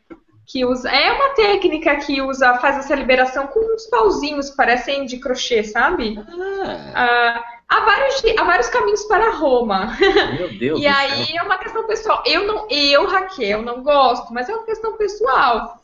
[0.47, 0.91] que usa.
[0.91, 5.65] É uma técnica que usa, faz essa liberação com uns pauzinhos que parecem de crochê,
[5.65, 6.19] sabe?
[6.19, 6.93] Ah.
[6.95, 9.97] ah há, vários, há vários caminhos para Roma.
[10.37, 10.81] Meu Deus.
[10.81, 11.37] e aí céu.
[11.39, 12.23] é uma questão pessoal.
[12.27, 15.81] Eu não, eu, Raquel, não gosto, mas é uma questão pessoal.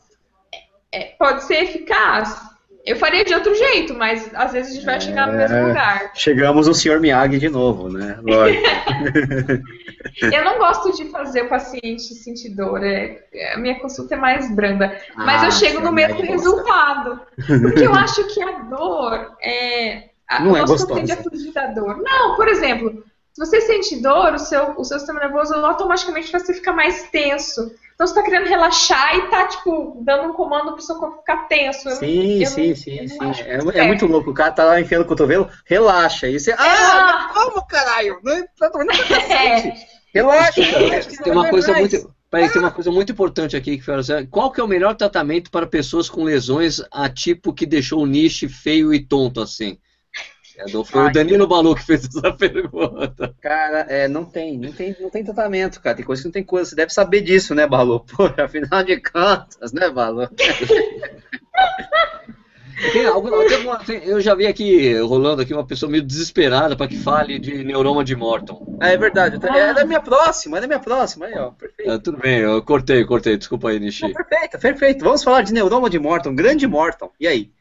[0.91, 2.49] É, pode ser eficaz.
[2.85, 5.67] Eu faria de outro jeito, mas às vezes a gente vai é, chegar no mesmo
[5.67, 6.11] lugar.
[6.15, 6.99] Chegamos no Sr.
[6.99, 8.17] Miyagi de novo, né?
[8.23, 8.63] Lógico.
[10.33, 12.83] eu não gosto de fazer o paciente sentir dor.
[12.83, 14.97] É, a minha consulta é mais branda.
[15.15, 17.19] Ah, mas eu chego no mesmo resultado.
[17.61, 20.08] Porque eu acho que a dor é.
[20.29, 20.95] A, não é gostosa.
[20.95, 21.97] tende a fugir da dor.
[21.97, 23.03] Não, por exemplo,
[23.33, 27.71] se você sente dor, o seu, o seu sistema nervoso automaticamente vai ficar mais tenso.
[27.93, 31.47] Então você está querendo relaxar e tá, tipo, dando um comando pro seu corpo ficar
[31.47, 31.89] tenso.
[31.91, 33.17] sim, eu, sim, sim, sim.
[33.45, 34.31] É, é, muito louco.
[34.31, 36.27] O cara tá lá enfiando o cotovelo, relaxa.
[36.27, 36.53] E você.
[36.57, 38.19] Ah, como, caralho?
[38.23, 38.93] Não, tá não,
[39.35, 39.73] é.
[40.13, 41.03] Relaxa, cara.
[41.23, 42.15] Tem uma coisa muito.
[42.31, 45.65] Peraí, tem uma coisa muito importante aqui que Qual que é o melhor tratamento para
[45.65, 49.79] pessoas com lesões a tipo que deixou o niche feio e tonto assim?
[50.85, 53.33] Foi o Danilo Balu que fez essa pergunta.
[53.41, 55.95] Cara, é, não tem, não tem, não tem tratamento, cara.
[55.95, 56.69] Tem coisa que não tem coisa.
[56.69, 58.01] Você deve saber disso, né, Balu?
[58.15, 60.29] Pô, afinal de contas, né, Balu?
[62.93, 66.77] Tem alguma, tem alguma, tem, eu já vi aqui, rolando aqui, uma pessoa meio desesperada
[66.77, 68.77] para que fale de neuroma de Morton.
[68.81, 71.91] É, é verdade, eu, era minha próxima, era minha próxima, aí ó, perfeito.
[71.91, 74.03] É, tudo bem, eu cortei, cortei, desculpa aí, Nishi.
[74.03, 75.03] Não, perfeito, perfeito.
[75.03, 77.51] Vamos falar de neuroma de Morton, grande Morton, e aí?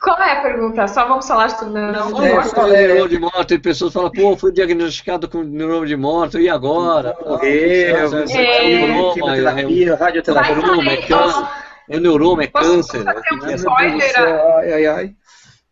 [0.00, 0.88] Qual é a pergunta?
[0.88, 2.66] Só vamos falar de neuroma de é, Morton?
[2.66, 6.48] É, neuroma de Morton, e pessoas falam, pô, fui diagnosticado com neuroma de Morton, e
[6.48, 7.16] agora?
[7.24, 7.94] Morreu, é, é,
[9.94, 11.48] radioterapia, é câncer.
[11.88, 13.04] É neuroma, é câncer.
[13.04, 14.18] Fazer um spoiler,
[14.56, 15.14] ai, ai, ai.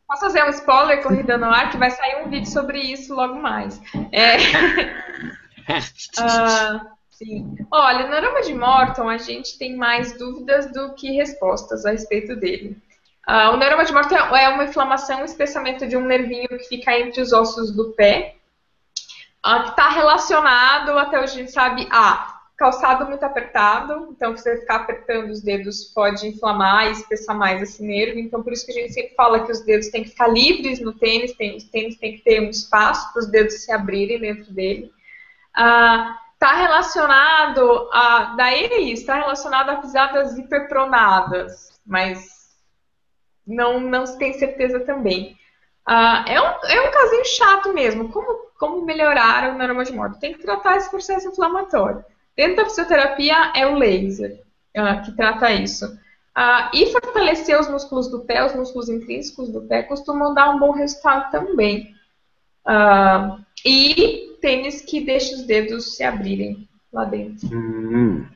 [0.07, 3.35] Posso fazer um spoiler, Corrida no Ar, que vai sair um vídeo sobre isso logo
[3.35, 3.81] mais.
[4.13, 4.37] É...
[6.21, 6.81] uh,
[7.11, 7.57] sim.
[7.69, 12.37] Olha, no neuroma de Morton, a gente tem mais dúvidas do que respostas a respeito
[12.37, 12.81] dele.
[13.29, 16.99] Uh, o neuroma de Morton é uma inflamação, um espessamento de um nervinho que fica
[16.99, 18.37] entre os ossos do pé,
[19.45, 24.59] uh, que está relacionado, até hoje a gente sabe, a calçado muito apertado, então você
[24.59, 28.73] ficar apertando os dedos pode inflamar e espessar mais esse nervo, então por isso que
[28.73, 31.65] a gente sempre fala que os dedos têm que ficar livres no tênis, tem, os
[31.65, 34.93] tênis tem que ter um espaço para os dedos se abrirem dentro dele.
[35.51, 42.34] Está ah, relacionado a, daí é isso, está relacionado a pisadas hiperpronadas, mas
[43.47, 45.37] não, não se tem certeza também.
[45.87, 50.21] Ah, é, um, é um casinho chato mesmo, como, como melhorar o neuroma de morte?
[50.21, 52.05] Tem que tratar esse processo inflamatório.
[52.37, 54.41] Dentro da fisioterapia é o laser
[54.77, 55.87] uh, que trata isso.
[55.87, 60.59] Uh, e fortalecer os músculos do pé, os músculos intrínsecos do pé, costumam dar um
[60.59, 61.95] bom resultado também.
[63.65, 67.49] E tênis que deixa os dedos se abrirem lá dentro.
[67.53, 68.27] Hum.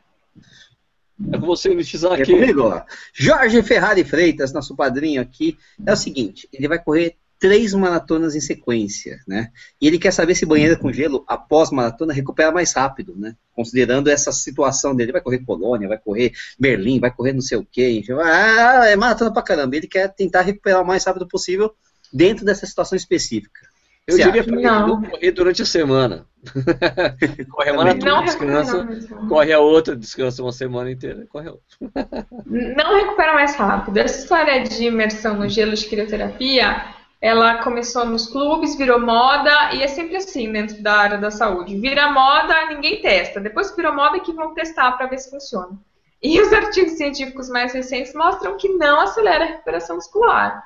[1.33, 2.23] É com você, Nishizaki.
[2.23, 2.83] É comigo, ó.
[3.13, 5.59] Jorge Ferrari Freitas, nosso padrinho aqui.
[5.85, 9.51] É o seguinte, ele vai correr três maratonas em sequência, né?
[9.81, 13.37] E ele quer saber se banheira com gelo, após maratona, recupera mais rápido, né?
[13.55, 15.13] Considerando essa situação dele.
[15.13, 18.03] Vai correr Colônia, vai correr Berlim, vai correr não sei o quê.
[18.23, 19.77] Ah, é maratona pra caramba.
[19.77, 21.73] Ele quer tentar recuperar o mais rápido possível
[22.13, 23.68] dentro dessa situação específica.
[24.09, 26.25] Eu Você diria para não correr durante a semana.
[27.51, 28.89] corre a maratona, descansa,
[29.29, 32.27] corre a outra, descansa uma semana inteira, corre a outra.
[32.47, 33.99] não recupera mais rápido.
[33.99, 39.83] Essa história de imersão no gelo de crioterapia ela começou nos clubes, virou moda e
[39.83, 41.79] é sempre assim dentro da área da saúde.
[41.79, 43.41] Vira moda, ninguém testa.
[43.41, 45.79] Depois que virou moda, é que vão testar para ver se funciona.
[46.23, 50.65] E os artigos científicos mais recentes mostram que não acelera a recuperação muscular.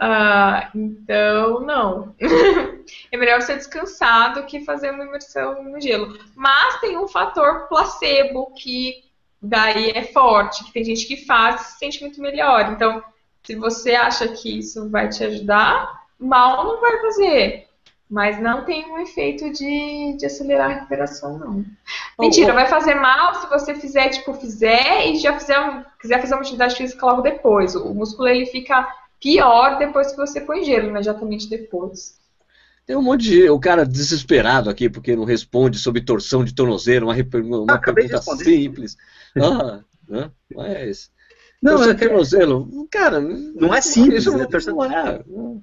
[0.00, 2.14] Uh, então, não.
[3.10, 6.16] é melhor ser descansado que fazer uma imersão no gelo.
[6.36, 9.04] Mas tem um fator placebo que
[9.42, 12.72] daí é forte, que tem gente que faz e se sente muito melhor.
[12.72, 13.02] Então,
[13.42, 17.66] se você acha que isso vai te ajudar, mal não vai fazer.
[18.10, 21.64] Mas não tem um efeito de, de acelerar a recuperação, não.
[22.18, 22.54] Mentira, oh, oh.
[22.54, 26.76] vai fazer mal se você fizer, tipo, fizer e já fizer, quiser fazer uma atividade
[26.76, 27.74] física logo depois.
[27.74, 28.88] O músculo ele fica
[29.20, 32.18] pior depois que você põe gelo, imediatamente depois.
[32.86, 33.50] Tem um monte de.
[33.50, 38.96] O cara desesperado aqui porque não responde sobre torção de tornozelo, uma, uma pergunta simples.
[39.36, 40.30] Ah, né?
[40.54, 41.10] Mas.
[41.60, 44.46] Não, torção é de tornozelo, cara, não é simples, isso né?
[44.46, 44.76] Torção...
[44.76, 45.22] Não é.
[45.26, 45.62] Não,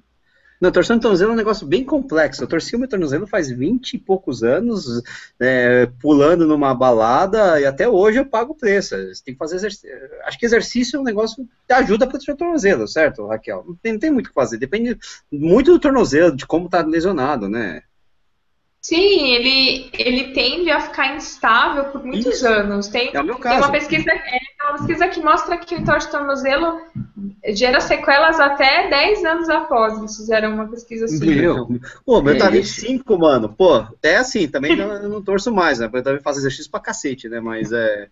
[0.72, 2.42] torção de tornozelo é um negócio bem complexo.
[2.42, 5.02] Eu torci o meu tornozelo faz 20 e poucos anos,
[5.38, 8.94] é, pulando numa balada, e até hoje eu pago o preço.
[9.24, 9.90] Tem que fazer exercício.
[10.24, 13.64] Acho que exercício é um negócio que ajuda para o tornozelo, certo, Raquel?
[13.66, 14.58] Não tem, não tem muito o que fazer.
[14.58, 14.98] Depende
[15.30, 17.82] muito do tornozelo, de como está lesionado, né?
[18.86, 22.46] Sim, ele, ele tende a ficar instável por muitos Isso.
[22.46, 22.86] anos.
[22.86, 23.56] Tem, é o meu caso.
[23.56, 26.80] tem uma pesquisa, é, uma pesquisa que mostra que o entorse de tornozelo
[27.48, 29.98] gera sequelas até 10 anos após.
[29.98, 31.34] Eles fizeram uma pesquisa assim.
[31.34, 31.66] Meu,
[32.04, 33.48] pô, meu tá 25, mano.
[33.48, 35.90] Pô, é assim, também não, não torço mais, né?
[35.92, 37.40] Eu também faço exercício pra cacete, né?
[37.40, 38.06] Mas é.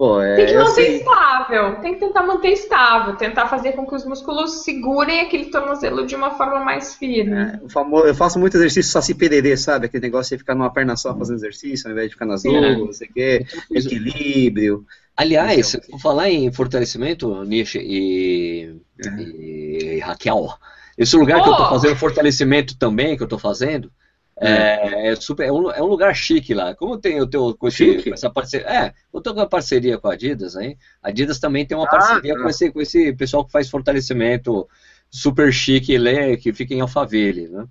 [0.00, 0.96] Pô, é, tem que manter assim...
[0.96, 6.06] estável, tem que tentar manter estável, tentar fazer com que os músculos segurem aquele tornozelo
[6.06, 7.34] de uma forma mais firme.
[7.34, 9.84] É, famoso, eu faço muito exercício só se pererê, sabe?
[9.84, 12.78] Aquele negócio de ficar numa perna só fazendo exercício, ao invés de ficar nas duas,
[12.78, 14.86] não sei o quê, equilíbrio.
[15.14, 18.74] Aliás, vou falar em fortalecimento, Nish e,
[19.04, 19.20] é.
[19.20, 20.48] e Raquel,
[20.96, 21.42] esse lugar oh!
[21.42, 23.92] que eu estou fazendo fortalecimento também, que eu estou fazendo,
[24.42, 26.74] é, é, super, é, um, é um lugar chique lá.
[26.74, 28.66] Como tem o teu com, esse, essa parceria.
[28.66, 30.78] É, eu tô com uma parceria com a Adidas aí.
[31.02, 34.66] A Adidas também tem uma ah, parceria com, esse, com esse pessoal que faz fortalecimento
[35.10, 37.66] super chique lê, que fica em Alphaville, né?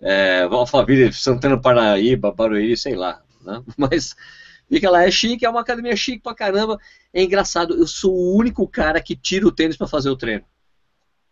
[0.00, 3.22] É, Alphaville, Santana Paraíba, Barueri, sei lá.
[3.40, 3.62] Né?
[3.78, 4.14] Mas
[4.68, 6.78] fica lá, é chique, é uma academia chique pra caramba.
[7.14, 10.44] É engraçado, eu sou o único cara que tira o tênis para fazer o treino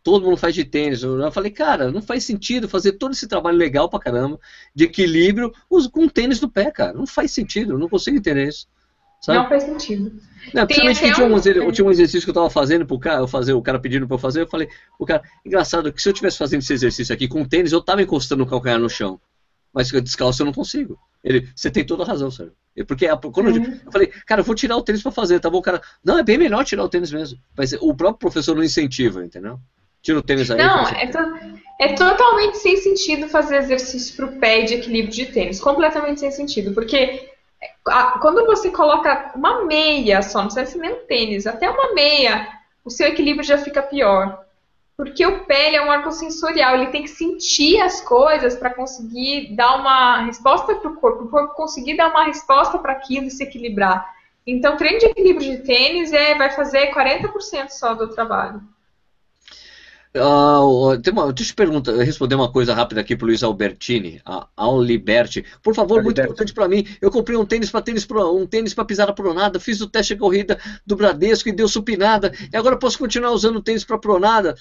[0.02, 1.02] todo mundo faz de tênis.
[1.02, 4.38] Eu falei, cara, não faz sentido fazer todo esse trabalho legal pra caramba,
[4.74, 5.52] de equilíbrio,
[5.92, 6.92] com tênis no pé, cara.
[6.92, 8.66] Não faz sentido, não consigo entender isso.
[9.20, 9.38] Sabe?
[9.38, 10.12] Não faz sentido.
[10.54, 13.20] Não, principalmente que tinha um, um, tinha um exercício que eu tava fazendo pro cara,
[13.20, 14.68] eu fazer, o cara pedindo pra eu fazer, eu falei,
[14.98, 18.00] o cara, engraçado que se eu tivesse fazendo esse exercício aqui com tênis, eu tava
[18.00, 19.20] encostando o calcanhar no chão.
[19.72, 20.98] Mas descalço eu não consigo.
[21.22, 22.52] Ele, você tem toda a razão, sério.
[22.88, 23.64] Porque quando uhum.
[23.64, 25.58] eu, eu, falei, cara, eu vou tirar o tênis pra fazer, tá bom?
[25.58, 27.38] O cara, não, é bem melhor tirar o tênis mesmo.
[27.56, 29.60] Mas o próprio professor não incentiva, entendeu?
[30.02, 30.58] Tira o tênis aí.
[30.58, 31.18] Não, é, to
[31.78, 35.60] é totalmente sem sentido fazer exercício pro pé de equilíbrio de tênis.
[35.60, 36.74] Completamente sem sentido.
[36.74, 37.30] Porque
[38.20, 42.48] quando você coloca uma meia só, não precisa ser nem um tênis, até uma meia,
[42.84, 44.44] o seu equilíbrio já fica pior.
[44.96, 49.54] Porque o pé é um órgão sensorial, ele tem que sentir as coisas para conseguir
[49.56, 53.30] dar uma resposta para o corpo, o corpo conseguir dar uma resposta para aquilo e
[53.30, 54.06] se equilibrar.
[54.46, 58.60] Então, treino de equilíbrio de tênis é, vai fazer 40% só do trabalho.
[60.12, 65.44] Uh, uma, deixa eu perguntar, responder uma coisa rápida aqui para Luiz Albertini, a Alberti.
[65.62, 66.84] Por favor, muito importante para mim.
[67.00, 69.86] Eu comprei um tênis para tênis pro, um tênis para pisar a pronada, fiz o
[69.86, 72.32] teste de corrida do Bradesco e deu supinada.
[72.52, 74.56] E agora posso continuar usando tênis para pronada.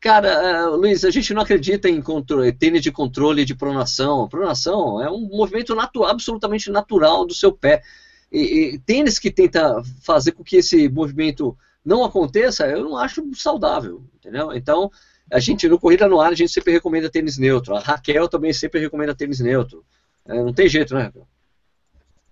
[0.00, 4.28] Cara, uh, Luiz, a gente não acredita em controle, tênis de controle de pronação.
[4.28, 7.82] pronação é um movimento natu absolutamente natural do seu pé.
[8.30, 13.22] E, e tênis que tenta fazer com que esse movimento não aconteça, eu não acho
[13.34, 14.52] saudável, entendeu?
[14.52, 14.90] Então,
[15.30, 17.74] a gente no Corrida no Ar, a gente sempre recomenda tênis neutro.
[17.74, 19.84] A Raquel também sempre recomenda tênis neutro.
[20.26, 21.26] É, não tem jeito, né, Raquel?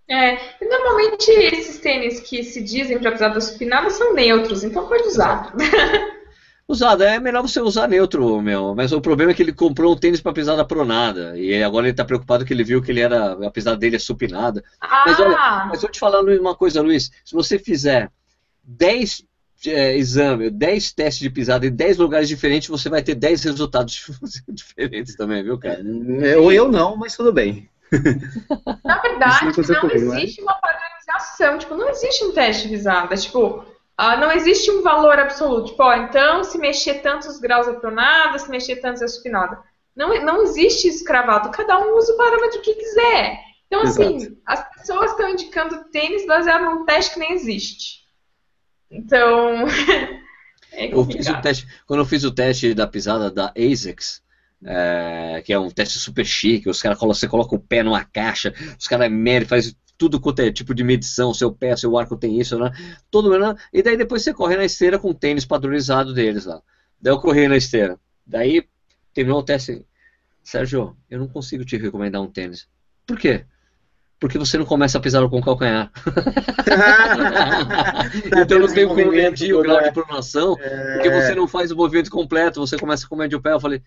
[0.08, 5.04] É, normalmente esses tênis que se dizem para precisar da supinada são neutros, então pode
[5.04, 5.54] usar.
[6.66, 8.76] Usado, é melhor você usar neutro, meu.
[8.76, 11.36] Mas o problema é que ele comprou um tênis para pisar da pronada.
[11.36, 13.98] E agora ele está preocupado que ele viu que ele era, a pisada dele é
[13.98, 14.62] supinada.
[14.80, 15.02] Ah.
[15.04, 17.10] Mas olha, mas vou te falar uma coisa, Luiz.
[17.24, 18.08] Se você fizer
[18.62, 19.24] 10
[19.66, 24.06] é, exame, 10 testes de pisada em 10 lugares diferentes, você vai ter 10 resultados
[24.48, 25.80] diferentes também, viu, cara?
[25.80, 27.68] Eu, eu não, mas tudo bem.
[28.84, 33.64] Na verdade, não, não existe uma padronização, tipo, não existe um teste de pisada, tipo,
[33.96, 38.38] ah, não existe um valor absoluto, tipo, ó, então se mexer tantos graus é pronada,
[38.38, 39.58] se mexer tantos é supinada.
[39.94, 43.40] Não, não existe isso cravado, cada um usa o parâmetro que quiser.
[43.66, 44.36] Então, assim, Exato.
[44.46, 48.00] as pessoas estão indicando tênis baseado num teste que nem existe.
[48.90, 49.66] Então.
[50.72, 54.22] é eu fiz o teste, quando eu fiz o teste da pisada da ASICS,
[54.64, 58.52] é, que é um teste super chique, os caras você coloca o pé numa caixa,
[58.78, 62.40] os caras medem, faz tudo quanto é tipo de medição, seu pé, seu arco tem
[62.40, 62.72] isso, né?
[63.10, 63.54] Todo né?
[63.70, 66.62] E daí depois você corre na esteira com o tênis padronizado deles lá.
[67.00, 67.98] Daí eu corri na esteira.
[68.26, 68.66] Daí
[69.12, 69.84] terminou o teste.
[70.42, 72.66] Sérgio, eu não consigo te recomendar um tênis.
[73.06, 73.44] Por quê?
[74.20, 75.90] Porque você não começa a pisar com o calcanhar.
[78.40, 80.94] então não tem como medir o grau de pronação, é...
[80.94, 83.52] porque você não faz o movimento completo, você começa com o pé.
[83.52, 83.82] Eu falei,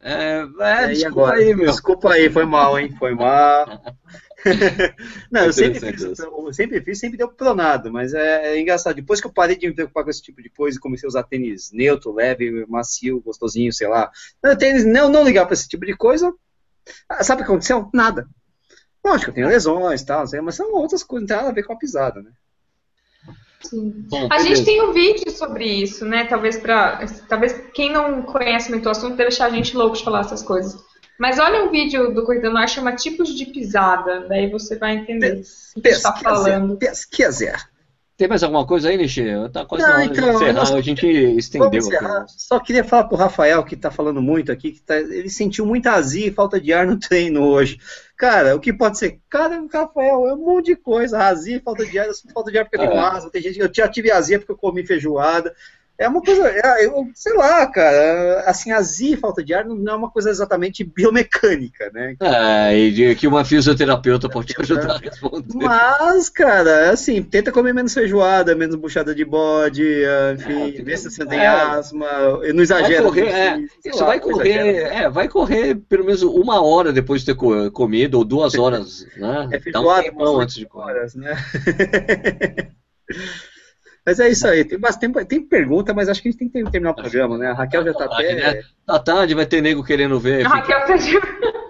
[0.00, 1.36] é, é, desculpa agora?
[1.36, 1.66] aí, meu.
[1.66, 2.94] Desculpa aí, foi mal, hein?
[2.98, 3.82] Foi mal.
[5.32, 8.96] não, eu sempre, fiz, eu sempre fiz, sempre deu pronado, mas é, é, engraçado.
[8.96, 11.08] Depois que eu parei de me preocupar com esse tipo de coisa e comecei a
[11.08, 14.10] usar tênis neutro, leve, macio, gostosinho, sei lá.
[14.58, 16.32] Tênis, não, não ligar para esse tipo de coisa.
[17.08, 17.88] Ah, sabe o que aconteceu?
[17.94, 18.28] Nada.
[19.04, 21.72] Lógico, tem lesões e tal, mas são outras coisas, não tem nada a ver com
[21.72, 22.30] a pisada, né?
[23.62, 24.06] Sim.
[24.08, 26.24] Bom, a gente tem um vídeo sobre isso, né?
[26.24, 30.04] Talvez para, talvez quem não conhece muito o assunto deve deixar a gente louco de
[30.04, 30.82] falar essas coisas.
[31.18, 34.96] Mas olha um vídeo do Corrida no Ar, chama Tipos de Pisada, daí você vai
[34.96, 35.42] entender
[35.76, 36.76] o que está falando.
[36.76, 37.54] Pesquisa.
[38.16, 39.24] Tem mais alguma coisa aí, Nishi?
[39.52, 40.72] Tá quase não, então, encerrar, nós...
[40.72, 41.82] a gente estendeu.
[42.28, 44.96] Só queria falar pro Rafael, que tá falando muito aqui, que tá...
[44.96, 47.78] ele sentiu muita azia e falta de ar no treino hoje.
[48.16, 49.18] Cara, o que pode ser?
[49.28, 51.18] Cara, Rafael, é um monte de coisa.
[51.18, 53.30] Azia, falta de ar, falta de ar porque eu tenho asma.
[53.30, 55.52] Tem gente, eu já tive azia porque eu comi feijoada.
[55.96, 59.92] É uma coisa, é, eu, sei lá, cara, assim, azia e falta de ar não
[59.92, 62.16] é uma coisa exatamente biomecânica, né?
[62.20, 65.54] É, e que uma fisioterapeuta pode te ajudar a responder.
[65.54, 69.84] Mas, cara, assim, tenta comer menos feijoada, menos buchada de bode,
[70.34, 72.08] enfim, é, vê se você tem é, asma,
[72.52, 73.02] não exagera.
[73.02, 77.20] Vai correr, é, isso lá, vai correr, é, vai correr pelo menos uma hora depois
[77.22, 79.48] de ter comido, ou duas horas, né?
[79.52, 80.84] É feijoada, Dá um antes de comer.
[80.84, 81.36] Horas, né?
[84.04, 84.64] Mas é isso aí.
[84.64, 87.48] Tem, tem, tem pergunta, mas acho que a gente tem que terminar o programa, né?
[87.48, 88.34] A Raquel já tá até.
[88.34, 88.62] Né?
[88.86, 90.44] Tá tarde, vai ter nego querendo ver.
[90.44, 90.98] A Raquel tá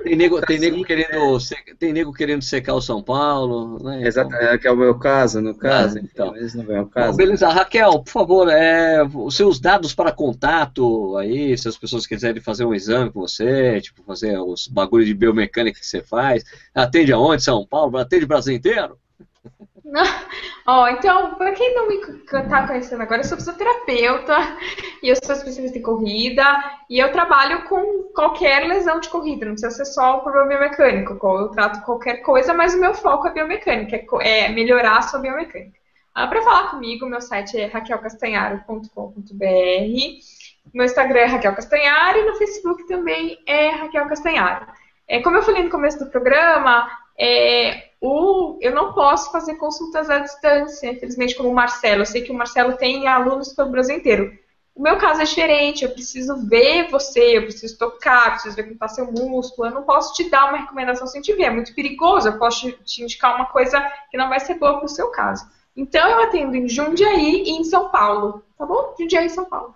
[0.05, 1.39] tem nego, tem nego querendo
[1.78, 3.97] tem nego querendo secar o São Paulo, né?
[3.97, 4.06] Então...
[4.06, 6.36] Exato, é, que é o meu caso, no caso, ah, então.
[6.36, 7.12] Eles não vêm ao caso.
[7.12, 12.06] Bom, beleza, Raquel, por favor, é, os seus dados para contato aí, se as pessoas
[12.06, 16.44] quiserem fazer um exame com você, tipo, fazer os bagulhos de biomecânica que você faz,
[16.74, 17.43] atende aonde?
[17.43, 17.97] São Paulo?
[17.97, 18.98] Atende o Brasil inteiro?
[20.66, 24.37] Ó, então, para quem não me tá conhecendo agora, eu sou fisioterapeuta
[25.03, 26.45] e eu sou especialista em corrida
[26.91, 31.15] e eu trabalho com qualquer lesão de corrida, não precisa ser só o problema biomecânico,
[31.39, 35.79] eu trato qualquer coisa, mas o meu foco é biomecânica, é melhorar a sua biomecânica.
[36.15, 39.35] Ah, para falar comigo, meu site é raquelcastanharo.com.br,
[40.73, 44.66] meu Instagram é Raquel Castanharo e no Facebook também é Raquel Castanharo.
[45.07, 46.89] É, como eu falei no começo do programa,
[47.19, 52.02] é, o, eu não posso fazer consultas à distância, infelizmente, como o Marcelo.
[52.02, 54.31] Eu sei que o Marcelo tem alunos pelo Brasil inteiro.
[54.74, 58.74] O meu caso é diferente, eu preciso ver você, eu preciso tocar, preciso ver como
[58.74, 59.68] está seu músculo.
[59.68, 62.28] Eu não posso te dar uma recomendação sem te ver, é muito perigoso.
[62.28, 65.47] Eu posso te indicar uma coisa que não vai ser boa para o seu caso.
[65.74, 68.94] Então eu atendo em Jundiaí e em São Paulo, tá bom?
[68.98, 69.74] Jundiaí e São Paulo.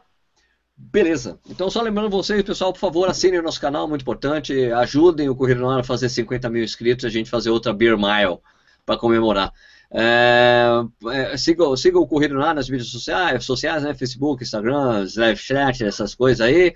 [0.81, 1.41] Beleza.
[1.51, 4.71] Então, só lembrando vocês, pessoal, por favor, assinem o nosso canal, muito importante.
[4.73, 7.99] Ajudem o Corrida no Ar a fazer 50 mil inscritos, a gente fazer outra Beer
[7.99, 8.39] Mile
[8.87, 9.53] para comemorar.
[9.91, 10.69] É,
[11.11, 13.93] é, siga, siga o Corrida no Ar nas mídias sociais, sociais né?
[13.93, 16.73] Facebook, Instagram, Snapchat, essas coisas aí.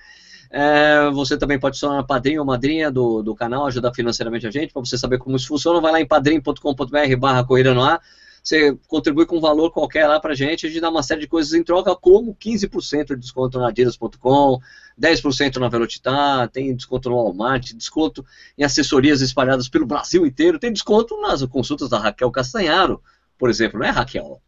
[0.51, 4.51] É, você também pode se tornar padrinho ou madrinha do, do canal, ajudar financeiramente a
[4.51, 4.73] gente.
[4.73, 8.01] Para você saber como isso funciona, vai lá em padrim.com.br barra Corrida no Ar
[8.43, 11.29] você contribui com um valor qualquer lá pra gente, a gente dá uma série de
[11.29, 14.59] coisas em troca, como 15% de desconto na Adidas.com,
[15.01, 18.25] 10% na Velocitar, tem desconto no Walmart, desconto
[18.59, 23.01] em assessorias espalhadas pelo Brasil inteiro, tem desconto nas consultas da Raquel Castanharo,
[23.39, 24.41] por exemplo, não é Raquel?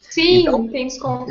[0.00, 1.26] Sim, então, tem desconto.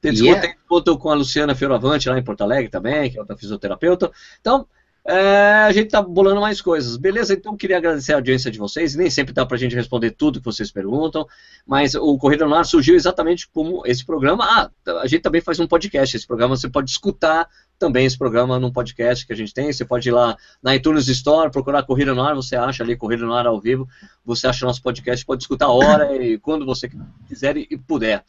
[0.00, 0.40] Tem desconto, yeah.
[0.40, 4.10] tem desconto com a Luciana Fioravante lá em Porto Alegre também, que é outra fisioterapeuta.
[4.40, 4.66] Então,
[5.04, 6.96] é, a gente tá bolando mais coisas.
[6.96, 7.34] Beleza?
[7.34, 8.94] Então queria agradecer a audiência de vocês.
[8.94, 11.26] Nem sempre dá pra gente responder tudo que vocês perguntam,
[11.66, 14.44] mas o Corrida no Ar surgiu exatamente como esse programa.
[14.44, 14.70] Ah,
[15.00, 16.16] a gente também faz um podcast.
[16.16, 17.48] Esse programa você pode escutar
[17.78, 19.72] também esse programa num podcast que a gente tem.
[19.72, 23.26] Você pode ir lá na iTunes Store, procurar Corrida no Ar, você acha ali Corrida
[23.26, 23.88] no Ar ao vivo.
[24.24, 26.88] Você acha nosso podcast, pode escutar a hora e quando você
[27.26, 28.24] quiser e puder.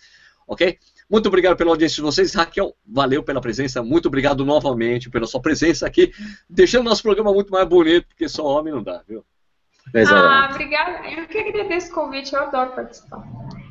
[0.47, 0.79] Ok?
[1.13, 2.33] Muito obrigado pela audiência de vocês.
[2.33, 3.83] Raquel, valeu pela presença.
[3.83, 6.11] Muito obrigado novamente pela sua presença aqui,
[6.49, 9.23] deixando nosso programa muito mais bonito, porque só homem não dá, viu?
[10.07, 11.07] Ah, obrigada.
[11.07, 13.23] Eu que agradeço o convite, eu adoro participar.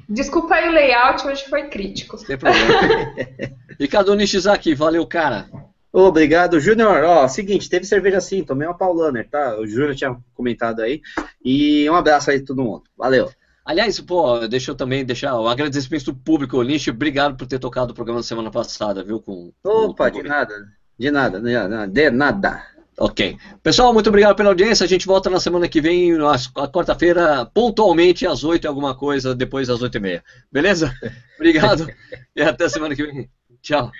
[0.08, 2.16] Desculpa aí o layout, hoje foi crítico.
[2.16, 2.74] Sem problema.
[3.76, 5.50] Ricardo Nishizaki, valeu, cara.
[5.92, 7.02] Obrigado, Júnior.
[7.02, 9.58] Ó, seguinte, teve cerveja sim, tomei uma Paulaner, tá?
[9.58, 11.02] O Júnior tinha comentado aí.
[11.44, 12.84] E um abraço aí a todo mundo.
[12.96, 13.32] Valeu.
[13.64, 17.92] Aliás, pô, deixa eu também deixar o um agradecimento público, Lynch, obrigado por ter tocado
[17.92, 19.20] o programa da semana passada, viu?
[19.20, 20.54] Com, Opa, com de nada,
[20.98, 22.62] de nada, de nada.
[22.98, 23.36] Ok.
[23.62, 24.84] Pessoal, muito obrigado pela audiência.
[24.84, 26.36] A gente volta na semana que vem, na
[26.68, 30.24] quarta-feira, pontualmente às oito e alguma coisa, depois das oito e meia.
[30.50, 30.94] Beleza?
[31.36, 31.88] Obrigado
[32.36, 33.30] e até semana que vem.
[33.62, 33.90] Tchau.